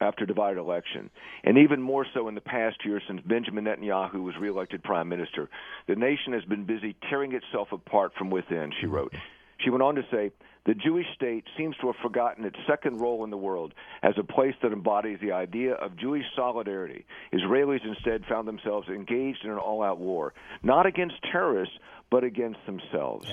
after 0.02 0.24
divided 0.24 0.58
election, 0.58 1.10
and 1.44 1.58
even 1.58 1.82
more 1.82 2.06
so 2.14 2.26
in 2.28 2.34
the 2.34 2.40
past 2.40 2.78
year 2.86 3.02
since 3.06 3.20
Benjamin 3.20 3.64
Netanyahu 3.64 4.22
was 4.22 4.34
reelected 4.40 4.82
prime 4.82 5.10
minister, 5.10 5.50
the 5.88 5.94
nation 5.94 6.32
has 6.32 6.42
been 6.44 6.64
busy 6.64 6.96
tearing 7.10 7.34
itself 7.34 7.68
apart 7.70 8.12
from 8.16 8.30
within, 8.30 8.72
she 8.80 8.86
wrote. 8.86 9.12
She 9.58 9.68
went 9.68 9.82
on 9.82 9.96
to 9.96 10.02
say, 10.10 10.30
the 10.66 10.74
Jewish 10.74 11.06
state 11.14 11.44
seems 11.56 11.76
to 11.78 11.86
have 11.86 11.96
forgotten 12.02 12.44
its 12.44 12.56
second 12.68 13.00
role 13.00 13.24
in 13.24 13.30
the 13.30 13.36
world 13.36 13.74
as 14.02 14.14
a 14.18 14.22
place 14.22 14.54
that 14.62 14.72
embodies 14.72 15.18
the 15.20 15.32
idea 15.32 15.74
of 15.74 15.96
Jewish 15.96 16.24
solidarity. 16.36 17.06
Israelis 17.32 17.84
instead 17.84 18.24
found 18.26 18.46
themselves 18.46 18.88
engaged 18.88 19.44
in 19.44 19.50
an 19.50 19.58
all 19.58 19.82
out 19.82 19.98
war, 19.98 20.34
not 20.62 20.86
against 20.86 21.16
terrorists, 21.32 21.74
but 22.10 22.24
against 22.24 22.58
themselves. 22.66 23.28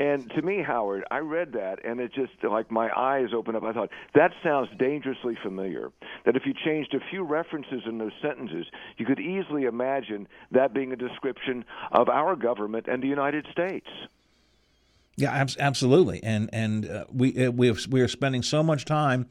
And 0.00 0.30
to 0.30 0.42
me, 0.42 0.62
Howard, 0.62 1.04
I 1.10 1.18
read 1.18 1.52
that 1.54 1.84
and 1.84 1.98
it 1.98 2.12
just 2.14 2.32
like 2.44 2.70
my 2.70 2.88
eyes 2.96 3.30
opened 3.34 3.56
up. 3.56 3.64
I 3.64 3.72
thought 3.72 3.90
that 4.14 4.30
sounds 4.44 4.68
dangerously 4.78 5.36
familiar. 5.42 5.90
That 6.24 6.36
if 6.36 6.42
you 6.46 6.54
changed 6.64 6.94
a 6.94 7.00
few 7.10 7.24
references 7.24 7.82
in 7.84 7.98
those 7.98 8.12
sentences, 8.22 8.66
you 8.96 9.06
could 9.06 9.18
easily 9.18 9.64
imagine 9.64 10.28
that 10.52 10.72
being 10.72 10.92
a 10.92 10.96
description 10.96 11.64
of 11.90 12.08
our 12.08 12.36
government 12.36 12.86
and 12.86 13.02
the 13.02 13.08
United 13.08 13.46
States. 13.50 13.88
Yeah, 15.18 15.32
abs- 15.32 15.56
absolutely. 15.58 16.22
And 16.22 16.48
and 16.52 16.88
uh, 16.88 17.04
we 17.12 17.46
uh, 17.46 17.50
we 17.50 17.66
have, 17.66 17.80
we 17.90 18.00
are 18.00 18.08
spending 18.08 18.42
so 18.42 18.62
much 18.62 18.84
time 18.84 19.26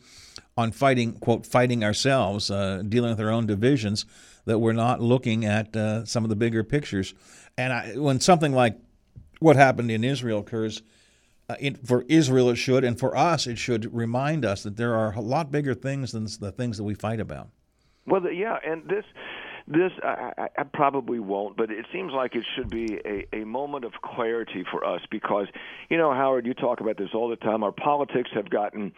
on 0.58 0.72
fighting 0.74 1.14
quote 1.14 1.46
fighting 1.46 1.82
ourselves, 1.82 2.52
uh, 2.52 2.84
dealing 2.88 3.12
with 3.12 3.22
our 3.22 3.30
own 3.30 3.48
divisions, 3.48 4.06
that 4.44 4.60
we're 4.60 4.74
not 4.74 5.02
looking 5.02 5.46
at 5.46 5.74
uh, 5.78 6.04
some 6.04 6.26
of 6.26 6.30
the 6.30 6.36
bigger 6.36 6.62
pictures. 6.62 7.14
And 7.58 7.72
I, 7.72 7.94
when 7.96 8.20
something 8.20 8.52
like 8.52 8.78
what 9.40 9.56
happened 9.56 9.90
in 9.90 10.04
Israel 10.04 10.40
occurs, 10.40 10.82
uh, 11.50 11.56
it, 11.58 11.88
for 11.88 12.04
Israel 12.10 12.50
it 12.50 12.58
should, 12.58 12.84
and 12.84 13.00
for 13.00 13.16
us 13.16 13.48
it 13.48 13.58
should 13.58 13.94
remind 13.96 14.44
us 14.44 14.64
that 14.64 14.76
there 14.76 14.94
are 14.94 15.14
a 15.14 15.22
lot 15.22 15.52
bigger 15.52 15.74
things 15.74 16.12
than 16.12 16.26
the 16.42 16.52
things 16.52 16.76
that 16.78 16.84
we 16.84 16.96
fight 16.96 17.22
about. 17.22 17.48
Well, 18.06 18.30
yeah, 18.30 18.58
and 18.66 18.84
this, 18.90 19.06
this 19.68 19.92
I, 20.02 20.48
I, 20.58 20.64
probably 20.64 21.20
won't, 21.20 21.58
but 21.58 21.70
it 21.70 21.86
seems 21.92 22.14
like 22.14 22.36
it 22.36 22.46
should 22.56 22.70
be 22.70 23.00
a, 23.06 23.42
a 23.42 23.46
moment 23.46 23.84
of 23.84 23.92
clarity 24.02 24.64
for 24.72 24.86
us 24.86 25.02
because, 25.12 25.48
you 25.90 25.98
know, 25.98 26.14
Howard, 26.14 26.46
you 26.46 26.54
talk 26.54 26.80
about 26.80 26.98
this 26.98 27.10
all 27.14 27.28
the 27.28 27.36
time. 27.36 27.64
Our 27.64 27.74
politics 27.74 28.30
have 28.34 28.50
gotten 28.50 28.94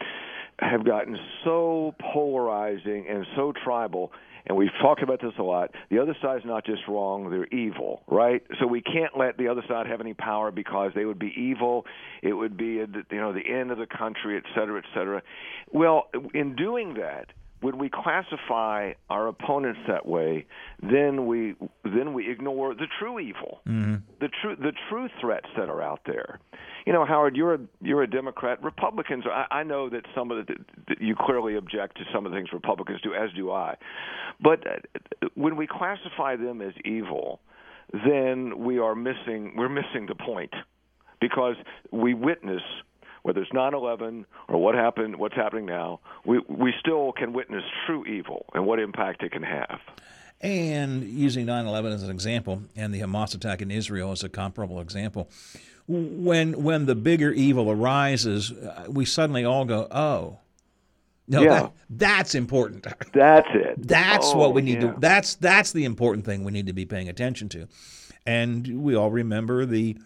have 0.60 0.84
gotten 0.84 1.18
so 1.42 1.94
polarizing 2.12 3.06
and 3.08 3.26
so 3.34 3.52
tribal, 3.64 4.12
and 4.46 4.56
we've 4.56 4.70
talked 4.80 5.02
about 5.02 5.20
this 5.20 5.32
a 5.38 5.42
lot. 5.42 5.70
The 5.90 5.98
other 5.98 6.14
side's 6.22 6.44
not 6.44 6.64
just 6.64 6.82
wrong; 6.86 7.30
they're 7.30 7.46
evil, 7.46 8.02
right? 8.06 8.42
So 8.60 8.66
we 8.66 8.80
can't 8.80 9.18
let 9.18 9.38
the 9.38 9.48
other 9.48 9.64
side 9.66 9.86
have 9.88 10.00
any 10.00 10.14
power 10.14 10.52
because 10.52 10.92
they 10.94 11.04
would 11.04 11.18
be 11.18 11.32
evil. 11.36 11.84
It 12.22 12.34
would 12.34 12.56
be, 12.56 12.74
you 12.74 13.04
know, 13.10 13.32
the 13.32 13.48
end 13.48 13.72
of 13.72 13.78
the 13.78 13.86
country, 13.86 14.36
et 14.36 14.44
cetera, 14.54 14.78
et 14.78 14.86
cetera. 14.94 15.22
Well, 15.72 16.10
in 16.32 16.54
doing 16.54 16.94
that, 16.94 17.26
when 17.60 17.78
we 17.78 17.90
classify 17.90 18.92
our 19.10 19.28
opponents 19.28 19.80
that 19.86 20.06
way, 20.06 20.46
then 20.82 21.26
we 21.26 21.54
then 21.84 22.14
we 22.14 22.30
ignore 22.30 22.74
the 22.74 22.86
true 22.98 23.18
evil, 23.18 23.60
mm-hmm. 23.68 23.96
the 24.20 24.28
true 24.40 24.56
the 24.56 24.72
true 24.88 25.08
threats 25.20 25.48
that 25.56 25.68
are 25.68 25.82
out 25.82 26.00
there. 26.06 26.40
You 26.86 26.94
know, 26.94 27.04
Howard, 27.04 27.36
you're 27.36 27.54
a 27.54 27.60
you're 27.82 28.02
a 28.02 28.10
Democrat. 28.10 28.62
Republicans, 28.62 29.24
I, 29.30 29.46
I 29.50 29.62
know 29.62 29.90
that 29.90 30.06
some 30.14 30.30
of 30.30 30.46
the 30.46 30.54
that 30.88 31.00
you 31.00 31.14
clearly 31.18 31.56
object 31.56 31.98
to 31.98 32.04
some 32.12 32.24
of 32.24 32.32
the 32.32 32.38
things 32.38 32.48
Republicans 32.52 33.00
do, 33.02 33.14
as 33.14 33.30
do 33.36 33.50
I. 33.50 33.76
But 34.40 34.66
uh, 34.66 35.28
when 35.34 35.56
we 35.56 35.66
classify 35.66 36.36
them 36.36 36.62
as 36.62 36.72
evil, 36.84 37.40
then 37.92 38.58
we 38.58 38.78
are 38.78 38.94
missing 38.94 39.52
we're 39.56 39.68
missing 39.68 40.06
the 40.08 40.14
point 40.14 40.54
because 41.20 41.56
we 41.90 42.14
witness 42.14 42.62
whether 43.22 43.40
it's 43.40 43.52
9/11 43.52 44.24
or 44.48 44.58
what 44.58 44.74
happened, 44.74 45.16
what's 45.16 45.34
happening 45.34 45.66
now, 45.66 46.00
we 46.24 46.40
we 46.48 46.72
still 46.78 47.12
can 47.12 47.32
witness 47.32 47.64
true 47.86 48.04
evil 48.04 48.46
and 48.54 48.66
what 48.66 48.78
impact 48.78 49.22
it 49.22 49.32
can 49.32 49.42
have. 49.42 49.80
And 50.40 51.04
using 51.04 51.46
9/11 51.46 51.92
as 51.92 52.02
an 52.02 52.10
example, 52.10 52.62
and 52.74 52.94
the 52.94 53.00
Hamas 53.00 53.34
attack 53.34 53.60
in 53.60 53.70
Israel 53.70 54.12
as 54.12 54.24
a 54.24 54.28
comparable 54.28 54.80
example, 54.80 55.28
when 55.86 56.62
when 56.62 56.86
the 56.86 56.94
bigger 56.94 57.32
evil 57.32 57.70
arises, 57.70 58.52
uh, 58.52 58.86
we 58.88 59.04
suddenly 59.04 59.44
all 59.44 59.64
go, 59.64 59.86
"Oh, 59.90 60.38
no, 61.30 61.42
yeah. 61.42 61.48
that, 61.48 61.72
that's 61.90 62.34
important. 62.34 62.86
That's 63.12 63.48
it. 63.54 63.86
That's 63.86 64.32
oh, 64.32 64.38
what 64.38 64.54
we 64.54 64.62
need 64.62 64.82
yeah. 64.82 64.92
to. 64.92 64.96
That's 64.98 65.36
that's 65.36 65.72
the 65.72 65.84
important 65.84 66.24
thing 66.24 66.42
we 66.42 66.52
need 66.52 66.66
to 66.66 66.72
be 66.72 66.86
paying 66.86 67.08
attention 67.08 67.48
to, 67.50 67.68
and 68.26 68.82
we 68.82 68.96
all 68.96 69.10
remember 69.10 69.66
the 69.66 69.96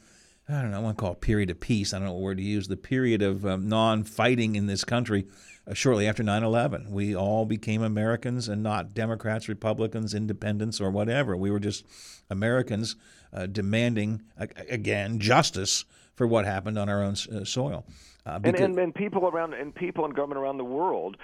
I 0.48 0.60
don't 0.60 0.72
know, 0.72 0.76
I 0.76 0.80
want 0.80 0.98
to 0.98 1.02
call 1.02 1.12
it 1.12 1.22
period 1.22 1.48
of 1.48 1.58
peace. 1.58 1.94
I 1.94 1.98
don't 1.98 2.06
know 2.06 2.12
what 2.12 2.22
word 2.22 2.36
to 2.36 2.42
use. 2.42 2.68
The 2.68 2.76
period 2.76 3.22
of 3.22 3.46
um, 3.46 3.68
non-fighting 3.68 4.56
in 4.56 4.66
this 4.66 4.84
country 4.84 5.26
uh, 5.66 5.72
shortly 5.72 6.06
after 6.06 6.22
9/11. 6.22 6.90
We 6.90 7.16
all 7.16 7.46
became 7.46 7.82
Americans 7.82 8.48
and 8.48 8.62
not 8.62 8.92
Democrats, 8.92 9.48
Republicans, 9.48 10.12
Independents, 10.12 10.82
or 10.82 10.90
whatever. 10.90 11.34
We 11.34 11.50
were 11.50 11.60
just 11.60 11.86
Americans 12.28 12.96
uh, 13.32 13.46
demanding 13.46 14.22
uh, 14.38 14.46
again 14.68 15.18
justice 15.18 15.86
for 16.14 16.26
what 16.26 16.44
happened 16.44 16.78
on 16.78 16.90
our 16.90 17.02
own 17.02 17.14
uh, 17.32 17.44
soil. 17.44 17.86
Uh, 18.26 18.40
and, 18.44 18.56
and, 18.56 18.78
and 18.78 18.94
people 18.94 19.26
around 19.26 19.54
and 19.54 19.74
people 19.74 20.04
in 20.04 20.12
government 20.12 20.38
around 20.40 20.58
the 20.58 20.64
world 20.64 21.16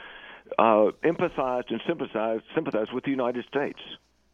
uh, 0.58 0.90
empathized 1.04 1.70
and 1.70 1.80
sympathized 1.86 2.44
sympathized 2.54 2.92
with 2.92 3.04
the 3.04 3.10
United 3.10 3.44
States 3.46 3.78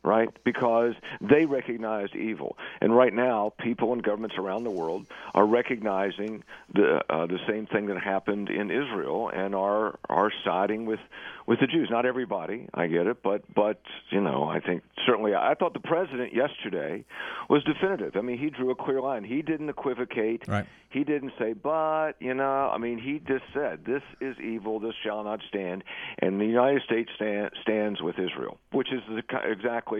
right? 0.06 0.28
Because 0.44 0.94
they 1.20 1.44
recognized 1.44 2.14
evil, 2.14 2.56
and 2.80 2.96
right 2.96 3.12
now, 3.12 3.52
people 3.58 3.92
and 3.92 4.02
governments 4.02 4.36
around 4.38 4.64
the 4.64 4.70
world 4.70 5.06
are 5.34 5.44
recognizing 5.44 6.44
the 6.72 7.02
uh, 7.10 7.26
the 7.26 7.38
same 7.48 7.66
thing 7.66 7.86
that 7.86 8.00
happened 8.00 8.48
in 8.48 8.70
Israel, 8.70 9.30
and 9.34 9.54
are 9.54 9.98
are 10.08 10.30
siding 10.44 10.86
with 10.86 11.00
with 11.46 11.60
the 11.60 11.66
Jews. 11.66 11.88
Not 11.90 12.06
everybody, 12.06 12.68
I 12.72 12.86
get 12.86 13.06
it, 13.06 13.22
but 13.22 13.42
but 13.52 13.80
you 14.10 14.20
know, 14.20 14.44
I 14.44 14.60
think 14.60 14.82
certainly. 15.06 15.34
I 15.34 15.54
thought 15.54 15.74
the 15.74 15.80
president 15.80 16.32
yesterday 16.32 17.04
was 17.50 17.64
definitive. 17.64 18.16
I 18.16 18.20
mean, 18.20 18.38
he 18.38 18.50
drew 18.50 18.70
a 18.70 18.76
clear 18.76 19.00
line. 19.00 19.24
He 19.24 19.42
didn't 19.42 19.68
equivocate. 19.68 20.46
Right. 20.46 20.66
He 20.90 21.04
didn't 21.04 21.32
say, 21.38 21.52
but 21.52 22.12
you 22.20 22.34
know, 22.34 22.70
I 22.72 22.78
mean, 22.78 22.98
he 22.98 23.18
just 23.18 23.44
said, 23.52 23.84
"This 23.84 24.02
is 24.20 24.36
evil. 24.38 24.78
This 24.78 24.94
shall 25.04 25.24
not 25.24 25.40
stand," 25.48 25.82
and 26.20 26.40
the 26.40 26.46
United 26.46 26.82
States 26.82 27.10
stand, 27.16 27.50
stands 27.62 28.00
with 28.00 28.18
Israel, 28.18 28.58
which 28.72 28.92
is 28.92 29.02
the, 29.08 29.22
exactly 29.50 29.95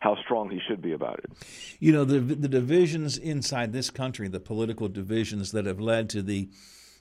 how 0.00 0.16
strong 0.22 0.50
he 0.50 0.60
should 0.68 0.82
be 0.82 0.92
about 0.92 1.18
it. 1.20 1.30
You 1.80 1.92
know, 1.92 2.04
the 2.04 2.20
the 2.20 2.48
divisions 2.48 3.18
inside 3.18 3.72
this 3.72 3.90
country, 3.90 4.28
the 4.28 4.40
political 4.40 4.88
divisions 4.88 5.52
that 5.52 5.66
have 5.66 5.80
led 5.80 6.10
to 6.10 6.22
the 6.22 6.48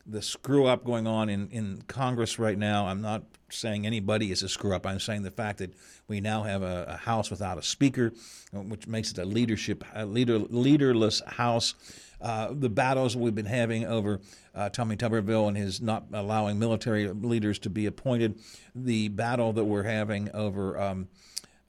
the 0.05 0.21
screw 0.21 0.67
up 0.67 0.83
going 0.85 1.07
on 1.07 1.29
in, 1.29 1.49
in 1.49 1.81
Congress 1.87 2.37
right 2.37 2.57
now. 2.57 2.85
I'm 2.85 3.01
not 3.01 3.23
saying 3.49 3.87
anybody 3.87 4.31
is 4.31 4.43
a 4.43 4.49
screw 4.49 4.75
up. 4.75 4.85
I'm 4.85 4.99
saying 4.99 5.23
the 5.23 5.31
fact 5.31 5.59
that 5.59 5.73
we 6.07 6.21
now 6.21 6.43
have 6.43 6.61
a, 6.61 6.85
a 6.89 6.97
House 6.97 7.31
without 7.31 7.57
a 7.57 7.63
Speaker, 7.63 8.13
which 8.53 8.87
makes 8.87 9.11
it 9.11 9.17
a 9.17 9.25
leadership 9.25 9.83
a 9.93 10.05
leader 10.05 10.39
leaderless 10.39 11.21
House. 11.25 11.73
Uh, 12.21 12.49
the 12.51 12.69
battles 12.69 13.15
we've 13.15 13.35
been 13.35 13.45
having 13.45 13.85
over 13.85 14.21
uh, 14.55 14.69
Tommy 14.69 14.95
Tuberville 14.95 15.47
and 15.49 15.57
his 15.57 15.81
not 15.81 16.05
allowing 16.13 16.57
military 16.57 17.07
leaders 17.09 17.59
to 17.59 17.69
be 17.69 17.85
appointed, 17.87 18.39
the 18.73 19.09
battle 19.09 19.53
that 19.53 19.65
we're 19.65 19.83
having 19.83 20.31
over 20.33 20.79
um, 20.79 21.07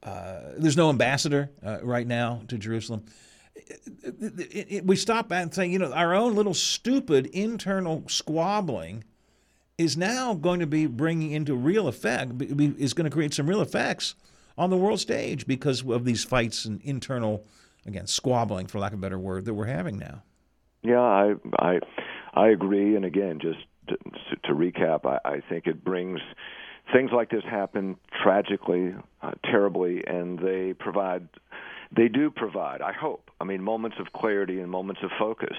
uh, 0.06 0.52
there's 0.56 0.76
no 0.76 0.88
ambassador 0.88 1.50
uh, 1.62 1.78
right 1.82 2.06
now 2.06 2.40
to 2.48 2.56
Jerusalem 2.56 3.04
it, 4.02 4.66
it, 4.70 4.86
we 4.86 4.96
stop 4.96 5.32
and 5.32 5.52
say, 5.52 5.66
you 5.66 5.78
know, 5.78 5.92
our 5.92 6.14
own 6.14 6.34
little 6.34 6.54
stupid 6.54 7.26
internal 7.26 8.04
squabbling 8.08 9.04
is 9.78 9.96
now 9.96 10.34
going 10.34 10.60
to 10.60 10.66
be 10.66 10.86
bringing 10.86 11.32
into 11.32 11.54
real 11.54 11.88
effect, 11.88 12.32
is 12.40 12.94
going 12.94 13.04
to 13.04 13.10
create 13.10 13.34
some 13.34 13.48
real 13.48 13.60
effects 13.60 14.14
on 14.56 14.70
the 14.70 14.76
world 14.76 15.00
stage 15.00 15.46
because 15.46 15.86
of 15.86 16.04
these 16.04 16.24
fights 16.24 16.64
and 16.64 16.80
internal, 16.82 17.44
again, 17.84 18.06
squabbling, 18.06 18.66
for 18.66 18.78
lack 18.78 18.92
of 18.92 18.98
a 18.98 19.02
better 19.02 19.18
word, 19.18 19.44
that 19.44 19.54
we're 19.54 19.66
having 19.66 19.98
now. 19.98 20.22
Yeah, 20.82 21.00
I, 21.00 21.34
I, 21.58 21.80
I 22.32 22.48
agree. 22.48 22.96
And 22.96 23.04
again, 23.04 23.38
just 23.40 23.58
to, 23.88 23.96
to 24.44 24.54
recap, 24.54 25.04
I, 25.04 25.18
I 25.28 25.40
think 25.40 25.66
it 25.66 25.84
brings 25.84 26.20
things 26.92 27.10
like 27.12 27.30
this 27.30 27.44
happen 27.44 27.96
tragically, 28.22 28.94
uh, 29.22 29.32
terribly, 29.44 30.04
and 30.06 30.38
they 30.38 30.72
provide 30.72 31.28
they 31.94 32.08
do 32.08 32.30
provide, 32.30 32.82
I 32.82 32.92
hope, 32.92 33.30
I 33.40 33.44
mean, 33.44 33.62
moments 33.62 33.96
of 34.00 34.12
clarity 34.12 34.60
and 34.60 34.70
moments 34.70 35.02
of 35.04 35.10
focus. 35.18 35.56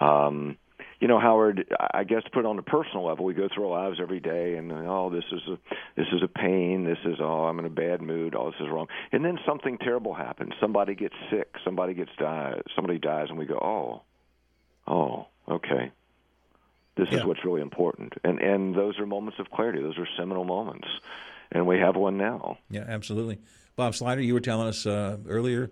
Um, 0.00 0.56
you 1.00 1.06
know, 1.08 1.20
Howard, 1.20 1.64
I 1.94 2.04
guess 2.04 2.24
to 2.24 2.30
put 2.30 2.40
it 2.40 2.46
on 2.46 2.58
a 2.58 2.62
personal 2.62 3.06
level, 3.06 3.24
we 3.24 3.34
go 3.34 3.48
through 3.52 3.70
our 3.70 3.84
lives 3.84 3.98
every 4.00 4.18
day, 4.20 4.56
and 4.56 4.72
oh, 4.72 5.10
this 5.10 5.24
is 5.30 5.40
a 5.48 5.58
this 5.96 6.06
is 6.12 6.22
a 6.24 6.28
pain. 6.28 6.84
This 6.84 6.98
is 7.04 7.18
oh, 7.20 7.44
I'm 7.44 7.58
in 7.60 7.64
a 7.66 7.70
bad 7.70 8.02
mood. 8.02 8.34
Oh, 8.36 8.50
this 8.50 8.60
is 8.60 8.66
wrong. 8.68 8.88
And 9.12 9.24
then 9.24 9.38
something 9.46 9.78
terrible 9.78 10.14
happens. 10.14 10.54
Somebody 10.60 10.96
gets 10.96 11.14
sick. 11.30 11.54
Somebody 11.64 11.94
gets 11.94 12.10
died. 12.18 12.62
Somebody 12.74 12.98
dies, 12.98 13.26
and 13.28 13.38
we 13.38 13.46
go, 13.46 13.58
oh, 13.58 14.02
oh, 14.92 15.26
okay. 15.48 15.92
This 16.98 17.08
yeah. 17.10 17.18
is 17.18 17.24
what's 17.24 17.44
really 17.44 17.62
important. 17.62 18.14
And 18.24 18.38
and 18.40 18.74
those 18.74 18.98
are 18.98 19.06
moments 19.06 19.38
of 19.38 19.50
clarity. 19.50 19.80
Those 19.80 19.96
are 19.98 20.06
seminal 20.18 20.44
moments, 20.44 20.88
and 21.52 21.66
we 21.66 21.78
have 21.78 21.96
one 21.96 22.18
now. 22.18 22.58
Yeah, 22.70 22.84
absolutely. 22.86 23.38
Bob 23.76 23.94
Slider, 23.94 24.20
you 24.20 24.34
were 24.34 24.40
telling 24.40 24.68
us 24.68 24.84
uh, 24.84 25.18
earlier 25.28 25.70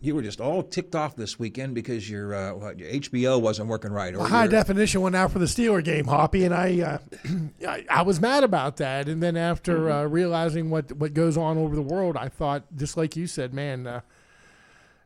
you 0.00 0.14
were 0.14 0.22
just 0.22 0.40
all 0.40 0.62
ticked 0.62 0.94
off 0.94 1.16
this 1.16 1.38
weekend 1.38 1.74
because 1.74 2.08
your, 2.08 2.34
uh, 2.34 2.72
your 2.72 2.90
HBO 2.90 3.40
wasn't 3.40 3.68
working 3.68 3.92
right. 3.92 4.14
Or 4.14 4.26
high 4.26 4.44
your... 4.44 4.50
definition 4.50 5.00
went 5.00 5.16
out 5.16 5.32
for 5.32 5.38
the 5.38 5.46
Steeler 5.46 5.82
game, 5.82 6.06
Hoppy, 6.06 6.44
and 6.44 6.54
I, 6.54 6.80
uh, 6.80 6.98
I, 7.68 7.84
I, 7.90 8.02
was 8.02 8.20
mad 8.20 8.44
about 8.44 8.76
that. 8.78 9.08
And 9.08 9.22
then 9.22 9.36
after 9.36 9.78
mm-hmm. 9.78 9.92
uh, 9.92 10.04
realizing 10.04 10.70
what 10.70 10.92
what 10.92 11.14
goes 11.14 11.36
on 11.36 11.58
over 11.58 11.74
the 11.74 11.82
world, 11.82 12.16
I 12.16 12.28
thought, 12.28 12.64
just 12.76 12.96
like 12.96 13.16
you 13.16 13.26
said, 13.26 13.54
man, 13.54 13.86
uh, 13.86 14.00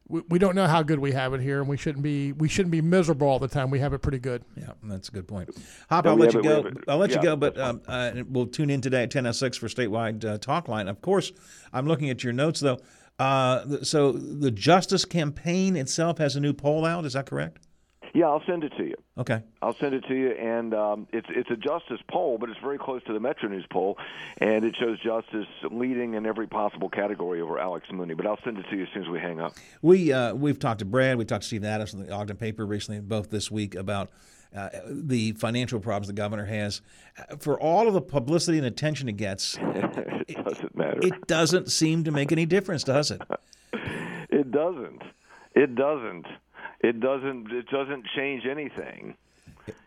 we, 0.08 0.22
we 0.28 0.38
don't 0.38 0.54
know 0.54 0.66
how 0.66 0.82
good 0.82 0.98
we 0.98 1.12
have 1.12 1.34
it 1.34 1.40
here, 1.40 1.60
and 1.60 1.68
we 1.68 1.76
shouldn't 1.76 2.02
be 2.02 2.32
we 2.32 2.48
shouldn't 2.48 2.72
be 2.72 2.80
miserable 2.80 3.28
all 3.28 3.38
the 3.38 3.48
time. 3.48 3.70
We 3.70 3.78
have 3.80 3.92
it 3.92 3.98
pretty 4.00 4.18
good. 4.18 4.44
Yeah, 4.56 4.72
that's 4.82 5.08
a 5.08 5.12
good 5.12 5.28
point. 5.28 5.50
Hop, 5.90 6.06
I'll 6.06 6.16
let 6.16 6.34
you 6.34 6.42
go. 6.42 6.70
I'll 6.86 6.98
let 6.98 7.10
yeah, 7.10 7.16
you 7.16 7.22
go, 7.22 7.36
but 7.36 7.58
um, 7.58 7.82
uh, 7.86 8.12
we'll 8.28 8.46
tune 8.46 8.70
in 8.70 8.80
today 8.80 9.02
at 9.04 9.10
10:06 9.10 9.58
for 9.58 9.68
statewide 9.68 10.24
uh, 10.24 10.38
talk 10.38 10.68
line. 10.68 10.88
Of 10.88 11.02
course, 11.02 11.32
I'm 11.72 11.86
looking 11.86 12.10
at 12.10 12.24
your 12.24 12.32
notes 12.32 12.60
though. 12.60 12.78
Uh, 13.18 13.82
so 13.82 14.12
the 14.12 14.50
Justice 14.50 15.04
campaign 15.04 15.76
itself 15.76 16.18
has 16.18 16.36
a 16.36 16.40
new 16.40 16.52
poll 16.52 16.84
out. 16.84 17.04
Is 17.04 17.14
that 17.14 17.26
correct? 17.26 17.67
Yeah, 18.14 18.26
I'll 18.26 18.42
send 18.46 18.64
it 18.64 18.72
to 18.76 18.84
you. 18.84 18.94
Okay. 19.16 19.42
I'll 19.62 19.74
send 19.74 19.94
it 19.94 20.04
to 20.08 20.14
you, 20.14 20.30
and 20.30 20.74
um, 20.74 21.08
it's 21.12 21.26
it's 21.30 21.50
a 21.50 21.56
Justice 21.56 22.00
poll, 22.08 22.38
but 22.38 22.48
it's 22.48 22.60
very 22.60 22.78
close 22.78 23.02
to 23.04 23.12
the 23.12 23.20
Metro 23.20 23.48
News 23.48 23.66
poll, 23.70 23.98
and 24.38 24.64
it 24.64 24.76
shows 24.76 24.98
Justice 25.00 25.46
leading 25.70 26.14
in 26.14 26.26
every 26.26 26.46
possible 26.46 26.88
category 26.88 27.40
over 27.40 27.58
Alex 27.58 27.86
Mooney. 27.92 28.14
But 28.14 28.26
I'll 28.26 28.40
send 28.44 28.58
it 28.58 28.66
to 28.70 28.76
you 28.76 28.84
as 28.84 28.88
soon 28.94 29.02
as 29.02 29.08
we 29.08 29.18
hang 29.18 29.40
up. 29.40 29.54
We 29.82 30.12
uh, 30.12 30.34
we've 30.34 30.58
talked 30.58 30.80
to 30.80 30.84
Brad, 30.84 31.18
we 31.18 31.24
talked 31.24 31.42
to 31.42 31.48
Steve 31.48 31.64
Adams 31.64 31.90
from 31.90 32.06
the 32.06 32.12
Ogden 32.12 32.36
paper 32.36 32.64
recently, 32.64 33.00
both 33.00 33.30
this 33.30 33.50
week 33.50 33.74
about. 33.74 34.10
Uh, 34.56 34.70
the 34.86 35.32
financial 35.32 35.78
problems 35.78 36.06
the 36.06 36.12
governor 36.14 36.46
has, 36.46 36.80
for 37.38 37.60
all 37.60 37.86
of 37.86 37.92
the 37.92 38.00
publicity 38.00 38.56
and 38.56 38.66
attention 38.66 39.06
it 39.06 39.18
gets, 39.18 39.58
it 39.60 40.42
doesn't 40.42 40.74
matter. 40.74 40.98
It 41.02 41.26
doesn't 41.26 41.70
seem 41.70 42.04
to 42.04 42.10
make 42.10 42.32
any 42.32 42.46
difference, 42.46 42.82
does 42.82 43.10
it? 43.10 43.20
it 44.30 44.50
doesn't. 44.50 45.02
It 45.54 45.74
doesn't 45.74 46.26
it 46.80 47.00
doesn't 47.00 47.50
it 47.52 47.66
doesn't 47.68 48.06
change 48.16 48.44
anything. 48.46 49.16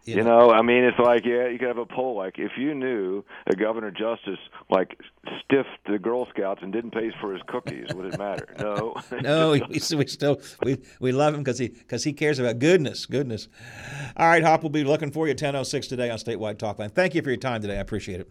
You, 0.04 0.18
you 0.18 0.24
know, 0.24 0.52
I 0.52 0.62
mean, 0.62 0.84
it's 0.84 1.00
like 1.00 1.26
yeah, 1.26 1.48
you 1.48 1.58
could 1.58 1.68
have 1.68 1.78
a 1.78 1.86
poll. 1.86 2.16
Like 2.16 2.38
if 2.38 2.52
you 2.58 2.74
knew 2.74 3.24
a 3.48 3.56
governor 3.56 3.92
justice 3.92 4.40
like 4.70 5.00
stiffed 5.44 5.70
the 5.90 5.98
Girl 5.98 6.28
Scouts 6.28 6.62
and 6.62 6.72
didn't 6.72 6.92
pay 6.92 7.12
for 7.20 7.34
his 7.34 7.42
cookies, 7.48 7.88
would 7.94 8.14
it 8.14 8.18
matter? 8.18 8.48
No, 8.62 8.96
no, 9.22 9.52
we, 9.70 9.80
we, 9.96 10.08
still 10.08 10.40
we, 10.64 10.78
we 11.00 11.12
love 11.12 11.34
him 11.34 11.42
because 11.42 11.58
he 11.58 11.70
because 11.70 12.04
he 12.04 12.14
cares 12.14 12.38
about 12.38 12.60
goodness, 12.60 13.06
goodness. 13.06 13.48
All 14.18 14.28
right, 14.28 14.44
Hop, 14.44 14.64
we'll 14.64 14.70
be 14.70 14.84
looking 14.84 15.12
for 15.12 15.26
you 15.26 15.32
at 15.32 15.38
ten 15.38 15.56
oh 15.56 15.64
six 15.64 15.88
today 15.88 16.10
on 16.10 16.18
statewide 16.18 16.60
talk 16.60 16.78
line. 16.78 16.90
Thank 16.90 17.16
you 17.16 17.22
for 17.22 17.30
your 17.30 17.38
time 17.38 17.62
today. 17.62 17.78
I 17.78 17.82
appreciate 17.82 18.20
it. 18.20 18.30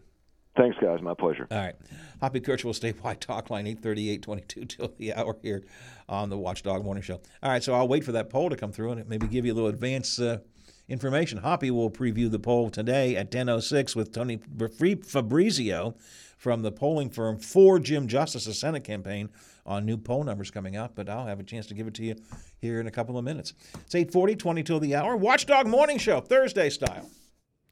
Thanks, 0.61 0.77
guys. 0.79 1.01
My 1.01 1.15
pleasure. 1.15 1.47
All 1.51 1.57
right. 1.57 1.75
Hoppy 2.21 2.39
Kercheval 2.41 2.79
statewide 2.79 3.19
talk 3.19 3.49
line 3.49 3.65
838-22 3.65 4.69
till 4.69 4.93
the 4.99 5.15
hour 5.15 5.35
here 5.41 5.65
on 6.07 6.29
the 6.29 6.37
Watchdog 6.37 6.85
Morning 6.85 7.03
Show. 7.03 7.19
All 7.43 7.51
right, 7.51 7.65
so 7.65 7.73
I'll 7.73 7.89
wait 7.89 8.05
for 8.05 8.13
that 8.13 8.29
poll 8.29 8.51
to 8.51 8.57
come 8.57 8.71
through 8.71 8.93
and 8.93 9.09
maybe 9.09 9.27
give 9.27 9.47
you 9.47 9.55
a 9.55 9.57
little 9.57 9.71
advance 9.71 10.19
uh, 10.19 10.41
information. 10.87 11.39
Hoppy 11.39 11.71
will 11.71 11.91
preview 11.91 12.31
the 12.31 12.39
poll 12.39 12.69
today 12.69 13.17
at 13.17 13.31
10.06 13.31 13.97
with 13.97 14.13
Tony 14.13 14.37
Fabrizio 14.37 15.95
from 16.37 16.61
the 16.61 16.73
polling 16.73 17.09
firm 17.09 17.39
for 17.39 17.79
Jim 17.79 18.07
Justice's 18.07 18.59
Senate 18.59 18.85
campaign 18.85 19.31
on 19.65 19.87
new 19.87 19.97
poll 19.97 20.25
numbers 20.25 20.51
coming 20.51 20.77
out, 20.77 20.95
but 20.95 21.09
I'll 21.09 21.27
have 21.27 21.41
a 21.41 21.45
chance 21.45 21.69
to 21.69 21.75
give 21.75 21.87
it 21.87 21.95
to 21.95 22.05
you 22.05 22.17
here 22.61 22.81
in 22.81 22.87
a 22.87 22.91
couple 22.91 23.17
of 23.17 23.25
minutes. 23.25 23.55
It's 23.87 23.95
840, 23.95 24.37
20 24.37 24.63
till 24.63 24.81
the 24.81 24.95
hour. 24.95 25.17
Watchdog 25.17 25.67
Morning 25.67 25.97
Show, 25.97 26.21
Thursday 26.21 26.69
style. 26.69 27.09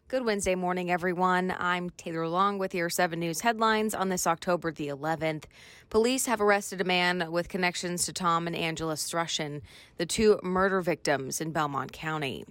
Good 0.09 0.25
Wednesday 0.25 0.55
morning, 0.55 0.91
everyone. 0.91 1.55
I'm 1.59 1.91
Taylor 1.91 2.29
Long 2.29 2.57
with 2.57 2.75
your 2.75 2.89
7 2.89 3.21
News 3.21 3.43
headlines 3.43 3.95
on 3.95 4.09
this 4.09 4.27
October 4.27 4.73
the 4.73 4.89
11th. 4.89 5.45
Police 5.91 6.25
have 6.25 6.41
arrested 6.41 6.81
a 6.81 6.85
man 6.85 7.31
with 7.31 7.51
connections 7.51 8.07
to 8.07 8.15
Tom 8.15 8.47
and 8.47 8.57
Angela 8.57 8.95
Strussion, 8.95 9.61
the 9.99 10.07
two 10.07 10.41
murder 10.43 10.81
victims 10.81 11.43
in 11.43 11.53
Belmont 11.53 11.93
County. 11.93 12.47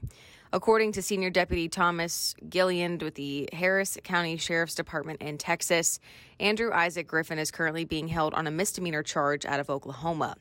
According 0.54 0.92
to 0.94 1.02
Senior 1.02 1.32
Deputy 1.32 1.68
Thomas 1.68 2.36
Gilliand 2.48 3.02
with 3.02 3.16
the 3.16 3.50
Harris 3.52 3.98
County 4.04 4.38
Sheriff's 4.38 4.76
Department 4.76 5.22
in 5.22 5.40
Texas, 5.40 6.00
Andrew 6.40 6.72
Isaac 6.72 7.08
Griffin 7.08 7.40
is 7.40 7.50
currently 7.50 7.86
being 7.86 8.08
held 8.08 8.36
on 8.36 8.46
a 8.46 8.52
misdemeanor 8.52 9.02
charge 9.02 9.46
out 9.46 9.60
of 9.60 9.72
Oklahoma. 9.72 10.36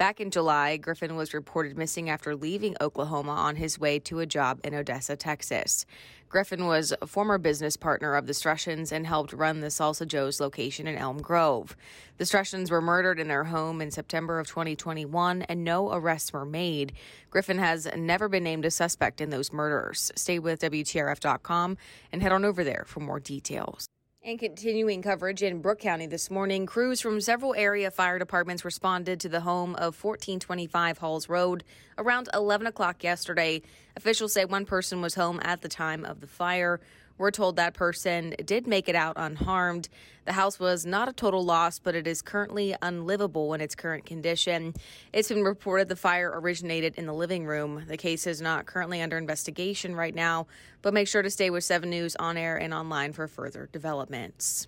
Back 0.00 0.18
in 0.18 0.30
July, 0.30 0.78
Griffin 0.78 1.14
was 1.14 1.34
reported 1.34 1.76
missing 1.76 2.08
after 2.08 2.34
leaving 2.34 2.74
Oklahoma 2.80 3.32
on 3.32 3.56
his 3.56 3.78
way 3.78 3.98
to 3.98 4.20
a 4.20 4.24
job 4.24 4.58
in 4.64 4.72
Odessa, 4.72 5.14
Texas. 5.14 5.84
Griffin 6.30 6.64
was 6.64 6.94
a 7.02 7.06
former 7.06 7.36
business 7.36 7.76
partner 7.76 8.14
of 8.14 8.26
the 8.26 8.32
Strussions 8.32 8.92
and 8.92 9.06
helped 9.06 9.34
run 9.34 9.60
the 9.60 9.66
Salsa 9.66 10.08
Joe's 10.08 10.40
location 10.40 10.86
in 10.86 10.96
Elm 10.96 11.18
Grove. 11.18 11.76
The 12.16 12.24
Strussions 12.24 12.70
were 12.70 12.80
murdered 12.80 13.20
in 13.20 13.28
their 13.28 13.44
home 13.44 13.82
in 13.82 13.90
September 13.90 14.38
of 14.38 14.46
2021 14.46 15.42
and 15.42 15.64
no 15.64 15.92
arrests 15.92 16.32
were 16.32 16.46
made. 16.46 16.94
Griffin 17.28 17.58
has 17.58 17.86
never 17.94 18.30
been 18.30 18.44
named 18.44 18.64
a 18.64 18.70
suspect 18.70 19.20
in 19.20 19.28
those 19.28 19.52
murders. 19.52 20.10
Stay 20.16 20.38
with 20.38 20.62
WTRF.com 20.62 21.76
and 22.10 22.22
head 22.22 22.32
on 22.32 22.46
over 22.46 22.64
there 22.64 22.84
for 22.86 23.00
more 23.00 23.20
details. 23.20 23.86
And 24.22 24.38
continuing 24.38 25.00
coverage 25.00 25.42
in 25.42 25.62
Brooke 25.62 25.78
County 25.78 26.06
this 26.06 26.30
morning, 26.30 26.66
crews 26.66 27.00
from 27.00 27.22
several 27.22 27.54
area 27.54 27.90
fire 27.90 28.18
departments 28.18 28.66
responded 28.66 29.18
to 29.20 29.30
the 29.30 29.40
home 29.40 29.70
of 29.76 29.96
1425 29.96 30.98
Halls 30.98 31.30
Road 31.30 31.64
around 31.96 32.28
11 32.34 32.66
o'clock 32.66 33.02
yesterday. 33.02 33.62
Officials 33.96 34.34
say 34.34 34.44
one 34.44 34.66
person 34.66 35.00
was 35.00 35.14
home 35.14 35.40
at 35.42 35.62
the 35.62 35.70
time 35.70 36.04
of 36.04 36.20
the 36.20 36.26
fire. 36.26 36.80
We're 37.20 37.30
told 37.30 37.56
that 37.56 37.74
person 37.74 38.34
did 38.46 38.66
make 38.66 38.88
it 38.88 38.94
out 38.94 39.12
unharmed. 39.16 39.90
The 40.24 40.32
house 40.32 40.58
was 40.58 40.86
not 40.86 41.06
a 41.06 41.12
total 41.12 41.44
loss, 41.44 41.78
but 41.78 41.94
it 41.94 42.06
is 42.06 42.22
currently 42.22 42.74
unlivable 42.80 43.52
in 43.52 43.60
its 43.60 43.74
current 43.74 44.06
condition. 44.06 44.72
It's 45.12 45.28
been 45.28 45.44
reported 45.44 45.90
the 45.90 45.96
fire 45.96 46.32
originated 46.34 46.94
in 46.96 47.04
the 47.04 47.12
living 47.12 47.44
room. 47.44 47.84
The 47.86 47.98
case 47.98 48.26
is 48.26 48.40
not 48.40 48.64
currently 48.64 49.02
under 49.02 49.18
investigation 49.18 49.94
right 49.94 50.14
now, 50.14 50.46
but 50.80 50.94
make 50.94 51.08
sure 51.08 51.20
to 51.20 51.28
stay 51.28 51.50
with 51.50 51.62
7 51.62 51.90
News 51.90 52.16
on 52.16 52.38
air 52.38 52.56
and 52.56 52.72
online 52.72 53.12
for 53.12 53.28
further 53.28 53.68
developments. 53.70 54.66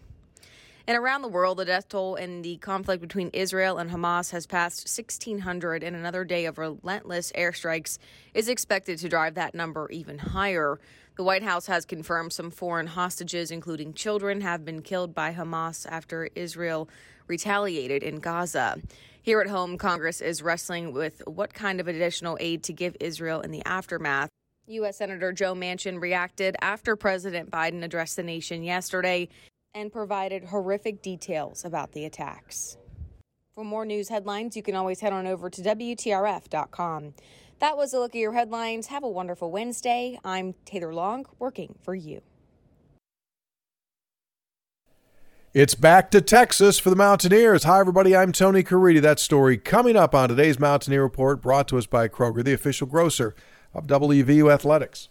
And 0.86 0.98
around 0.98 1.22
the 1.22 1.28
world, 1.28 1.58
the 1.58 1.64
death 1.64 1.88
toll 1.88 2.16
in 2.16 2.42
the 2.42 2.56
conflict 2.56 3.00
between 3.00 3.30
Israel 3.32 3.78
and 3.78 3.90
Hamas 3.90 4.32
has 4.32 4.46
passed 4.46 4.88
1,600, 4.88 5.84
and 5.84 5.94
another 5.94 6.24
day 6.24 6.44
of 6.44 6.58
relentless 6.58 7.32
airstrikes 7.32 7.98
is 8.34 8.48
expected 8.48 8.98
to 8.98 9.08
drive 9.08 9.36
that 9.36 9.54
number 9.54 9.88
even 9.90 10.18
higher. 10.18 10.80
The 11.14 11.24
White 11.24 11.42
House 11.42 11.66
has 11.66 11.84
confirmed 11.84 12.32
some 12.32 12.50
foreign 12.50 12.86
hostages, 12.86 13.50
including 13.50 13.92
children, 13.92 14.40
have 14.40 14.64
been 14.64 14.80
killed 14.80 15.14
by 15.14 15.34
Hamas 15.34 15.86
after 15.86 16.30
Israel 16.34 16.88
retaliated 17.26 18.02
in 18.02 18.18
Gaza. 18.18 18.80
Here 19.20 19.42
at 19.42 19.46
home, 19.46 19.76
Congress 19.76 20.22
is 20.22 20.42
wrestling 20.42 20.94
with 20.94 21.22
what 21.26 21.52
kind 21.52 21.80
of 21.80 21.88
additional 21.88 22.38
aid 22.40 22.62
to 22.64 22.72
give 22.72 22.96
Israel 22.98 23.42
in 23.42 23.50
the 23.50 23.62
aftermath. 23.66 24.30
U.S. 24.66 24.96
Senator 24.96 25.32
Joe 25.32 25.54
Manchin 25.54 26.00
reacted 26.00 26.56
after 26.62 26.96
President 26.96 27.50
Biden 27.50 27.82
addressed 27.82 28.16
the 28.16 28.22
nation 28.22 28.62
yesterday 28.62 29.28
and 29.74 29.92
provided 29.92 30.44
horrific 30.44 31.02
details 31.02 31.64
about 31.64 31.92
the 31.92 32.06
attacks. 32.06 32.78
For 33.54 33.64
more 33.64 33.84
news 33.84 34.08
headlines, 34.08 34.56
you 34.56 34.62
can 34.62 34.74
always 34.74 35.00
head 35.00 35.12
on 35.12 35.26
over 35.26 35.50
to 35.50 35.60
WTRF.com. 35.60 37.12
That 37.58 37.76
was 37.76 37.92
a 37.92 37.98
look 37.98 38.14
at 38.14 38.18
your 38.18 38.32
headlines. 38.32 38.86
Have 38.86 39.04
a 39.04 39.08
wonderful 39.08 39.50
Wednesday. 39.50 40.18
I'm 40.24 40.54
Taylor 40.64 40.94
Long, 40.94 41.26
working 41.38 41.74
for 41.82 41.94
you. 41.94 42.22
It's 45.52 45.74
back 45.74 46.10
to 46.12 46.22
Texas 46.22 46.78
for 46.78 46.88
the 46.88 46.96
Mountaineers. 46.96 47.64
Hi, 47.64 47.80
everybody. 47.80 48.16
I'm 48.16 48.32
Tony 48.32 48.62
Caridi. 48.62 49.02
That 49.02 49.20
story 49.20 49.58
coming 49.58 49.96
up 49.96 50.14
on 50.14 50.30
today's 50.30 50.58
Mountaineer 50.58 51.02
Report, 51.02 51.42
brought 51.42 51.68
to 51.68 51.76
us 51.76 51.84
by 51.84 52.08
Kroger, 52.08 52.42
the 52.42 52.54
official 52.54 52.86
grocer 52.86 53.34
of 53.74 53.86
WVU 53.86 54.50
Athletics. 54.50 55.10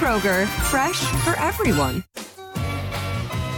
Kroger, 0.00 0.46
fresh 0.70 0.98
for 1.24 1.38
everyone. 1.38 2.02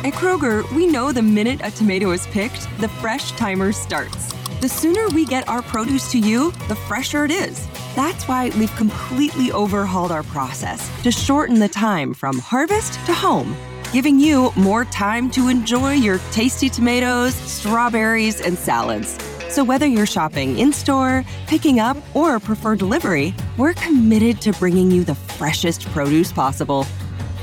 At 0.03 0.13
Kroger, 0.13 0.69
we 0.75 0.89
know 0.89 1.13
the 1.13 1.23
minute 1.23 1.61
a 1.63 1.71
tomato 1.71 2.11
is 2.11 2.27
picked, 2.27 2.67
the 2.81 2.89
fresh 2.89 3.31
timer 3.33 3.71
starts. 3.71 4.33
The 4.61 4.69
sooner 4.69 5.07
we 5.11 5.25
get 5.25 5.49
our 5.49 5.63
produce 5.63 6.11
to 6.11 6.19
you, 6.19 6.51
the 6.67 6.75
fresher 6.75 7.25
it 7.25 7.31
is. 7.31 7.65
That's 7.95 8.27
why 8.27 8.51
we've 8.59 8.75
completely 8.75 9.53
overhauled 9.53 10.11
our 10.11 10.25
process 10.25 10.91
to 11.05 11.13
shorten 11.13 11.61
the 11.61 11.69
time 11.69 12.13
from 12.13 12.41
harvest 12.41 12.95
to 13.07 13.15
home, 13.15 13.57
giving 13.93 14.19
you 14.19 14.51
more 14.57 14.85
time 14.87 15.31
to 15.31 15.47
enjoy 15.47 15.93
your 15.93 16.19
tasty 16.33 16.69
tomatoes, 16.69 17.35
strawberries, 17.35 18.41
and 18.41 18.59
salads. 18.59 19.17
So 19.53 19.63
whether 19.63 19.85
you're 19.85 20.07
shopping 20.07 20.59
in 20.59 20.73
store, 20.73 21.27
picking 21.47 21.79
up, 21.79 21.99
or 22.17 22.41
prefer 22.41 22.75
delivery, 22.75 23.35
we're 23.59 23.75
committed 23.75 24.41
to 24.41 24.53
bringing 24.55 24.91
you 24.91 25.05
the 25.05 25.15
freshest 25.15 25.85
produce 25.89 26.33
possible. 26.33 26.87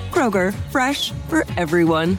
Kroger, 0.09 0.51
fresh 0.71 1.11
for 1.27 1.45
everyone. 1.55 2.17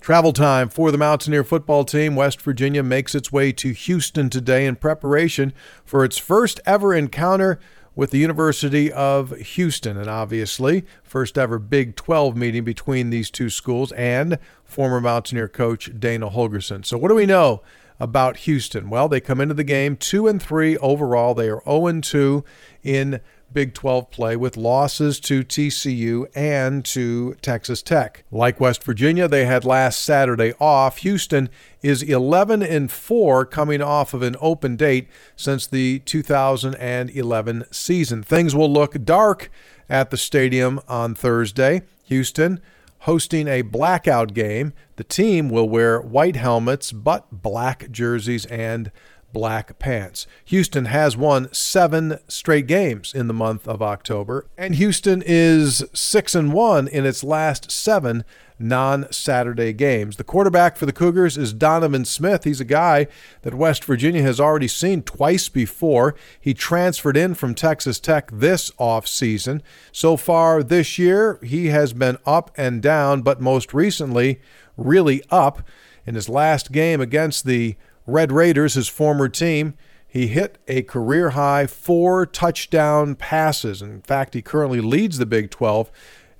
Travel 0.00 0.32
time 0.32 0.70
for 0.70 0.90
the 0.90 0.96
Mountaineer 0.96 1.44
football 1.44 1.84
team. 1.84 2.16
West 2.16 2.40
Virginia 2.40 2.82
makes 2.82 3.14
its 3.14 3.30
way 3.30 3.52
to 3.52 3.72
Houston 3.72 4.30
today 4.30 4.64
in 4.64 4.74
preparation 4.74 5.52
for 5.84 6.02
its 6.02 6.16
first 6.16 6.58
ever 6.64 6.94
encounter 6.94 7.58
with 7.94 8.12
the 8.12 8.18
University 8.18 8.90
of 8.90 9.36
Houston. 9.36 9.98
And 9.98 10.08
obviously, 10.08 10.86
first 11.02 11.36
ever 11.36 11.58
Big 11.58 11.94
12 11.94 12.34
meeting 12.36 12.64
between 12.64 13.10
these 13.10 13.30
two 13.30 13.50
schools 13.50 13.92
and 13.92 14.38
former 14.64 14.98
Mountaineer 14.98 15.48
coach 15.48 15.90
Dana 15.98 16.30
Holgorsen. 16.30 16.86
So, 16.86 16.96
what 16.96 17.08
do 17.08 17.14
we 17.14 17.26
know 17.26 17.60
about 17.98 18.38
Houston? 18.38 18.90
Well, 18.90 19.08
they 19.08 19.20
come 19.20 19.40
into 19.40 19.54
the 19.54 19.64
game 19.64 19.96
2 19.96 20.26
and 20.26 20.42
3 20.42 20.76
overall. 20.78 21.34
They 21.34 21.48
are 21.48 21.62
0 21.64 21.86
and 21.86 22.04
2 22.04 22.44
in 22.82 23.20
Big 23.52 23.74
12 23.74 24.10
play 24.10 24.36
with 24.36 24.56
losses 24.56 25.20
to 25.20 25.42
TCU 25.42 26.26
and 26.34 26.84
to 26.84 27.34
Texas 27.40 27.80
Tech. 27.80 28.24
Like 28.30 28.60
West 28.60 28.82
Virginia, 28.82 29.28
they 29.28 29.46
had 29.46 29.64
last 29.64 30.02
Saturday 30.02 30.52
off. 30.60 30.98
Houston 30.98 31.48
is 31.80 32.02
11 32.02 32.62
and 32.62 32.90
4 32.90 33.46
coming 33.46 33.80
off 33.80 34.12
of 34.12 34.22
an 34.22 34.36
open 34.40 34.76
date 34.76 35.08
since 35.36 35.66
the 35.66 36.00
2011 36.00 37.64
season. 37.70 38.22
Things 38.22 38.54
will 38.54 38.70
look 38.70 39.02
dark 39.04 39.50
at 39.88 40.10
the 40.10 40.16
stadium 40.16 40.80
on 40.88 41.14
Thursday. 41.14 41.82
Houston 42.04 42.60
hosting 43.00 43.48
a 43.48 43.62
blackout 43.62 44.34
game. 44.34 44.72
The 44.96 45.04
team 45.04 45.48
will 45.48 45.68
wear 45.68 46.00
white 46.00 46.36
helmets 46.36 46.92
but 46.92 47.42
black 47.42 47.90
jerseys 47.90 48.46
and 48.46 48.90
black 49.32 49.78
pants. 49.78 50.26
Houston 50.46 50.86
has 50.86 51.16
won 51.16 51.52
7 51.52 52.18
straight 52.26 52.66
games 52.66 53.12
in 53.14 53.26
the 53.28 53.34
month 53.34 53.68
of 53.68 53.82
October 53.82 54.46
and 54.56 54.76
Houston 54.76 55.22
is 55.24 55.84
6 55.92 56.34
and 56.34 56.52
1 56.52 56.88
in 56.88 57.04
its 57.04 57.22
last 57.22 57.70
7 57.70 58.24
non 58.58 59.10
Saturday 59.12 59.72
games. 59.72 60.16
The 60.16 60.24
quarterback 60.24 60.76
for 60.76 60.86
the 60.86 60.92
Cougars 60.92 61.36
is 61.36 61.52
Donovan 61.52 62.04
Smith. 62.04 62.44
He's 62.44 62.60
a 62.60 62.64
guy 62.64 63.06
that 63.42 63.54
West 63.54 63.84
Virginia 63.84 64.22
has 64.22 64.40
already 64.40 64.68
seen 64.68 65.02
twice 65.02 65.48
before. 65.48 66.14
He 66.40 66.54
transferred 66.54 67.16
in 67.16 67.34
from 67.34 67.54
Texas 67.54 68.00
Tech 68.00 68.30
this 68.32 68.70
offseason. 68.72 69.60
So 69.92 70.16
far 70.16 70.62
this 70.62 70.98
year, 70.98 71.38
he 71.42 71.66
has 71.66 71.92
been 71.92 72.18
up 72.24 72.50
and 72.56 72.82
down, 72.82 73.22
but 73.22 73.40
most 73.40 73.74
recently, 73.74 74.40
really 74.76 75.22
up. 75.30 75.62
In 76.06 76.14
his 76.14 76.28
last 76.28 76.70
game 76.70 77.00
against 77.00 77.44
the 77.44 77.74
Red 78.06 78.30
Raiders, 78.30 78.74
his 78.74 78.86
former 78.88 79.28
team, 79.28 79.74
he 80.06 80.28
hit 80.28 80.56
a 80.68 80.82
career 80.82 81.30
high 81.30 81.66
four 81.66 82.24
touchdown 82.24 83.16
passes. 83.16 83.82
In 83.82 84.00
fact, 84.02 84.34
he 84.34 84.40
currently 84.40 84.80
leads 84.80 85.18
the 85.18 85.26
Big 85.26 85.50
12, 85.50 85.90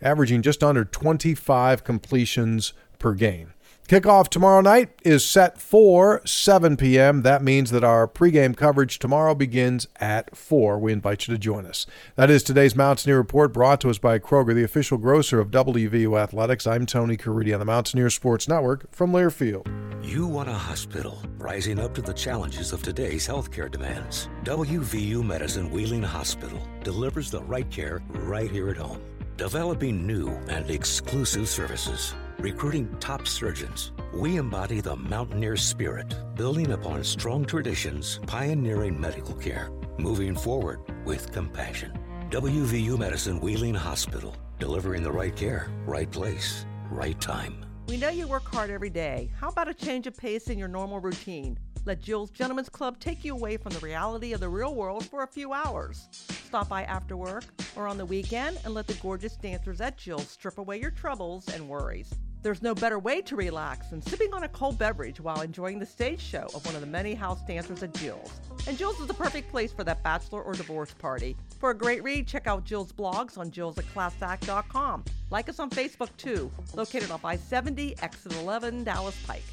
averaging 0.01 0.43
just 0.43 0.63
under 0.63 0.85
25 0.85 1.85
completions 1.85 2.73
per 2.99 3.15
game. 3.15 3.53
Kickoff 3.89 4.29
tomorrow 4.29 4.61
night 4.61 4.91
is 5.05 5.25
set 5.25 5.61
for 5.61 6.21
7 6.27 6.77
p.m. 6.77 7.23
That 7.23 7.41
means 7.41 7.71
that 7.71 7.85
our 7.85 8.09
pregame 8.09 8.57
coverage 8.57 8.99
tomorrow 8.99 9.33
begins 9.33 9.87
at 10.01 10.37
4. 10.37 10.81
We 10.81 10.93
invite 10.93 11.29
you 11.29 11.35
to 11.35 11.39
join 11.39 11.67
us. 11.67 11.87
That 12.17 12.29
is 12.29 12.43
today's 12.43 12.75
Mountaineer 12.75 13.17
Report 13.17 13.53
brought 13.53 13.81
to 13.83 13.91
us 13.91 13.99
by 13.99 14.19
Kroger, 14.19 14.57
the 14.57 14.65
official 14.65 14.99
grocer 14.99 15.39
of 15.39 15.53
WVU 15.53 16.21
Athletics. 16.21 16.67
I'm 16.67 16.85
Tony 16.85 17.17
Caridi 17.17 17.53
on 17.53 17.61
the 17.61 17.65
Mountaineer 17.65 18.11
Sports 18.11 18.49
Network 18.49 18.91
from 18.91 19.13
Learfield. 19.13 19.69
You 20.05 20.27
want 20.27 20.49
a 20.49 20.55
hospital 20.55 21.23
rising 21.39 21.79
up 21.79 21.95
to 21.95 22.03
the 22.03 22.13
challenges 22.13 22.73
of 22.73 22.83
today's 22.83 23.29
healthcare 23.29 23.71
demands. 23.71 24.29
WVU 24.43 25.25
Medicine 25.25 25.71
Wheeling 25.71 26.03
Hospital 26.03 26.61
delivers 26.83 27.31
the 27.31 27.43
right 27.45 27.71
care 27.71 28.03
right 28.15 28.51
here 28.51 28.69
at 28.69 28.77
home, 28.77 29.01
developing 29.37 30.07
new 30.07 30.29
and 30.49 30.71
exclusive 30.71 31.49
services 31.49 32.15
recruiting 32.39 32.95
top 33.01 33.27
surgeons. 33.27 33.93
We 34.13 34.37
embody 34.37 34.81
the 34.81 34.97
mountaineer 34.97 35.57
spirit, 35.57 36.15
building 36.35 36.73
upon 36.73 37.05
strong 37.05 37.45
traditions, 37.45 38.21
pioneering 38.27 39.01
medical 39.01 39.35
care, 39.35 39.71
moving 39.99 40.35
forward 40.35 40.81
with 41.05 41.33
compassion. 41.33 41.99
WVU 42.31 42.99
Medicine 42.99 43.41
Wheeling 43.41 43.75
Hospital, 43.75 44.37
delivering 44.59 45.03
the 45.03 45.13
right 45.13 45.35
care, 45.35 45.71
right 45.87 46.11
place, 46.11 46.67
right 46.91 47.21
time. 47.21 47.65
We 47.89 47.97
know 47.97 48.09
you 48.09 48.27
work 48.27 48.45
hard 48.53 48.71
every 48.71 48.91
day. 48.91 49.31
How 49.39 49.49
about 49.49 49.69
a 49.69 49.75
change 49.75 50.07
of 50.07 50.17
pace 50.17 50.49
in 50.49 50.59
your 50.59 50.69
normal 50.69 50.99
routine? 51.01 51.59
Let 51.87 52.03
Jill's 52.03 52.31
Gentlemen's 52.31 52.69
Club 52.69 52.99
take 52.99 53.25
you 53.25 53.33
away 53.33 53.57
from 53.57 53.73
the 53.73 53.79
reality 53.79 54.33
of 54.33 54.41
the 54.41 54.49
real 54.49 54.75
world 54.75 55.07
for 55.07 55.23
a 55.23 55.27
few 55.27 55.53
hours. 55.53 56.09
Stop 56.49 56.69
by 56.69 56.83
after 56.83 57.17
work 57.17 57.45
or 57.77 57.87
on 57.87 57.97
the 57.97 58.05
weekend 58.05 58.59
and 58.65 58.75
let 58.75 58.89
the 58.89 58.95
gorgeous 58.95 59.37
dancers 59.37 59.81
at 59.81 59.97
Jill's 59.97 60.29
strip 60.29 60.59
away 60.59 60.81
your 60.81 60.91
troubles 60.91 61.47
and 61.55 61.69
worries. 61.69 62.13
There's 62.43 62.61
no 62.61 62.75
better 62.75 62.99
way 62.99 63.23
to 63.23 63.37
relax 63.37 63.91
than 63.91 64.03
sipping 64.03 64.35
on 64.35 64.43
a 64.43 64.49
cold 64.49 64.79
beverage 64.79 65.21
while 65.21 65.43
enjoying 65.43 65.79
the 65.79 65.87
stage 65.87 66.21
show 66.21 66.49
of 66.55 66.67
one 66.67 66.75
of 66.75 66.81
the 66.81 66.89
many 66.89 67.15
house 67.15 67.41
dancers 67.47 67.85
at 67.85 67.95
Jill's. 67.95 68.33
And 68.67 68.77
Jill's 68.77 68.99
is 68.99 69.07
the 69.07 69.15
perfect 69.15 69.53
place 69.53 69.73
for 69.73 69.85
that 69.85 70.03
bachelor 70.03 70.43
or 70.43 70.55
divorce 70.55 70.93
party. 70.93 71.37
For 71.61 71.71
a 71.71 71.75
great 71.75 72.03
read, 72.03 72.27
check 72.27 72.49
out 72.49 72.65
Jill's 72.65 72.93
blogs 72.93 73.39
on 73.39 73.53
jillsatclassact.com. 73.53 75.05
Like 75.31 75.49
us 75.49 75.61
on 75.61 75.71
Facebook 75.71 76.11
too, 76.17 76.51
located 76.75 77.13
off 77.13 77.25
I-70, 77.25 78.03
exit 78.03 78.35
11, 78.35 78.83
Dallas 78.83 79.17
Pike. 79.25 79.45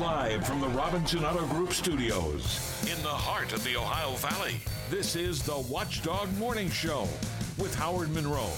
Live 0.00 0.44
from 0.44 0.60
the 0.60 0.68
Robinson 0.68 1.24
Auto 1.24 1.46
Group 1.46 1.72
studios 1.72 2.84
in 2.92 3.00
the 3.02 3.08
heart 3.08 3.52
of 3.52 3.62
the 3.62 3.76
Ohio 3.76 4.16
Valley, 4.16 4.56
this 4.90 5.14
is 5.14 5.40
the 5.42 5.56
Watchdog 5.70 6.36
Morning 6.36 6.68
Show 6.68 7.06
with 7.58 7.72
Howard 7.76 8.12
Monroe. 8.12 8.50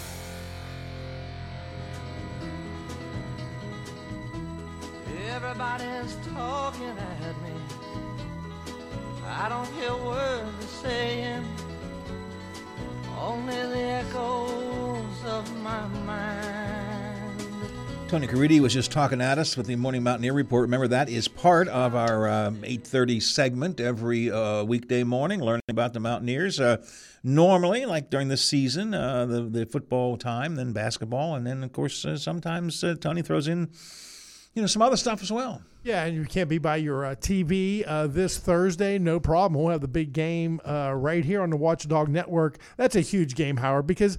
Everybody's 5.28 6.16
talking 6.34 6.96
at 6.96 7.42
me. 7.42 7.50
I 9.26 9.48
don't 9.50 9.70
hear 9.74 9.94
words 9.94 10.82
they're 10.82 10.90
saying, 10.90 11.44
only 13.20 13.54
the 13.54 13.78
echoes 13.78 15.24
of 15.26 15.56
my 15.62 15.86
mind. 16.06 16.85
Tony 18.16 18.28
Caridi 18.28 18.60
was 18.60 18.72
just 18.72 18.90
talking 18.90 19.20
at 19.20 19.36
us 19.36 19.58
with 19.58 19.66
the 19.66 19.76
Morning 19.76 20.02
Mountaineer 20.02 20.32
Report. 20.32 20.62
Remember, 20.62 20.88
that 20.88 21.10
is 21.10 21.28
part 21.28 21.68
of 21.68 21.94
our 21.94 22.26
um, 22.26 22.62
8.30 22.62 23.20
segment 23.20 23.78
every 23.78 24.30
uh, 24.30 24.64
weekday 24.64 25.04
morning, 25.04 25.42
learning 25.42 25.60
about 25.68 25.92
the 25.92 26.00
Mountaineers. 26.00 26.58
Uh, 26.58 26.82
normally, 27.22 27.84
like 27.84 28.08
during 28.08 28.28
the 28.28 28.38
season, 28.38 28.94
uh, 28.94 29.26
the, 29.26 29.42
the 29.42 29.66
football 29.66 30.16
time, 30.16 30.54
then 30.54 30.72
basketball, 30.72 31.34
and 31.34 31.46
then, 31.46 31.62
of 31.62 31.74
course, 31.74 32.06
uh, 32.06 32.16
sometimes 32.16 32.82
uh, 32.82 32.94
Tony 32.98 33.20
throws 33.20 33.48
in, 33.48 33.68
you 34.54 34.62
know, 34.62 34.66
some 34.66 34.80
other 34.80 34.96
stuff 34.96 35.20
as 35.20 35.30
well. 35.30 35.60
Yeah, 35.86 36.04
and 36.04 36.16
you 36.16 36.24
can't 36.24 36.48
be 36.48 36.56
by 36.56 36.76
your 36.76 37.04
uh, 37.04 37.14
TV 37.16 37.84
uh, 37.86 38.06
this 38.06 38.38
Thursday. 38.38 38.98
No 38.98 39.20
problem. 39.20 39.62
We'll 39.62 39.70
have 39.70 39.82
the 39.82 39.88
big 39.88 40.14
game 40.14 40.58
uh, 40.66 40.92
right 40.94 41.24
here 41.24 41.42
on 41.42 41.50
the 41.50 41.56
Watchdog 41.56 42.08
Network. 42.08 42.58
That's 42.78 42.96
a 42.96 43.02
huge 43.02 43.34
game, 43.34 43.58
Howard, 43.58 43.86
because 43.86 44.16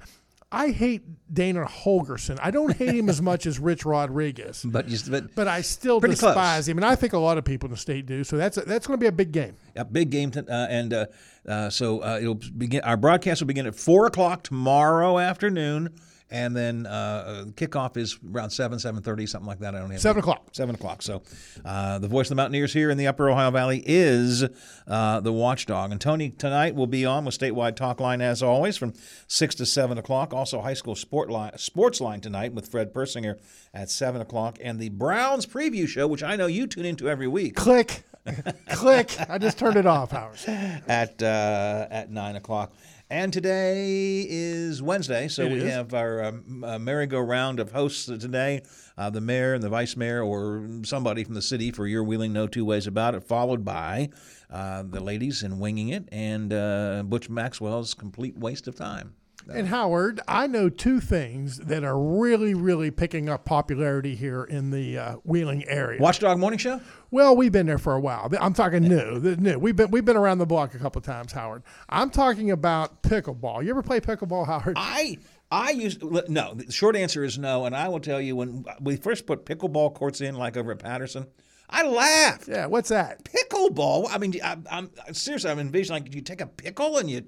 I 0.52 0.70
hate 0.70 1.02
Dana 1.34 1.66
Holgorsen. 1.66 2.40
I 2.42 2.52
don't 2.52 2.74
hate 2.76 2.96
him 2.96 3.10
as 3.10 3.22
much 3.22 3.46
as 3.46 3.60
Rich 3.60 3.86
Rodriguez, 3.86 4.64
But, 4.66 4.88
you, 4.88 4.98
but, 5.10 5.36
but 5.36 5.46
I 5.48 5.60
still 5.60 6.00
Pretty 6.00 6.16
close. 6.16 6.32
despise 6.34 6.70
him, 6.70 6.78
and 6.78 6.86
I 6.86 6.96
think 6.96 7.12
a 7.12 7.18
lot 7.18 7.38
of 7.38 7.44
people 7.44 7.68
in 7.68 7.72
the 7.72 7.78
state 7.78 8.06
do. 8.06 8.24
So 8.24 8.38
that's 8.38 8.56
a, 8.56 8.62
that's 8.62 8.88
going 8.88 8.98
to 8.98 9.04
be 9.04 9.08
a 9.08 9.12
big 9.12 9.34
game. 9.34 9.58
a 9.76 9.84
big 9.84 10.10
game, 10.10 10.32
to, 10.32 10.40
uh, 10.50 10.68
and 10.70 10.94
uh, 10.94 11.06
uh, 11.48 11.70
so 11.70 12.00
uh, 12.02 12.20
it'll 12.22 12.36
begin. 12.58 12.82
Our 12.86 12.96
broadcast 12.96 13.42
will 13.42 13.48
begin 13.48 13.66
at 13.68 13.76
four 13.76 14.06
o'clock 14.06 14.44
tomorrow 14.44 15.20
afternoon, 15.20 15.94
and 16.30 16.56
then 16.56 16.86
uh, 16.86 17.46
kickoff 17.56 17.96
is 17.96 18.18
around 18.34 18.50
seven, 18.50 18.80
seven 18.80 19.02
thirty, 19.02 19.26
something 19.26 19.48
like 19.48 19.60
that. 19.60 19.76
I 19.76 19.80
don't 19.80 19.92
have 19.92 20.02
Seven 20.02 20.20
o'clock. 20.20 20.50
Seven 20.52 20.76
o'clock. 20.76 21.02
So, 21.02 21.22
uh, 21.64 22.00
the 22.00 22.08
voice 22.08 22.26
of 22.26 22.30
the 22.30 22.36
Mountaineers 22.36 22.74
here 22.74 22.90
in 22.90 22.98
the 22.98 23.08
Upper 23.08 23.30
Ohio 23.30 23.52
Valley 23.52 23.82
is 23.86 24.46
uh, 24.88 25.20
the 25.22 25.32
Watchdog, 25.32 25.92
and 25.92 26.02
Tony 26.02 26.32
tonight 26.32 26.76
will 26.76 26.88
be 26.88 27.06
on 27.06 27.24
with 27.24 27.38
statewide 27.38 27.76
talk 27.76 28.00
line 28.00 28.22
as 28.22 28.44
always 28.44 28.76
from 28.78 28.94
six 29.28 29.56
to 29.56 29.66
seven 29.66 29.98
o'clock. 29.98 30.34
Also, 30.34 30.62
high 30.62 30.74
school 30.74 30.96
sport 30.96 31.30
line, 31.30 31.58
sports 31.58 32.02
line 32.02 32.20
tonight 32.20 32.54
with 32.54 32.68
Fred 32.68 32.94
Persinger 32.94 33.40
at 33.74 33.90
seven 33.90 34.20
o'clock, 34.20 34.58
and 34.62 34.80
the 34.80 34.90
Browns 34.90 35.46
preview 35.46 35.88
show, 35.88 36.08
which 36.08 36.24
I 36.24 36.36
know 36.36 36.48
you 36.48 36.68
tune 36.68 36.86
into 36.86 37.10
every 37.10 37.28
week. 37.28 37.56
Click, 37.56 38.04
click. 38.72 39.16
I 39.30 39.38
just 39.38 39.58
turned 39.58 39.78
it 39.78 39.86
off, 39.86 40.12
Howard. 40.12 40.40
at 40.88 41.22
uh, 41.24 41.88
at 41.90 42.12
nine 42.12 42.36
o'clock. 42.36 42.74
And 43.10 43.32
today 43.32 44.26
is 44.28 44.82
Wednesday, 44.82 45.30
so 45.30 45.44
It 45.44 45.52
we 45.54 45.62
is. 45.62 45.72
have 45.72 45.94
our 45.94 46.26
um, 46.26 46.62
uh, 46.62 46.78
merry-go-round 46.78 47.58
of 47.62 47.72
hosts 47.72 48.06
today. 48.06 48.64
Uh, 48.98 49.10
the 49.10 49.22
mayor 49.22 49.54
and 49.54 49.64
the 49.64 49.70
vice 49.70 49.96
mayor, 49.96 50.22
or 50.22 50.68
somebody 50.84 51.24
from 51.24 51.34
the 51.34 51.42
city 51.42 51.72
for 51.72 51.88
your 51.88 52.04
wheeling, 52.04 52.34
no 52.34 52.48
two 52.48 52.66
ways 52.66 52.86
about 52.86 53.16
it. 53.16 53.24
Followed 53.24 53.64
by 53.64 54.10
uh, 54.50 54.84
the 54.84 55.00
ladies 55.00 55.42
in 55.42 55.58
winging 55.58 55.88
it, 55.90 56.10
and 56.12 56.52
uh, 56.52 57.02
Butch 57.06 57.30
Maxwell's 57.30 57.94
complete 57.94 58.38
waste 58.38 58.68
of 58.68 58.76
time. 58.76 59.16
And 59.54 59.68
Howard, 59.68 60.20
I 60.28 60.48
know 60.48 60.70
two 60.70 61.00
things 61.00 61.58
that 61.60 61.84
are 61.84 61.98
really, 61.98 62.54
really 62.54 62.92
picking 62.92 63.30
up 63.30 63.46
popularity 63.46 64.16
here 64.16 64.44
in 64.44 64.72
the 64.72 64.98
uh, 64.98 65.16
Wheeling 65.24 65.68
area. 65.68 66.02
Watchdog 66.02 66.38
Morning 66.38 66.60
Show. 66.60 66.82
Well, 67.12 67.36
we've 67.36 67.52
been 67.52 67.66
there 67.66 67.78
for 67.78 67.94
a 67.94 68.00
while. 68.00 68.30
I'm 68.40 68.54
talking 68.54 68.84
new. 68.84 69.20
New. 69.20 69.60
We've 69.60 69.76
been 69.76 69.92
we've 69.92 70.06
been 70.06 70.18
around 70.18 70.40
the 70.40 70.46
block 70.46 70.74
a 70.74 70.80
couple 70.80 71.02
times, 71.02 71.32
Howard. 71.32 71.64
I'm 71.90 72.10
talking 72.10 72.52
about 72.52 73.02
pickleball. 73.04 73.64
You 73.64 73.70
ever 73.70 73.84
play 73.84 74.00
pickleball, 74.00 74.46
Howard? 74.46 74.76
I 74.78 75.18
I 75.50 75.72
used 75.72 76.04
no. 76.30 76.54
The 76.56 76.72
short 76.72 76.96
answer 76.96 77.24
is 77.24 77.38
no, 77.38 77.66
and 77.66 77.76
I 77.76 77.88
will 77.88 78.02
tell 78.02 78.20
you 78.20 78.36
when 78.36 78.66
we 78.82 78.98
first 78.98 79.26
put 79.26 79.46
pickleball 79.46 79.94
courts 79.94 80.20
in, 80.22 80.36
like 80.36 80.58
over 80.58 80.74
at 80.74 80.80
Patterson, 80.80 81.28
I 81.70 81.84
laughed. 81.84 82.48
Yeah, 82.48 82.66
what's 82.66 82.90
that? 82.90 83.24
Pickleball. 83.24 84.08
I 84.10 84.18
mean, 84.18 84.36
I, 84.44 84.58
I'm 84.70 84.90
seriously. 85.14 85.50
I'm 85.50 85.60
envisioning 85.60 86.04
like 86.04 86.14
you 86.14 86.22
take 86.22 86.42
a 86.42 86.48
pickle 86.48 86.98
and 86.98 87.10
you. 87.10 87.24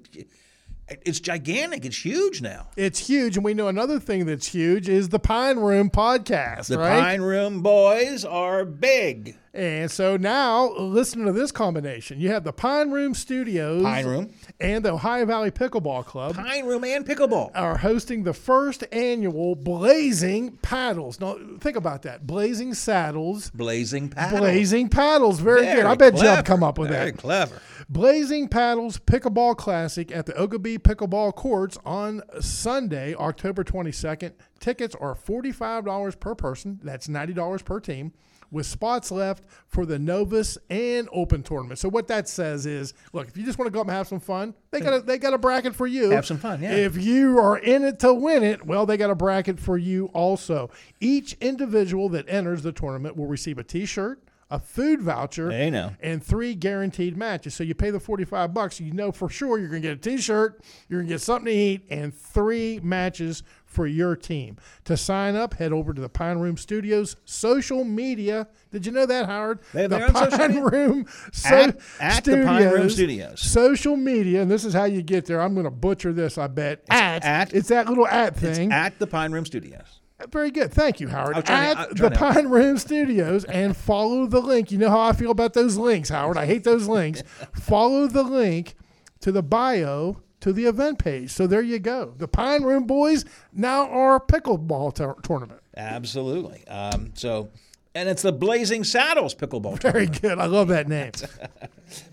It's 0.90 1.20
gigantic. 1.20 1.84
It's 1.84 2.04
huge 2.04 2.42
now. 2.42 2.68
It's 2.76 2.98
huge, 3.08 3.36
and 3.36 3.44
we 3.44 3.54
know 3.54 3.68
another 3.68 4.00
thing 4.00 4.26
that's 4.26 4.48
huge 4.48 4.88
is 4.88 5.10
the 5.10 5.20
Pine 5.20 5.58
Room 5.58 5.88
podcast. 5.88 6.66
The 6.66 6.78
right? 6.78 7.00
Pine 7.00 7.20
Room 7.20 7.62
boys 7.62 8.24
are 8.24 8.64
big. 8.64 9.36
And 9.52 9.90
so 9.90 10.16
now, 10.16 10.70
listen 10.78 11.24
to 11.24 11.32
this 11.32 11.50
combination. 11.50 12.20
You 12.20 12.30
have 12.30 12.44
the 12.44 12.52
Pine 12.52 12.92
Room 12.92 13.14
Studios, 13.14 13.82
Pine 13.82 14.06
Room. 14.06 14.30
and 14.60 14.84
the 14.84 14.92
Ohio 14.92 15.26
Valley 15.26 15.50
Pickleball 15.50 16.04
Club. 16.04 16.36
Pine 16.36 16.66
Room 16.66 16.84
and 16.84 17.04
pickleball 17.04 17.50
are 17.56 17.76
hosting 17.78 18.22
the 18.22 18.32
first 18.32 18.84
annual 18.92 19.56
Blazing 19.56 20.52
Paddles. 20.58 21.18
Now, 21.18 21.36
think 21.58 21.76
about 21.76 22.02
that: 22.02 22.28
Blazing 22.28 22.74
Saddles, 22.74 23.50
Blazing 23.50 24.10
paddles. 24.10 24.40
Blazing 24.40 24.88
Paddles. 24.88 25.40
Very, 25.40 25.66
good. 25.66 25.84
I 25.84 25.96
bet 25.96 26.14
clever. 26.14 26.36
Jeb 26.36 26.44
come 26.44 26.62
up 26.62 26.78
with 26.78 26.90
that. 26.90 26.98
Very 26.98 27.10
that. 27.10 27.18
clever. 27.18 27.60
Blazing 27.88 28.46
Paddles 28.46 28.98
Pickleball 28.98 29.56
Classic 29.56 30.12
at 30.12 30.26
the 30.26 30.32
Oglebay 30.34 30.78
Pickleball 30.78 31.34
Courts 31.34 31.76
on 31.84 32.22
Sunday, 32.40 33.16
October 33.16 33.64
22nd. 33.64 34.32
Tickets 34.60 34.94
are 35.00 35.16
$45 35.16 36.20
per 36.20 36.36
person. 36.36 36.78
That's 36.84 37.08
$90 37.08 37.64
per 37.64 37.80
team. 37.80 38.12
With 38.52 38.66
spots 38.66 39.12
left 39.12 39.44
for 39.68 39.86
the 39.86 39.98
Novus 39.98 40.58
and 40.68 41.08
Open 41.12 41.42
tournament. 41.42 41.78
So 41.78 41.88
what 41.88 42.08
that 42.08 42.28
says 42.28 42.66
is, 42.66 42.94
look, 43.12 43.28
if 43.28 43.36
you 43.36 43.44
just 43.44 43.58
want 43.58 43.68
to 43.68 43.70
go 43.72 43.80
up 43.80 43.86
and 43.86 43.94
have 43.94 44.08
some 44.08 44.18
fun, 44.18 44.54
they 44.72 44.80
got 44.80 44.94
a, 44.94 45.00
they 45.00 45.18
got 45.18 45.34
a 45.34 45.38
bracket 45.38 45.74
for 45.74 45.86
you. 45.86 46.10
Have 46.10 46.26
some 46.26 46.38
fun, 46.38 46.60
yeah. 46.60 46.72
If 46.72 46.96
you 46.96 47.38
are 47.38 47.58
in 47.58 47.84
it 47.84 48.00
to 48.00 48.12
win 48.12 48.42
it, 48.42 48.66
well, 48.66 48.86
they 48.86 48.96
got 48.96 49.10
a 49.10 49.14
bracket 49.14 49.60
for 49.60 49.78
you 49.78 50.06
also. 50.06 50.68
Each 51.00 51.34
individual 51.40 52.08
that 52.08 52.24
enters 52.28 52.62
the 52.62 52.72
tournament 52.72 53.16
will 53.16 53.26
receive 53.26 53.58
a 53.58 53.64
T-shirt, 53.64 54.20
a 54.50 54.58
food 54.58 55.00
voucher, 55.00 55.50
Hey, 55.50 55.70
now. 55.70 55.94
and 56.00 56.22
three 56.24 56.54
guaranteed 56.54 57.16
matches. 57.16 57.54
So 57.54 57.62
you 57.64 57.74
pay 57.74 57.90
the 57.90 58.00
45 58.00 58.52
bucks, 58.52 58.80
you 58.80 58.92
know 58.92 59.12
for 59.12 59.28
sure 59.28 59.58
you're 59.58 59.68
going 59.68 59.82
to 59.82 59.88
get 59.88 59.98
a 59.98 60.00
t-shirt, 60.00 60.60
you're 60.88 61.00
going 61.00 61.08
to 61.08 61.14
get 61.14 61.20
something 61.20 61.46
to 61.46 61.52
eat 61.52 61.82
and 61.90 62.12
three 62.14 62.80
matches 62.82 63.42
for 63.64 63.86
your 63.86 64.16
team. 64.16 64.56
To 64.86 64.96
sign 64.96 65.36
up, 65.36 65.54
head 65.54 65.72
over 65.72 65.94
to 65.94 66.00
the 66.00 66.08
Pine 66.08 66.38
Room 66.38 66.56
Studios 66.56 67.14
social 67.24 67.84
media. 67.84 68.48
Did 68.72 68.84
you 68.84 68.90
know 68.90 69.06
that, 69.06 69.26
Howard? 69.26 69.60
They- 69.72 69.86
the 69.86 70.00
Pine? 70.12 70.60
Room 70.60 71.06
At- 71.44 71.78
at 72.00 72.24
the 72.24 72.42
Pine 72.44 72.68
Room 72.68 72.90
Studios. 72.90 73.40
Social 73.40 73.96
media, 73.96 74.42
and 74.42 74.50
this 74.50 74.64
is 74.64 74.74
how 74.74 74.84
you 74.86 75.02
get 75.02 75.26
there. 75.26 75.40
I'm 75.40 75.54
going 75.54 75.64
to 75.64 75.70
butcher 75.70 76.12
this, 76.12 76.36
I 76.36 76.48
bet. 76.48 76.82
at, 76.90 77.24
at- 77.24 77.54
it's 77.54 77.68
that 77.68 77.88
little 77.88 78.08
at 78.08 78.34
thing. 78.34 78.72
At 78.72 78.98
the 78.98 79.06
Pine 79.06 79.30
Room 79.30 79.46
Studios. 79.46 79.99
Very 80.30 80.50
good. 80.50 80.72
Thank 80.72 81.00
you, 81.00 81.08
Howard. 81.08 81.48
At 81.48 81.96
to- 81.96 82.02
the. 82.02 82.10
Pine 82.10 82.48
Room 82.48 82.78
Studios 82.78 83.44
and 83.44 83.76
follow 83.76 84.26
the 84.26 84.40
link. 84.40 84.70
You 84.70 84.78
know 84.78 84.90
how 84.90 85.00
I 85.00 85.12
feel 85.12 85.30
about 85.30 85.54
those 85.54 85.76
links, 85.76 86.08
Howard. 86.08 86.36
I 86.36 86.46
hate 86.46 86.64
those 86.64 86.86
links. 86.88 87.22
follow 87.54 88.06
the 88.06 88.22
link 88.22 88.74
to 89.20 89.32
the 89.32 89.42
bio 89.42 90.20
to 90.40 90.52
the 90.52 90.64
event 90.66 90.98
page. 90.98 91.30
So 91.30 91.46
there 91.46 91.62
you 91.62 91.78
go. 91.78 92.14
The 92.16 92.28
Pine 92.28 92.62
Room 92.62 92.84
Boys 92.86 93.24
now 93.52 93.88
are 93.88 94.18
pickleball 94.20 94.94
tour- 94.94 95.16
tournament. 95.22 95.60
Absolutely. 95.76 96.66
Um, 96.68 97.12
so, 97.14 97.50
and 97.94 98.08
it's 98.08 98.22
the 98.22 98.32
Blazing 98.32 98.84
Saddles 98.84 99.34
pickleball. 99.34 99.80
Very 99.80 100.06
tournament. 100.06 100.22
good. 100.22 100.38
I 100.38 100.46
love 100.46 100.68
that 100.68 100.88
name. 100.88 101.12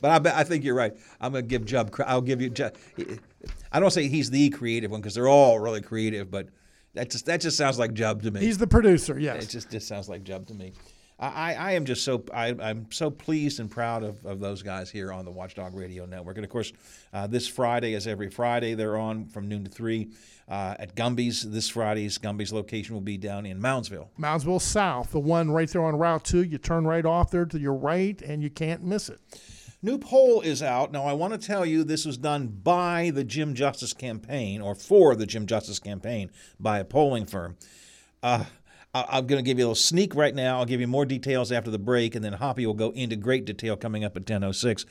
But 0.01 0.09
I, 0.09 0.17
bet, 0.17 0.35
I 0.35 0.43
think 0.43 0.63
you're 0.63 0.73
right. 0.73 0.91
I'm 1.21 1.33
going 1.33 1.43
to 1.43 1.47
give 1.47 1.63
Jub. 1.63 2.03
I'll 2.07 2.19
give 2.21 2.41
you. 2.41 2.49
Jub, 2.49 2.75
I 3.71 3.79
don't 3.79 3.91
say 3.91 4.07
he's 4.07 4.31
the 4.31 4.49
creative 4.49 4.89
one 4.89 5.01
because 5.01 5.13
they're 5.13 5.27
all 5.27 5.59
really 5.59 5.81
creative, 5.81 6.31
but 6.31 6.47
that 6.97 7.09
just 7.09 7.25
that 7.27 7.41
just 7.41 7.57
sounds 7.57 7.79
like 7.79 7.93
Jub 7.93 8.21
to 8.23 8.31
me. 8.31 8.39
He's 8.39 8.57
the 8.57 8.67
producer. 8.67 9.19
Yes. 9.19 9.45
It 9.45 9.49
just 9.49 9.69
just 9.69 9.87
sounds 9.87 10.09
like 10.09 10.23
Jub 10.23 10.47
to 10.47 10.53
me. 10.53 10.73
I, 11.19 11.27
I 11.27 11.53
I 11.53 11.71
am 11.73 11.85
just 11.85 12.03
so 12.03 12.23
I, 12.33 12.55
I'm 12.59 12.87
so 12.91 13.09
pleased 13.09 13.59
and 13.59 13.69
proud 13.69 14.03
of, 14.03 14.25
of 14.25 14.39
those 14.39 14.63
guys 14.63 14.89
here 14.89 15.13
on 15.13 15.25
the 15.25 15.31
Watchdog 15.31 15.75
Radio 15.75 16.05
Network. 16.05 16.37
And 16.37 16.43
of 16.43 16.49
course, 16.49 16.73
uh, 17.13 17.27
this 17.27 17.47
Friday, 17.47 17.93
as 17.93 18.07
every 18.07 18.29
Friday, 18.29 18.73
they're 18.73 18.97
on 18.97 19.27
from 19.27 19.47
noon 19.47 19.63
to 19.63 19.69
three 19.69 20.11
uh, 20.47 20.75
at 20.79 20.95
Gumby's. 20.95 21.43
This 21.43 21.69
Friday's 21.69 22.17
Gumby's 22.17 22.51
location 22.51 22.93
will 22.93 23.01
be 23.01 23.17
down 23.17 23.45
in 23.45 23.59
Moundsville. 23.59 24.07
Moundsville 24.19 24.61
South, 24.61 25.11
the 25.11 25.19
one 25.19 25.51
right 25.51 25.69
there 25.69 25.83
on 25.83 25.95
Route 25.95 26.23
2. 26.23 26.43
You 26.43 26.57
turn 26.57 26.85
right 26.85 27.05
off 27.05 27.31
there 27.31 27.45
to 27.45 27.59
your 27.59 27.75
right, 27.75 28.19
and 28.21 28.41
you 28.41 28.49
can't 28.49 28.83
miss 28.83 29.09
it. 29.09 29.19
New 29.81 29.99
poll 29.99 30.41
is 30.41 30.63
out. 30.63 30.91
Now, 30.91 31.05
I 31.05 31.13
want 31.13 31.39
to 31.39 31.47
tell 31.47 31.65
you 31.65 31.83
this 31.83 32.05
was 32.05 32.17
done 32.17 32.47
by 32.47 33.11
the 33.13 33.23
Jim 33.23 33.53
Justice 33.53 33.93
campaign 33.93 34.59
or 34.59 34.73
for 34.73 35.15
the 35.15 35.27
Jim 35.27 35.45
Justice 35.45 35.77
campaign 35.79 36.31
by 36.59 36.79
a 36.79 36.85
polling 36.85 37.25
firm. 37.25 37.57
Uh, 38.23 38.45
I'm 38.93 39.27
going 39.27 39.43
to 39.43 39.47
give 39.47 39.59
you 39.59 39.65
a 39.65 39.67
little 39.67 39.75
sneak 39.75 40.15
right 40.15 40.33
now. 40.33 40.57
I'll 40.57 40.65
give 40.65 40.81
you 40.81 40.87
more 40.87 41.05
details 41.05 41.51
after 41.51 41.69
the 41.69 41.77
break, 41.77 42.15
and 42.15 42.25
then 42.25 42.33
Hoppy 42.33 42.65
will 42.65 42.73
go 42.73 42.89
into 42.91 43.15
great 43.15 43.45
detail 43.45 43.75
coming 43.77 44.03
up 44.03 44.17
at 44.17 44.25
10.06. 44.25 44.85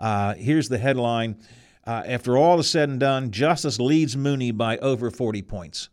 Uh, 0.00 0.34
here's 0.34 0.68
the 0.68 0.78
headline. 0.78 1.36
Uh, 1.86 2.02
after 2.06 2.36
all 2.36 2.58
is 2.58 2.68
said 2.68 2.88
and 2.88 2.98
done, 2.98 3.30
Justice 3.30 3.78
leads 3.78 4.16
Mooney 4.16 4.50
by 4.50 4.78
over 4.78 5.10
40 5.10 5.42
points. 5.42 5.88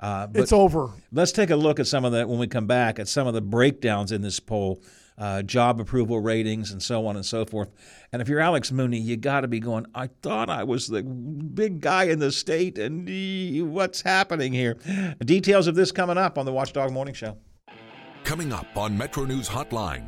Uh, 0.00 0.28
but 0.28 0.42
It's 0.42 0.52
over. 0.52 0.90
Let's 1.12 1.32
take 1.32 1.50
a 1.50 1.56
look 1.56 1.80
at 1.80 1.88
some 1.88 2.04
of 2.04 2.12
the, 2.12 2.26
when 2.26 2.38
we 2.38 2.46
come 2.46 2.66
back, 2.66 3.00
at 3.00 3.08
some 3.08 3.26
of 3.26 3.34
the 3.34 3.40
breakdowns 3.40 4.12
in 4.12 4.22
this 4.22 4.38
poll, 4.38 4.80
uh, 5.18 5.42
job 5.42 5.80
approval 5.80 6.20
ratings, 6.20 6.70
and 6.70 6.82
so 6.82 7.06
on 7.06 7.16
and 7.16 7.26
so 7.26 7.44
forth. 7.44 7.70
And 8.12 8.22
if 8.22 8.28
you're 8.28 8.40
Alex 8.40 8.70
Mooney, 8.72 8.98
you 8.98 9.16
got 9.16 9.40
to 9.40 9.48
be 9.48 9.60
going, 9.60 9.86
I 9.94 10.08
thought 10.22 10.48
I 10.48 10.64
was 10.64 10.86
the 10.86 11.02
big 11.02 11.80
guy 11.80 12.04
in 12.04 12.18
the 12.18 12.32
state, 12.32 12.78
and 12.78 13.72
what's 13.72 14.02
happening 14.02 14.52
here? 14.52 14.76
Details 15.24 15.66
of 15.66 15.74
this 15.74 15.92
coming 15.92 16.18
up 16.18 16.38
on 16.38 16.46
the 16.46 16.52
Watchdog 16.52 16.92
Morning 16.92 17.14
Show. 17.14 17.36
Coming 18.24 18.52
up 18.52 18.66
on 18.76 18.96
Metro 18.96 19.24
News 19.24 19.48
Hotline. 19.48 20.06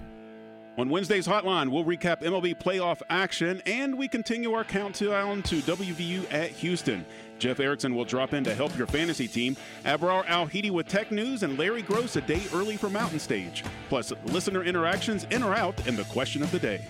On 0.79 0.89
Wednesday's 0.89 1.27
Hotline, 1.27 1.69
we'll 1.69 1.85
recap 1.85 2.23
MLB 2.23 2.63
playoff 2.63 3.03
action 3.11 3.61
and 3.67 3.99
we 3.99 4.09
continue 4.09 4.53
our 4.55 4.65
countdown 4.65 5.43
to 5.43 5.57
WVU 5.57 6.33
at 6.33 6.51
Houston. 6.53 7.05
Jeff 7.41 7.59
Erickson 7.59 7.95
will 7.95 8.05
drop 8.05 8.35
in 8.35 8.45
to 8.45 8.55
help 8.55 8.77
your 8.79 8.87
fantasy 8.87 9.27
team. 9.27 9.57
Abrar 9.85 10.25
Al-Heeti 10.29 10.71
with 10.71 10.87
tech 10.87 11.11
news 11.11 11.43
and 11.43 11.59
Larry 11.59 11.83
Gross 11.83 12.15
a 12.17 12.21
day 12.21 12.43
early 12.55 12.77
for 12.77 12.89
Mountain 12.89 13.19
Stage. 13.19 13.65
Plus, 13.89 14.13
listener 14.27 14.63
interactions 14.63 15.27
in 15.31 15.43
or 15.43 15.55
out 15.55 15.87
and 15.87 15.97
the 15.97 16.05
question 16.05 16.43
of 16.43 16.53
the 16.53 16.59
day. 16.59 16.81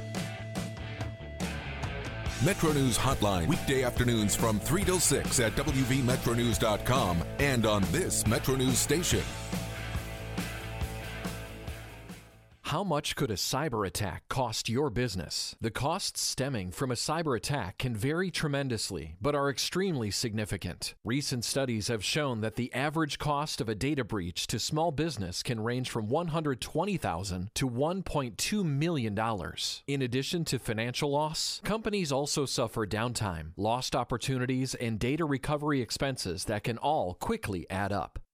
Metro 2.44 2.72
News 2.72 2.96
Hotline, 2.96 3.46
weekday 3.48 3.82
afternoons 3.82 4.34
from 4.34 4.59
3 4.61 4.84
till 4.84 4.98
6 4.98 5.40
at 5.40 5.53
WVMetroNews.com 5.57 7.22
and 7.38 7.66
on 7.66 7.82
this 7.92 8.26
Metro 8.26 8.57
News 8.57 8.78
station. 8.78 9.22
How 12.70 12.84
much 12.84 13.16
could 13.16 13.32
a 13.32 13.34
cyber 13.34 13.84
attack 13.84 14.28
cost 14.28 14.68
your 14.68 14.90
business? 14.90 15.56
The 15.60 15.72
costs 15.72 16.20
stemming 16.20 16.70
from 16.70 16.92
a 16.92 16.94
cyber 16.94 17.36
attack 17.36 17.78
can 17.78 17.96
vary 17.96 18.30
tremendously, 18.30 19.16
but 19.20 19.34
are 19.34 19.50
extremely 19.50 20.12
significant. 20.12 20.94
Recent 21.04 21.44
studies 21.44 21.88
have 21.88 22.04
shown 22.04 22.42
that 22.42 22.54
the 22.54 22.72
average 22.72 23.18
cost 23.18 23.60
of 23.60 23.68
a 23.68 23.74
data 23.74 24.04
breach 24.04 24.46
to 24.46 24.60
small 24.60 24.92
business 24.92 25.42
can 25.42 25.58
range 25.58 25.90
from 25.90 26.06
120,000 26.08 27.50
to 27.56 27.68
$1.2 27.68 28.64
million. 28.64 29.18
In 29.88 30.02
addition 30.02 30.44
to 30.44 30.60
financial 30.60 31.10
loss, 31.10 31.60
companies 31.64 32.12
also 32.12 32.46
suffer 32.46 32.86
downtime, 32.86 33.46
lost 33.56 33.96
opportunities, 33.96 34.76
and 34.76 35.00
data 35.00 35.24
recovery 35.24 35.82
expenses 35.82 36.44
that 36.44 36.62
can 36.62 36.78
all 36.78 37.14
quickly 37.14 37.68
add 37.68 37.90
up. 37.90 38.20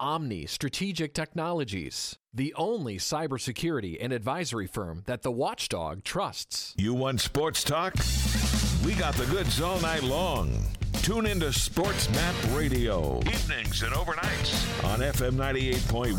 Omni 0.00 0.46
Strategic 0.46 1.12
Technologies, 1.12 2.16
the 2.32 2.54
only 2.54 2.96
cybersecurity 2.96 3.98
and 4.00 4.14
advisory 4.14 4.66
firm 4.66 5.02
that 5.04 5.20
the 5.20 5.30
watchdog 5.30 6.04
trusts. 6.04 6.74
You 6.78 6.94
want 6.94 7.20
sports 7.20 7.62
talk? 7.62 7.94
We 8.82 8.94
got 8.94 9.14
the 9.14 9.26
goods 9.26 9.60
all 9.60 9.78
night 9.80 10.02
long. 10.02 10.64
Tune 11.02 11.26
into 11.26 11.52
Sports 11.52 12.08
Map 12.14 12.34
Radio. 12.52 13.18
Evenings 13.26 13.82
and 13.82 13.92
overnights. 13.92 14.84
On 14.84 15.00
FM 15.00 15.32
98.1, 15.32 16.14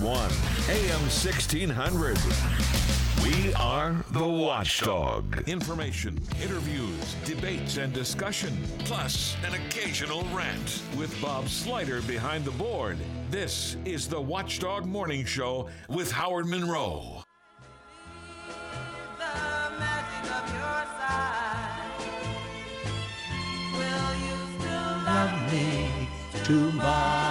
AM 0.69 1.01
1600. 1.01 2.90
We 3.23 3.53
are 3.53 3.95
the 4.11 4.27
Watchdog. 4.27 5.47
Information, 5.47 6.19
interviews, 6.41 7.15
debates, 7.23 7.77
and 7.77 7.93
discussion. 7.93 8.57
Plus, 8.79 9.35
an 9.45 9.53
occasional 9.53 10.23
rant. 10.33 10.81
With 10.97 11.15
Bob 11.21 11.47
Slider 11.47 12.01
behind 12.01 12.45
the 12.45 12.51
board. 12.51 12.97
This 13.29 13.77
is 13.85 14.07
the 14.07 14.19
Watchdog 14.19 14.85
Morning 14.85 15.23
Show 15.25 15.69
with 15.87 16.11
Howard 16.11 16.47
Monroe. 16.47 17.23
Love 25.05 25.51
me 25.51 26.07
tomorrow. 26.43 27.30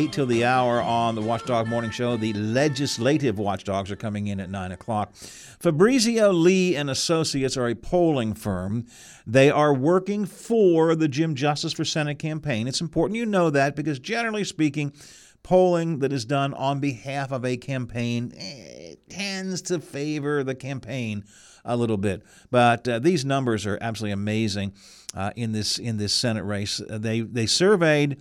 Eight 0.00 0.12
till 0.14 0.24
the 0.24 0.46
hour 0.46 0.80
on 0.80 1.14
the 1.14 1.20
Watchdog 1.20 1.68
Morning 1.68 1.90
Show. 1.90 2.16
The 2.16 2.32
legislative 2.32 3.38
watchdogs 3.38 3.90
are 3.90 3.96
coming 3.96 4.28
in 4.28 4.40
at 4.40 4.48
nine 4.48 4.72
o'clock. 4.72 5.14
Fabrizio 5.14 6.32
Lee 6.32 6.74
and 6.74 6.88
Associates 6.88 7.54
are 7.58 7.68
a 7.68 7.74
polling 7.74 8.32
firm. 8.32 8.86
They 9.26 9.50
are 9.50 9.74
working 9.74 10.24
for 10.24 10.94
the 10.94 11.06
Jim 11.06 11.34
Justice 11.34 11.74
for 11.74 11.84
Senate 11.84 12.18
campaign. 12.18 12.66
It's 12.66 12.80
important 12.80 13.18
you 13.18 13.26
know 13.26 13.50
that 13.50 13.76
because 13.76 13.98
generally 13.98 14.42
speaking, 14.42 14.94
polling 15.42 15.98
that 15.98 16.14
is 16.14 16.24
done 16.24 16.54
on 16.54 16.80
behalf 16.80 17.30
of 17.30 17.44
a 17.44 17.58
campaign 17.58 18.32
eh, 18.38 18.94
tends 19.10 19.60
to 19.60 19.80
favor 19.80 20.42
the 20.42 20.54
campaign 20.54 21.24
a 21.62 21.76
little 21.76 21.98
bit. 21.98 22.22
But 22.50 22.88
uh, 22.88 23.00
these 23.00 23.26
numbers 23.26 23.66
are 23.66 23.76
absolutely 23.82 24.12
amazing 24.12 24.72
uh, 25.14 25.32
in 25.36 25.52
this 25.52 25.76
in 25.78 25.98
this 25.98 26.14
Senate 26.14 26.44
race. 26.44 26.80
They 26.88 27.20
they 27.20 27.44
surveyed 27.44 28.16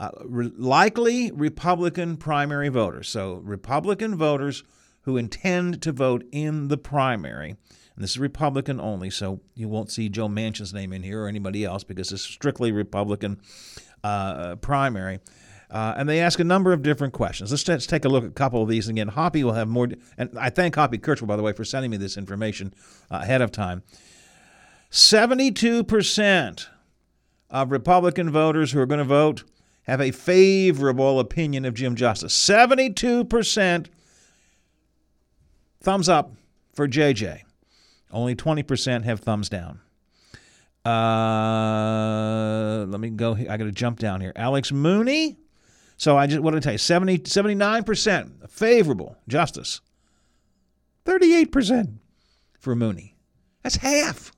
uh, 0.00 0.10
re- 0.24 0.50
likely 0.56 1.30
Republican 1.30 2.16
primary 2.16 2.70
voters, 2.70 3.06
so 3.06 3.34
Republican 3.44 4.16
voters 4.16 4.64
who 5.02 5.18
intend 5.18 5.82
to 5.82 5.92
vote 5.92 6.24
in 6.32 6.68
the 6.68 6.78
primary. 6.78 7.50
And 7.50 8.02
this 8.02 8.12
is 8.12 8.18
Republican 8.18 8.80
only, 8.80 9.10
so 9.10 9.40
you 9.54 9.68
won't 9.68 9.90
see 9.90 10.08
Joe 10.08 10.26
Manchin's 10.26 10.72
name 10.72 10.94
in 10.94 11.02
here 11.02 11.24
or 11.24 11.28
anybody 11.28 11.66
else 11.66 11.84
because 11.84 12.10
it's 12.12 12.22
strictly 12.22 12.72
Republican 12.72 13.42
uh, 14.02 14.56
primary. 14.56 15.20
Uh, 15.70 15.94
and 15.98 16.08
they 16.08 16.18
ask 16.18 16.40
a 16.40 16.44
number 16.44 16.72
of 16.72 16.82
different 16.82 17.12
questions. 17.12 17.50
Let's, 17.50 17.68
let's 17.68 17.86
take 17.86 18.06
a 18.06 18.08
look 18.08 18.24
at 18.24 18.30
a 18.30 18.32
couple 18.32 18.62
of 18.62 18.70
these. 18.70 18.88
Again, 18.88 19.08
Hoppy 19.08 19.44
will 19.44 19.52
have 19.52 19.68
more. 19.68 19.88
And 20.16 20.30
I 20.38 20.48
thank 20.48 20.76
Hoppy 20.76 20.96
Kercheval, 20.96 21.26
by 21.26 21.36
the 21.36 21.42
way, 21.42 21.52
for 21.52 21.64
sending 21.64 21.90
me 21.90 21.98
this 21.98 22.16
information 22.16 22.72
uh, 23.10 23.20
ahead 23.22 23.42
of 23.42 23.52
time. 23.52 23.82
72% 24.90 26.66
of 27.50 27.70
Republican 27.70 28.30
voters 28.30 28.72
who 28.72 28.80
are 28.80 28.86
going 28.86 28.98
to 28.98 29.04
vote 29.04 29.44
have 29.84 30.00
a 30.00 30.10
favorable 30.10 31.20
opinion 31.20 31.64
of 31.64 31.74
Jim 31.74 31.96
Justice. 31.96 32.36
72% 32.36 33.86
thumbs 35.80 36.08
up 36.08 36.32
for 36.72 36.86
JJ. 36.86 37.42
Only 38.12 38.34
20% 38.34 39.04
have 39.04 39.20
thumbs 39.20 39.48
down. 39.48 39.80
Uh, 40.84 42.86
let 42.88 43.00
me 43.00 43.10
go. 43.10 43.34
I 43.34 43.56
got 43.56 43.64
to 43.64 43.72
jump 43.72 43.98
down 43.98 44.20
here. 44.20 44.32
Alex 44.34 44.72
Mooney. 44.72 45.38
So 45.96 46.16
I 46.16 46.26
just 46.26 46.40
what 46.40 46.52
did 46.52 46.58
I 46.58 46.60
tell 46.60 46.72
you? 46.72 46.78
70, 46.78 47.18
79% 47.18 48.50
favorable 48.50 49.16
justice. 49.28 49.80
38% 51.04 51.94
for 52.58 52.74
Mooney. 52.74 53.16
That's 53.62 53.76
half. 53.76 54.32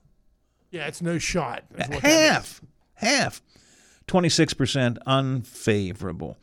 Yeah, 0.70 0.86
it's 0.86 1.02
no 1.02 1.18
shot. 1.18 1.64
is 1.70 1.88
what 1.88 1.90
that 1.90 2.00
Half. 2.00 2.60
Half. 2.94 3.42
26% 4.12 4.98
unfavorable. 5.06 6.36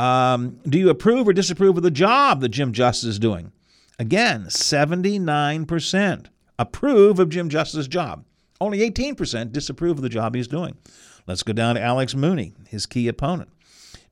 Um, 0.00 0.58
do 0.68 0.78
you 0.78 0.90
approve 0.90 1.28
or 1.28 1.32
disapprove 1.32 1.76
of 1.76 1.84
the 1.84 1.90
job 1.90 2.40
that 2.40 2.48
Jim 2.48 2.72
Justice 2.72 3.10
is 3.10 3.18
doing? 3.20 3.52
Again, 4.00 4.46
79% 4.46 6.26
approve 6.58 7.18
of 7.20 7.28
Jim 7.28 7.48
Justice's 7.48 7.86
job. 7.86 8.24
Only 8.60 8.78
18% 8.90 9.52
disapprove 9.52 9.98
of 9.98 10.02
the 10.02 10.08
job 10.08 10.34
he's 10.34 10.48
doing. 10.48 10.76
Let's 11.28 11.44
go 11.44 11.52
down 11.52 11.76
to 11.76 11.80
Alex 11.80 12.16
Mooney, 12.16 12.52
his 12.66 12.86
key 12.86 13.06
opponent. 13.06 13.50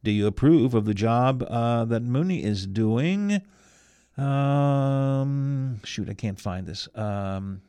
Do 0.05 0.13
you 0.13 0.29
approve 0.29 0.75
of 0.75 0.85
the 0.85 0.95
job 0.95 1.45
uh, 1.49 1.85
that 1.87 2.03
Mooney 2.03 2.45
is 2.45 2.67
doing? 2.67 3.43
Um, 4.17 5.81
shoot, 5.85 6.09
I 6.09 6.15
can't 6.15 6.41
find 6.41 6.67
this. 6.67 6.89
Um, 6.95 7.63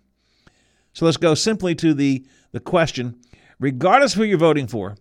so 0.94 1.06
let's 1.06 1.18
go 1.18 1.34
simply 1.34 1.74
to 1.76 1.96
the, 1.96 2.26
the 2.52 2.60
question 2.60 3.20
regardless 3.60 4.14
of 4.14 4.20
who 4.20 4.26
you're 4.26 4.38
voting 4.38 4.68
for, 4.68 4.96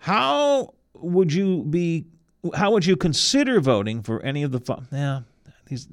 how 0.00 0.74
would 0.94 1.32
you 1.32 1.64
be 1.64 2.06
how 2.54 2.70
would 2.72 2.86
you 2.86 2.96
consider 2.96 3.60
voting 3.60 4.02
for 4.02 4.20
any 4.22 4.42
of 4.42 4.50
the 4.52 4.60
fu- 4.60 4.82
yeah 4.92 5.20
these 5.66 5.88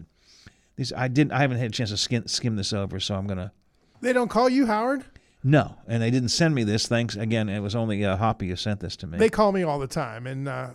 these 0.76 0.92
I 0.94 1.08
didn't 1.08 1.34
I 1.34 1.40
haven't 1.40 1.58
had 1.58 1.68
a 1.68 1.74
chance 1.74 1.90
to 1.92 1.98
skim, 1.98 2.28
skim 2.28 2.56
this 2.56 2.74
over 2.74 3.00
so 3.00 3.16
I'm 3.16 3.28
gonna 3.28 3.52
They 4.02 4.14
don't 4.14 4.30
call 4.30 4.50
you 4.50 4.66
Howard. 4.66 5.04
no 5.44 5.76
and 5.88 6.02
they 6.02 6.10
didn't 6.12 6.30
send 6.30 6.56
me 6.56 6.64
this 6.64 6.88
thanks 6.88 7.16
again 7.16 7.50
it 7.50 7.60
was 7.60 7.76
only 7.76 8.04
uh, 8.06 8.16
Hoppy 8.18 8.48
who 8.50 8.56
sent 8.56 8.80
this 8.80 8.96
to 8.98 9.08
me 9.08 9.18
They 9.18 9.30
call 9.30 9.52
me 9.52 9.64
all 9.64 9.80
the 9.80 9.88
time, 9.88 10.26
and 10.26 10.48
uh, 10.48 10.70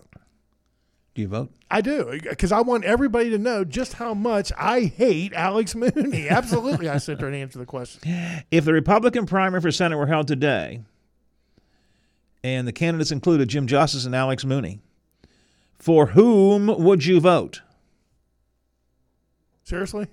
do 1.14 1.22
you 1.22 1.28
vote 1.28 1.50
I 1.70 1.80
do 1.80 2.18
because 2.22 2.52
I 2.52 2.60
want 2.60 2.84
everybody 2.84 3.30
to 3.30 3.38
know 3.38 3.64
just 3.64 3.94
how 3.94 4.12
much 4.12 4.52
I 4.58 4.80
hate 4.82 5.32
Alex 5.32 5.74
Mooney. 5.74 6.28
Absolutely, 6.30 6.90
I 6.90 6.98
sit 6.98 7.18
there 7.18 7.28
and 7.28 7.36
answer 7.36 7.58
the 7.58 7.64
question. 7.66 8.44
if 8.50 8.66
the 8.66 8.74
Republican 8.74 9.24
primary 9.24 9.62
for 9.62 9.70
Senate 9.72 9.96
were 9.96 10.06
held 10.06 10.28
today 10.28 10.82
and 12.44 12.66
the 12.66 12.72
candidates 12.72 13.10
included 13.10 13.48
Jim 13.48 13.66
Justice 13.66 14.04
and 14.04 14.14
Alex 14.14 14.44
Mooney 14.44 14.80
for 15.78 16.06
whom 16.06 16.66
would 16.66 17.04
you 17.04 17.20
vote 17.20 17.62
Seriously, 19.64 20.06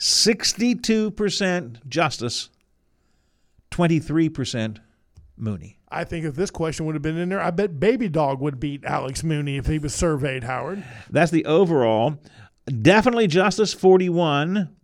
62% 0.00 1.88
Justice, 1.88 2.50
23% 3.70 4.78
Mooney. 5.36 5.78
I 5.88 6.04
think 6.04 6.24
if 6.24 6.34
this 6.34 6.50
question 6.50 6.86
would 6.86 6.94
have 6.94 7.02
been 7.02 7.18
in 7.18 7.28
there, 7.28 7.40
I 7.40 7.50
bet 7.50 7.80
Baby 7.80 8.08
Dog 8.08 8.40
would 8.40 8.60
beat 8.60 8.84
Alex 8.84 9.24
Mooney 9.24 9.56
if 9.56 9.66
he 9.66 9.78
was 9.78 9.94
surveyed. 9.94 10.44
Howard. 10.44 10.84
That's 11.10 11.30
the 11.30 11.44
overall. 11.46 12.18
Definitely 12.66 13.26
Justice, 13.26 13.74
41. 13.74 14.74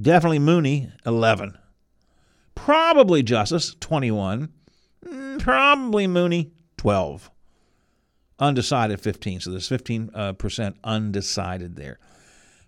Definitely 0.00 0.38
Mooney, 0.38 0.90
11. 1.04 1.58
Probably 2.54 3.22
Justice, 3.22 3.76
21. 3.80 4.48
Probably 5.40 6.06
Mooney, 6.06 6.52
12. 6.76 7.30
Undecided, 8.38 9.00
15. 9.00 9.40
So 9.40 9.50
there's 9.50 9.68
15 9.68 10.10
uh, 10.14 10.32
percent 10.34 10.76
undecided 10.84 11.76
there. 11.76 11.98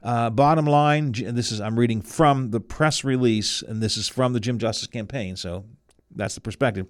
Uh, 0.02 0.30
bottom 0.30 0.66
line, 0.66 1.12
this 1.12 1.52
is 1.52 1.60
I'm 1.60 1.78
reading 1.78 2.02
from 2.02 2.50
the 2.50 2.60
press 2.60 3.04
release, 3.04 3.62
and 3.62 3.80
this 3.80 3.96
is 3.96 4.08
from 4.08 4.32
the 4.32 4.40
Jim 4.40 4.58
Justice 4.58 4.88
campaign, 4.88 5.36
so 5.36 5.64
that's 6.10 6.34
the 6.34 6.40
perspective. 6.40 6.88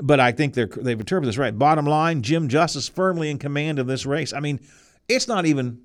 But 0.00 0.18
I 0.18 0.32
think 0.32 0.54
they're 0.54 0.66
they've 0.66 0.98
interpreted 0.98 1.28
this 1.28 1.38
right. 1.38 1.56
Bottom 1.56 1.86
line, 1.86 2.22
Jim 2.22 2.48
Justice 2.48 2.88
firmly 2.88 3.30
in 3.30 3.38
command 3.38 3.78
of 3.78 3.86
this 3.86 4.06
race. 4.06 4.32
I 4.32 4.40
mean, 4.40 4.58
it's 5.08 5.28
not 5.28 5.46
even 5.46 5.82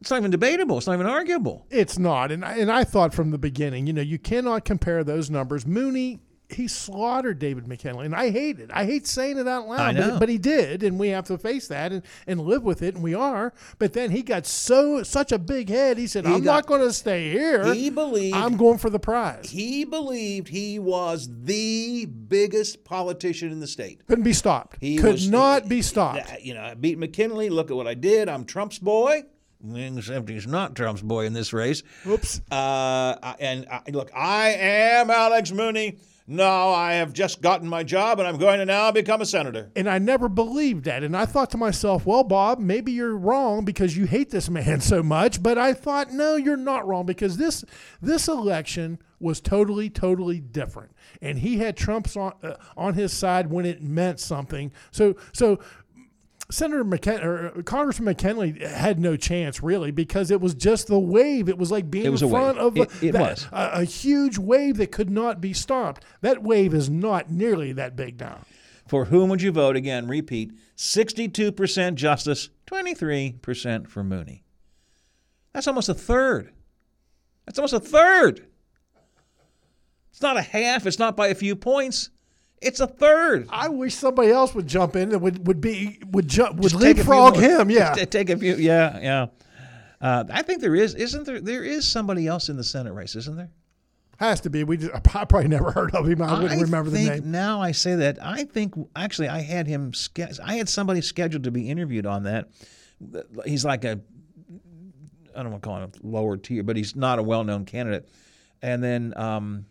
it's 0.00 0.10
not 0.10 0.18
even 0.18 0.30
debatable. 0.30 0.76
It's 0.76 0.86
not 0.86 0.94
even 0.94 1.06
arguable. 1.06 1.66
It's 1.70 1.98
not, 1.98 2.30
and 2.30 2.44
I, 2.44 2.58
and 2.58 2.70
I 2.70 2.84
thought 2.84 3.14
from 3.14 3.30
the 3.30 3.38
beginning, 3.38 3.86
you 3.86 3.92
know, 3.92 4.02
you 4.02 4.18
cannot 4.18 4.64
compare 4.64 5.02
those 5.02 5.30
numbers. 5.30 5.66
Mooney, 5.66 6.20
he 6.52 6.68
slaughtered 6.68 7.38
David 7.38 7.66
McKinley, 7.68 8.06
and 8.06 8.14
I 8.14 8.30
hate 8.30 8.58
it. 8.60 8.70
I 8.72 8.84
hate 8.84 9.06
saying 9.06 9.38
it 9.38 9.46
out 9.48 9.66
loud, 9.68 9.80
I 9.80 9.92
but- 9.92 10.06
know. 10.06 10.18
But, 10.18 10.28
he 10.28 10.38
did, 10.38 10.82
and 10.82 10.98
we 10.98 11.08
have 11.08 11.24
to 11.26 11.38
face 11.38 11.68
that 11.68 11.92
and, 11.92 12.02
and 12.26 12.40
live 12.40 12.62
with 12.62 12.82
it, 12.82 12.94
and 12.94 13.02
we 13.04 13.14
are. 13.14 13.52
But 13.78 13.92
then 13.92 14.10
he 14.10 14.22
got 14.22 14.46
so 14.46 15.02
such 15.02 15.32
a 15.32 15.38
big 15.38 15.68
head. 15.68 15.98
He 15.98 16.06
said, 16.06 16.26
He 16.26 16.32
"I'm 16.34 16.42
got- 16.42 16.54
not 16.54 16.66
going 16.66 16.82
to 16.82 16.92
stay 16.92 17.30
here. 17.30 17.72
He 17.74 17.90
believed 17.90 18.36
I'm 18.36 18.56
going 18.56 18.78
for 18.78 18.90
the 18.90 18.98
prize. 18.98 19.50
He 19.50 19.84
believed 19.84 20.48
he 20.48 20.78
was 20.78 21.28
the 21.44 22.06
biggest 22.06 22.84
politician 22.84 23.50
in 23.52 23.60
the 23.60 23.66
state. 23.66 24.06
Couldn't 24.06 24.24
be 24.24 24.32
stopped. 24.32 24.76
He 24.80 24.96
Could 24.98 25.12
was- 25.12 25.28
not 25.30 25.68
be 25.68 25.82
stopped. 25.82 26.42
You 26.42 26.54
know, 26.54 26.62
I 26.62 26.74
beat 26.74 26.98
McKinley. 26.98 27.48
Look 27.50 27.70
at 27.70 27.76
what 27.76 27.86
I 27.86 27.94
did. 27.94 28.28
I'm 28.28 28.44
Trump's 28.44 28.78
boy. 28.78 29.22
Except 29.74 30.26
he's 30.30 30.46
not 30.46 30.74
Trump's 30.74 31.02
boy 31.02 31.26
in 31.26 31.34
this 31.34 31.52
race. 31.52 31.82
Oops. 32.06 32.40
Uh, 32.50 33.34
and 33.38 33.66
I, 33.70 33.82
look, 33.90 34.10
I 34.16 34.52
am 34.52 35.10
Alex 35.10 35.52
Mooney. 35.52 35.98
No, 36.32 36.70
I 36.70 36.92
have 36.92 37.12
just 37.12 37.42
gotten 37.42 37.68
my 37.68 37.82
job, 37.82 38.20
and 38.20 38.28
I'm 38.28 38.38
going 38.38 38.60
to 38.60 38.64
now 38.64 38.92
become 38.92 39.20
a 39.20 39.26
senator. 39.26 39.72
And 39.74 39.90
I 39.90 39.98
never 39.98 40.28
believed 40.28 40.84
that. 40.84 41.02
And 41.02 41.16
I 41.16 41.26
thought 41.26 41.50
to 41.50 41.56
myself, 41.56 42.06
well, 42.06 42.22
Bob, 42.22 42.60
maybe 42.60 42.92
you're 42.92 43.16
wrong 43.16 43.64
because 43.64 43.96
you 43.96 44.04
hate 44.04 44.30
this 44.30 44.48
man 44.48 44.80
so 44.80 45.02
much. 45.02 45.42
But 45.42 45.58
I 45.58 45.72
thought, 45.72 46.12
no, 46.12 46.36
you're 46.36 46.56
not 46.56 46.86
wrong 46.86 47.04
because 47.04 47.36
this 47.36 47.64
this 48.00 48.28
election 48.28 49.00
was 49.18 49.40
totally, 49.40 49.90
totally 49.90 50.38
different. 50.38 50.92
And 51.20 51.36
he 51.36 51.58
had 51.58 51.76
Trump's 51.76 52.16
on 52.16 52.34
uh, 52.44 52.54
on 52.76 52.94
his 52.94 53.12
side 53.12 53.50
when 53.50 53.66
it 53.66 53.82
meant 53.82 54.20
something. 54.20 54.70
So 54.92 55.16
so. 55.32 55.58
Senator 56.50 56.84
McKin- 56.84 57.24
or 57.24 57.58
uh, 57.58 57.62
Congressman 57.62 58.06
McKinley 58.06 58.58
had 58.60 58.98
no 58.98 59.16
chance 59.16 59.62
really 59.62 59.90
because 59.90 60.30
it 60.30 60.40
was 60.40 60.54
just 60.54 60.86
the 60.88 60.98
wave. 60.98 61.48
It 61.48 61.56
was 61.58 61.70
like 61.70 61.90
being 61.90 62.10
was 62.10 62.22
in 62.22 62.30
front 62.30 62.56
wave. 62.58 62.66
of 62.66 62.76
It- 62.76 63.02
a, 63.02 63.06
it 63.06 63.12
that- 63.12 63.48
a, 63.52 63.80
a 63.80 63.84
huge 63.84 64.36
wave 64.38 64.76
that 64.78 64.90
could 64.92 65.10
not 65.10 65.40
be 65.40 65.52
stopped. 65.52 66.04
That 66.20 66.42
wave 66.42 66.74
is 66.74 66.90
not 66.90 67.30
nearly 67.30 67.72
that 67.72 67.96
big 67.96 68.18
now. 68.20 68.40
For 68.86 69.04
whom 69.06 69.30
would 69.30 69.40
you 69.40 69.52
vote? 69.52 69.76
Again, 69.76 70.08
repeat 70.08 70.52
62% 70.76 71.94
Justice, 71.94 72.48
23% 72.66 73.86
for 73.88 74.02
Mooney. 74.02 74.42
That's 75.52 75.68
almost 75.68 75.88
a 75.88 75.94
third. 75.94 76.50
That's 77.46 77.58
almost 77.58 77.74
a 77.74 77.80
third. 77.80 78.46
It's 80.10 80.22
not 80.22 80.36
a 80.36 80.42
half, 80.42 80.86
it's 80.86 80.98
not 80.98 81.16
by 81.16 81.28
a 81.28 81.34
few 81.36 81.54
points. 81.54 82.10
It's 82.60 82.80
a 82.80 82.86
third. 82.86 83.48
I 83.50 83.68
wish 83.68 83.94
somebody 83.94 84.30
else 84.30 84.54
would 84.54 84.66
jump 84.66 84.96
in 84.96 85.12
and 85.12 85.22
would 85.22 85.46
would 85.46 85.60
be 85.60 86.00
would 86.10 86.28
jump 86.28 86.56
would 86.56 86.70
Just 86.70 86.82
take 86.82 86.98
a 86.98 87.04
few 87.04 87.12
leapfrog 87.12 87.36
him. 87.36 87.70
Yeah, 87.70 87.94
just 87.94 88.10
take 88.10 88.30
a 88.30 88.36
few. 88.36 88.56
Yeah, 88.56 88.98
yeah. 89.00 89.26
Uh, 90.00 90.24
I 90.30 90.42
think 90.42 90.60
there 90.60 90.74
is, 90.74 90.94
isn't 90.94 91.24
there? 91.24 91.40
There 91.40 91.64
is 91.64 91.86
somebody 91.86 92.26
else 92.26 92.48
in 92.48 92.56
the 92.56 92.64
Senate 92.64 92.92
race, 92.92 93.16
isn't 93.16 93.36
there? 93.36 93.50
has 94.20 94.42
to 94.42 94.50
be. 94.50 94.64
We 94.64 94.76
just, 94.76 94.94
I 94.94 95.00
probably 95.00 95.48
never 95.48 95.70
heard 95.70 95.94
of 95.94 96.06
him. 96.06 96.20
I 96.20 96.42
wouldn't 96.42 96.60
remember 96.60 96.90
the 96.90 96.98
name. 96.98 97.30
Now 97.30 97.60
I 97.62 97.72
say 97.72 97.96
that. 97.96 98.18
I 98.22 98.44
think 98.44 98.74
actually 98.94 99.28
I 99.28 99.40
had 99.40 99.66
him. 99.66 99.92
I 100.44 100.56
had 100.56 100.68
somebody 100.68 101.00
scheduled 101.00 101.44
to 101.44 101.50
be 101.50 101.70
interviewed 101.70 102.06
on 102.06 102.24
that. 102.24 102.50
He's 103.46 103.64
like 103.64 103.84
a. 103.84 104.00
I 105.34 105.42
don't 105.42 105.52
want 105.52 105.62
to 105.62 105.66
call 105.66 105.82
him 105.82 105.90
a 105.90 106.06
lower 106.06 106.36
tier, 106.36 106.62
but 106.62 106.76
he's 106.76 106.94
not 106.94 107.18
a 107.18 107.22
well-known 107.22 107.64
candidate. 107.64 108.08
And 108.60 108.82
then 108.82 109.14
um, 109.16 109.64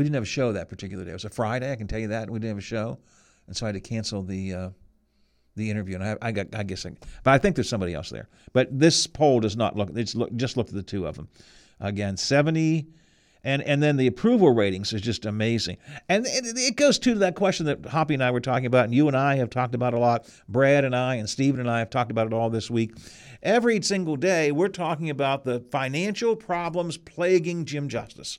we 0.00 0.04
didn't 0.04 0.14
have 0.14 0.22
a 0.22 0.26
show 0.26 0.50
that 0.52 0.70
particular 0.70 1.04
day. 1.04 1.10
It 1.10 1.12
was 1.12 1.26
a 1.26 1.28
Friday. 1.28 1.70
I 1.70 1.76
can 1.76 1.86
tell 1.86 1.98
you 1.98 2.08
that 2.08 2.30
we 2.30 2.38
didn't 2.38 2.52
have 2.52 2.58
a 2.58 2.62
show, 2.62 2.98
and 3.46 3.54
so 3.54 3.66
I 3.66 3.68
had 3.68 3.74
to 3.74 3.80
cancel 3.80 4.22
the 4.22 4.54
uh, 4.54 4.70
the 5.56 5.70
interview. 5.70 5.96
And 5.96 6.04
I, 6.04 6.16
I 6.22 6.32
got, 6.32 6.46
I 6.54 6.62
guess, 6.62 6.86
I, 6.86 6.92
but 7.22 7.32
I 7.32 7.36
think 7.36 7.54
there's 7.54 7.68
somebody 7.68 7.92
else 7.92 8.08
there. 8.08 8.30
But 8.54 8.68
this 8.78 9.06
poll 9.06 9.40
does 9.40 9.58
not 9.58 9.76
look. 9.76 9.90
It's 9.94 10.14
look, 10.14 10.34
just 10.36 10.56
look 10.56 10.68
at 10.68 10.74
the 10.74 10.82
two 10.82 11.06
of 11.06 11.16
them. 11.16 11.28
Again, 11.80 12.16
seventy 12.16 12.88
and 13.44 13.62
and 13.62 13.82
then 13.82 13.98
the 13.98 14.06
approval 14.06 14.54
ratings 14.54 14.94
is 14.94 15.02
just 15.02 15.26
amazing. 15.26 15.76
And 16.08 16.24
it, 16.26 16.56
it 16.56 16.76
goes 16.76 16.98
to 17.00 17.16
that 17.16 17.34
question 17.34 17.66
that 17.66 17.84
Hoppy 17.84 18.14
and 18.14 18.24
I 18.24 18.30
were 18.30 18.40
talking 18.40 18.64
about, 18.64 18.86
and 18.86 18.94
you 18.94 19.06
and 19.06 19.16
I 19.16 19.36
have 19.36 19.50
talked 19.50 19.74
about 19.74 19.92
a 19.92 19.98
lot. 19.98 20.26
Brad 20.48 20.86
and 20.86 20.96
I 20.96 21.16
and 21.16 21.28
Stephen 21.28 21.60
and 21.60 21.70
I 21.70 21.80
have 21.80 21.90
talked 21.90 22.10
about 22.10 22.26
it 22.26 22.32
all 22.32 22.48
this 22.48 22.70
week. 22.70 22.96
Every 23.42 23.82
single 23.82 24.16
day, 24.16 24.50
we're 24.50 24.68
talking 24.68 25.10
about 25.10 25.44
the 25.44 25.60
financial 25.60 26.36
problems 26.36 26.96
plaguing 26.96 27.66
Jim 27.66 27.88
Justice. 27.90 28.38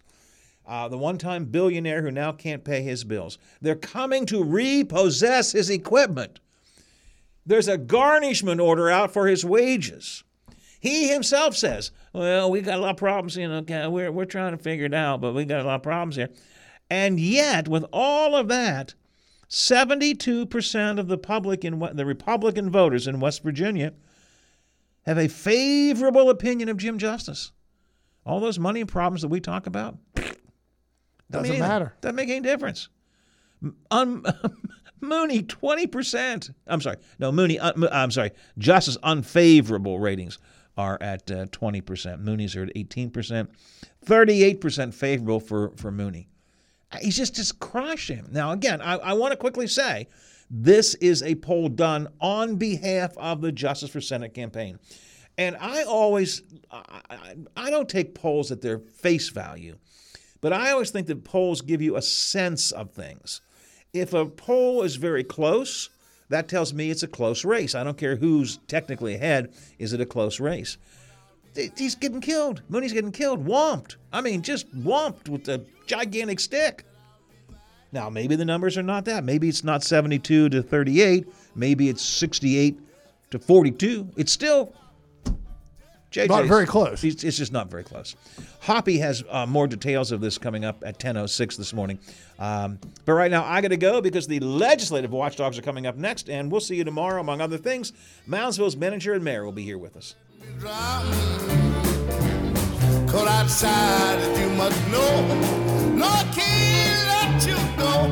Uh, 0.66 0.88
the 0.88 0.98
one-time 0.98 1.46
billionaire 1.46 2.02
who 2.02 2.12
now 2.12 2.32
can't 2.32 2.64
pay 2.64 2.82
his 2.82 3.04
bills. 3.04 3.38
They're 3.62 3.76
coming 3.76 4.26
to 4.28 4.44
repossess 4.44 5.52
his 5.52 5.70
equipment. 5.70 6.40
There's 7.46 7.68
a 7.68 7.78
garnishment 7.78 8.62
order 8.62 8.90
out 8.90 9.12
for 9.12 9.28
his 9.28 9.44
wages. 9.44 10.24
He 10.80 11.10
himself 11.10 11.56
says, 11.56 11.92
Well, 12.14 12.50
we 12.50 12.62
got 12.62 12.78
a 12.78 12.82
lot 12.82 12.92
of 12.92 12.98
problems, 12.98 13.36
you 13.36 13.48
know, 13.48 13.90
we're, 13.90 14.12
we're 14.12 14.26
trying 14.26 14.56
to 14.56 14.64
figure 14.64 14.86
it 14.86 14.94
out, 14.94 15.22
but 15.22 15.34
we 15.34 15.46
got 15.46 15.62
a 15.62 15.68
lot 15.68 15.76
of 15.76 15.84
problems 15.84 16.16
here. 16.16 16.30
And 16.90 17.20
yet, 17.20 17.68
with 17.68 17.86
all 17.94 18.36
of 18.36 18.48
that, 18.50 18.96
72% 19.50 21.00
of 21.00 21.08
the 21.08 21.18
public 21.18 21.66
in 21.66 21.80
the 21.94 22.06
Republican 22.06 22.70
voters 22.70 23.08
in 23.08 23.20
West 23.20 23.44
Virginia 23.44 23.94
have 25.06 25.18
a 25.18 25.28
favorable 25.28 26.30
opinion 26.30 26.70
of 26.70 26.78
Jim 26.78 26.98
Justice. 26.98 27.52
All 28.26 28.40
those 28.40 28.60
money 28.60 28.86
problems 28.86 29.22
that 29.24 29.28
we 29.28 29.40
talk 29.40 29.68
about 29.68 29.98
Doesn't 31.32 31.60
matter. 31.60 31.94
Doesn't 32.02 32.16
make 32.16 32.30
any 32.30 32.42
difference. 32.42 32.90
Um, 33.90 34.26
Mooney, 35.02 35.44
20%. 35.44 36.54
I'm 36.68 36.82
sorry. 36.82 36.98
No, 37.20 37.32
Mooney, 37.32 37.60
uh, 37.60 37.74
I'm 37.92 38.12
sorry. 38.12 38.32
Justice 38.58 38.98
unfavorable 39.04 40.00
ratings 40.00 40.38
are 40.78 40.98
at 41.02 41.30
uh, 41.32 41.46
20%. 41.48 42.20
Mooney's 42.20 42.56
are 42.56 42.64
at 42.64 42.74
18%. 42.76 43.48
38% 44.06 44.94
favorable 44.94 45.40
for, 45.40 45.72
for 45.78 45.92
Mooney. 45.92 46.28
He's 47.02 47.18
just, 47.18 47.36
just 47.36 47.60
crushed 47.60 48.10
him. 48.10 48.28
Now, 48.32 48.52
again, 48.52 48.82
I, 48.82 48.96
I 48.98 49.14
want 49.14 49.32
to 49.32 49.38
quickly 49.38 49.68
say 49.68 50.08
this 50.50 50.96
is 50.96 51.24
a 51.24 51.36
poll 51.36 51.70
done 51.70 52.10
on 52.20 52.58
behalf 52.58 53.18
of 53.18 53.42
the 53.42 53.52
Justice 53.52 53.90
for 53.90 54.02
Senate 54.02 54.34
campaign. 54.34 54.78
And 55.38 55.56
I 55.60 55.84
always, 55.84 56.44
I, 56.70 57.36
I 57.56 57.70
don't 57.70 57.88
take 57.88 58.14
polls 58.14 58.52
at 58.52 58.62
their 58.62 58.80
face 58.80 59.30
value, 59.30 59.78
but 60.42 60.52
I 60.52 60.72
always 60.72 60.92
think 60.92 61.08
that 61.08 61.24
polls 61.24 61.62
give 61.62 61.82
you 61.82 61.96
a 61.96 62.02
sense 62.02 62.72
of 62.72 62.92
things. 62.92 63.42
If 63.94 64.14
a 64.14 64.26
poll 64.26 64.84
is 64.84 64.96
very 64.96 65.24
close, 65.24 65.90
that 66.30 66.48
tells 66.48 66.74
me 66.74 66.90
it's 66.90 67.04
a 67.04 67.08
close 67.08 67.46
race. 67.46 67.76
I 67.76 67.84
don't 67.84 67.98
care 67.98 68.16
who's 68.16 68.58
technically 68.68 69.16
ahead. 69.16 69.54
Is 69.80 69.94
it 69.94 70.02
a 70.02 70.06
close 70.06 70.40
race? 70.40 70.78
He's 71.78 71.96
getting 71.96 72.22
killed. 72.22 72.62
Mooney's 72.70 72.94
getting 72.94 73.12
killed. 73.12 73.46
Whomped. 73.46 73.98
I 74.14 74.22
mean, 74.22 74.42
just 74.42 74.74
whomped 74.74 75.28
with 75.28 75.48
a 75.50 75.66
gigantic 75.86 76.40
stick. 76.40 76.86
Now, 77.92 78.10
maybe 78.10 78.38
the 78.38 78.46
numbers 78.46 78.78
are 78.78 78.84
not 78.84 79.04
that. 79.06 79.26
Maybe 79.26 79.50
it's 79.50 79.66
not 79.66 79.84
72 79.84 80.48
to 80.48 80.64
38. 80.64 81.28
Maybe 81.56 81.90
it's 81.90 82.02
68 82.02 82.80
to 83.32 83.40
42. 83.40 84.08
It's 84.16 84.32
still 84.32 84.74
JJ's, 86.12 86.28
not 86.28 86.46
very 86.46 86.66
close. 86.66 87.04
It's, 87.06 87.24
it's, 87.24 87.38
just 87.38 87.54
not 87.54 87.70
very 87.70 87.84
close. 87.84 88.18
Hoppy 88.60 88.98
has 88.98 89.24
uh, 89.30 89.46
more 89.46 89.66
details 89.66 90.12
of 90.12 90.20
this 90.20 90.38
coming 90.38 90.66
up 90.66 90.84
at 90.86 91.00
10:06 91.00 91.56
this 91.56 91.74
morning. 91.74 92.00
Um, 92.38 92.80
but 93.06 93.14
right 93.14 93.32
now, 93.32 93.46
I 93.46 93.62
got 93.62 93.70
to 93.70 93.78
go 93.78 94.02
because 94.02 94.28
the 94.28 94.42
legislative 94.42 95.12
watchdogs 95.12 95.58
are 95.58 95.62
coming 95.62 95.88
up 95.88 95.96
next, 95.96 96.30
and 96.30 96.52
we'll 96.52 96.60
see 96.60 96.76
you 96.76 96.84
tomorrow. 96.84 97.22
Among 97.22 97.40
other 97.40 97.58
things, 97.58 97.94
Moundsville's 98.28 98.76
manager 98.76 99.14
and 99.14 99.24
mayor 99.24 99.46
will 99.46 99.54
be 99.54 99.64
here 99.64 99.78
with 99.78 99.96
us. 99.96 100.16
Cause 103.08 103.28
outside, 103.28 104.38
you 104.38 104.50
must 104.50 104.88
know, 104.90 105.28
no, 105.96 106.08
let 106.08 107.48
you 107.48 107.56
go. 107.78 108.12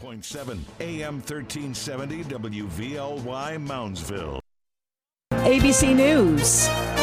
7.7 0.00 0.58
AM 0.80 1.14
1370 1.14 2.24
WVLY 2.24 3.66
Moundsville. 3.66 4.40
ABC 5.48 5.94
News. 5.94 6.88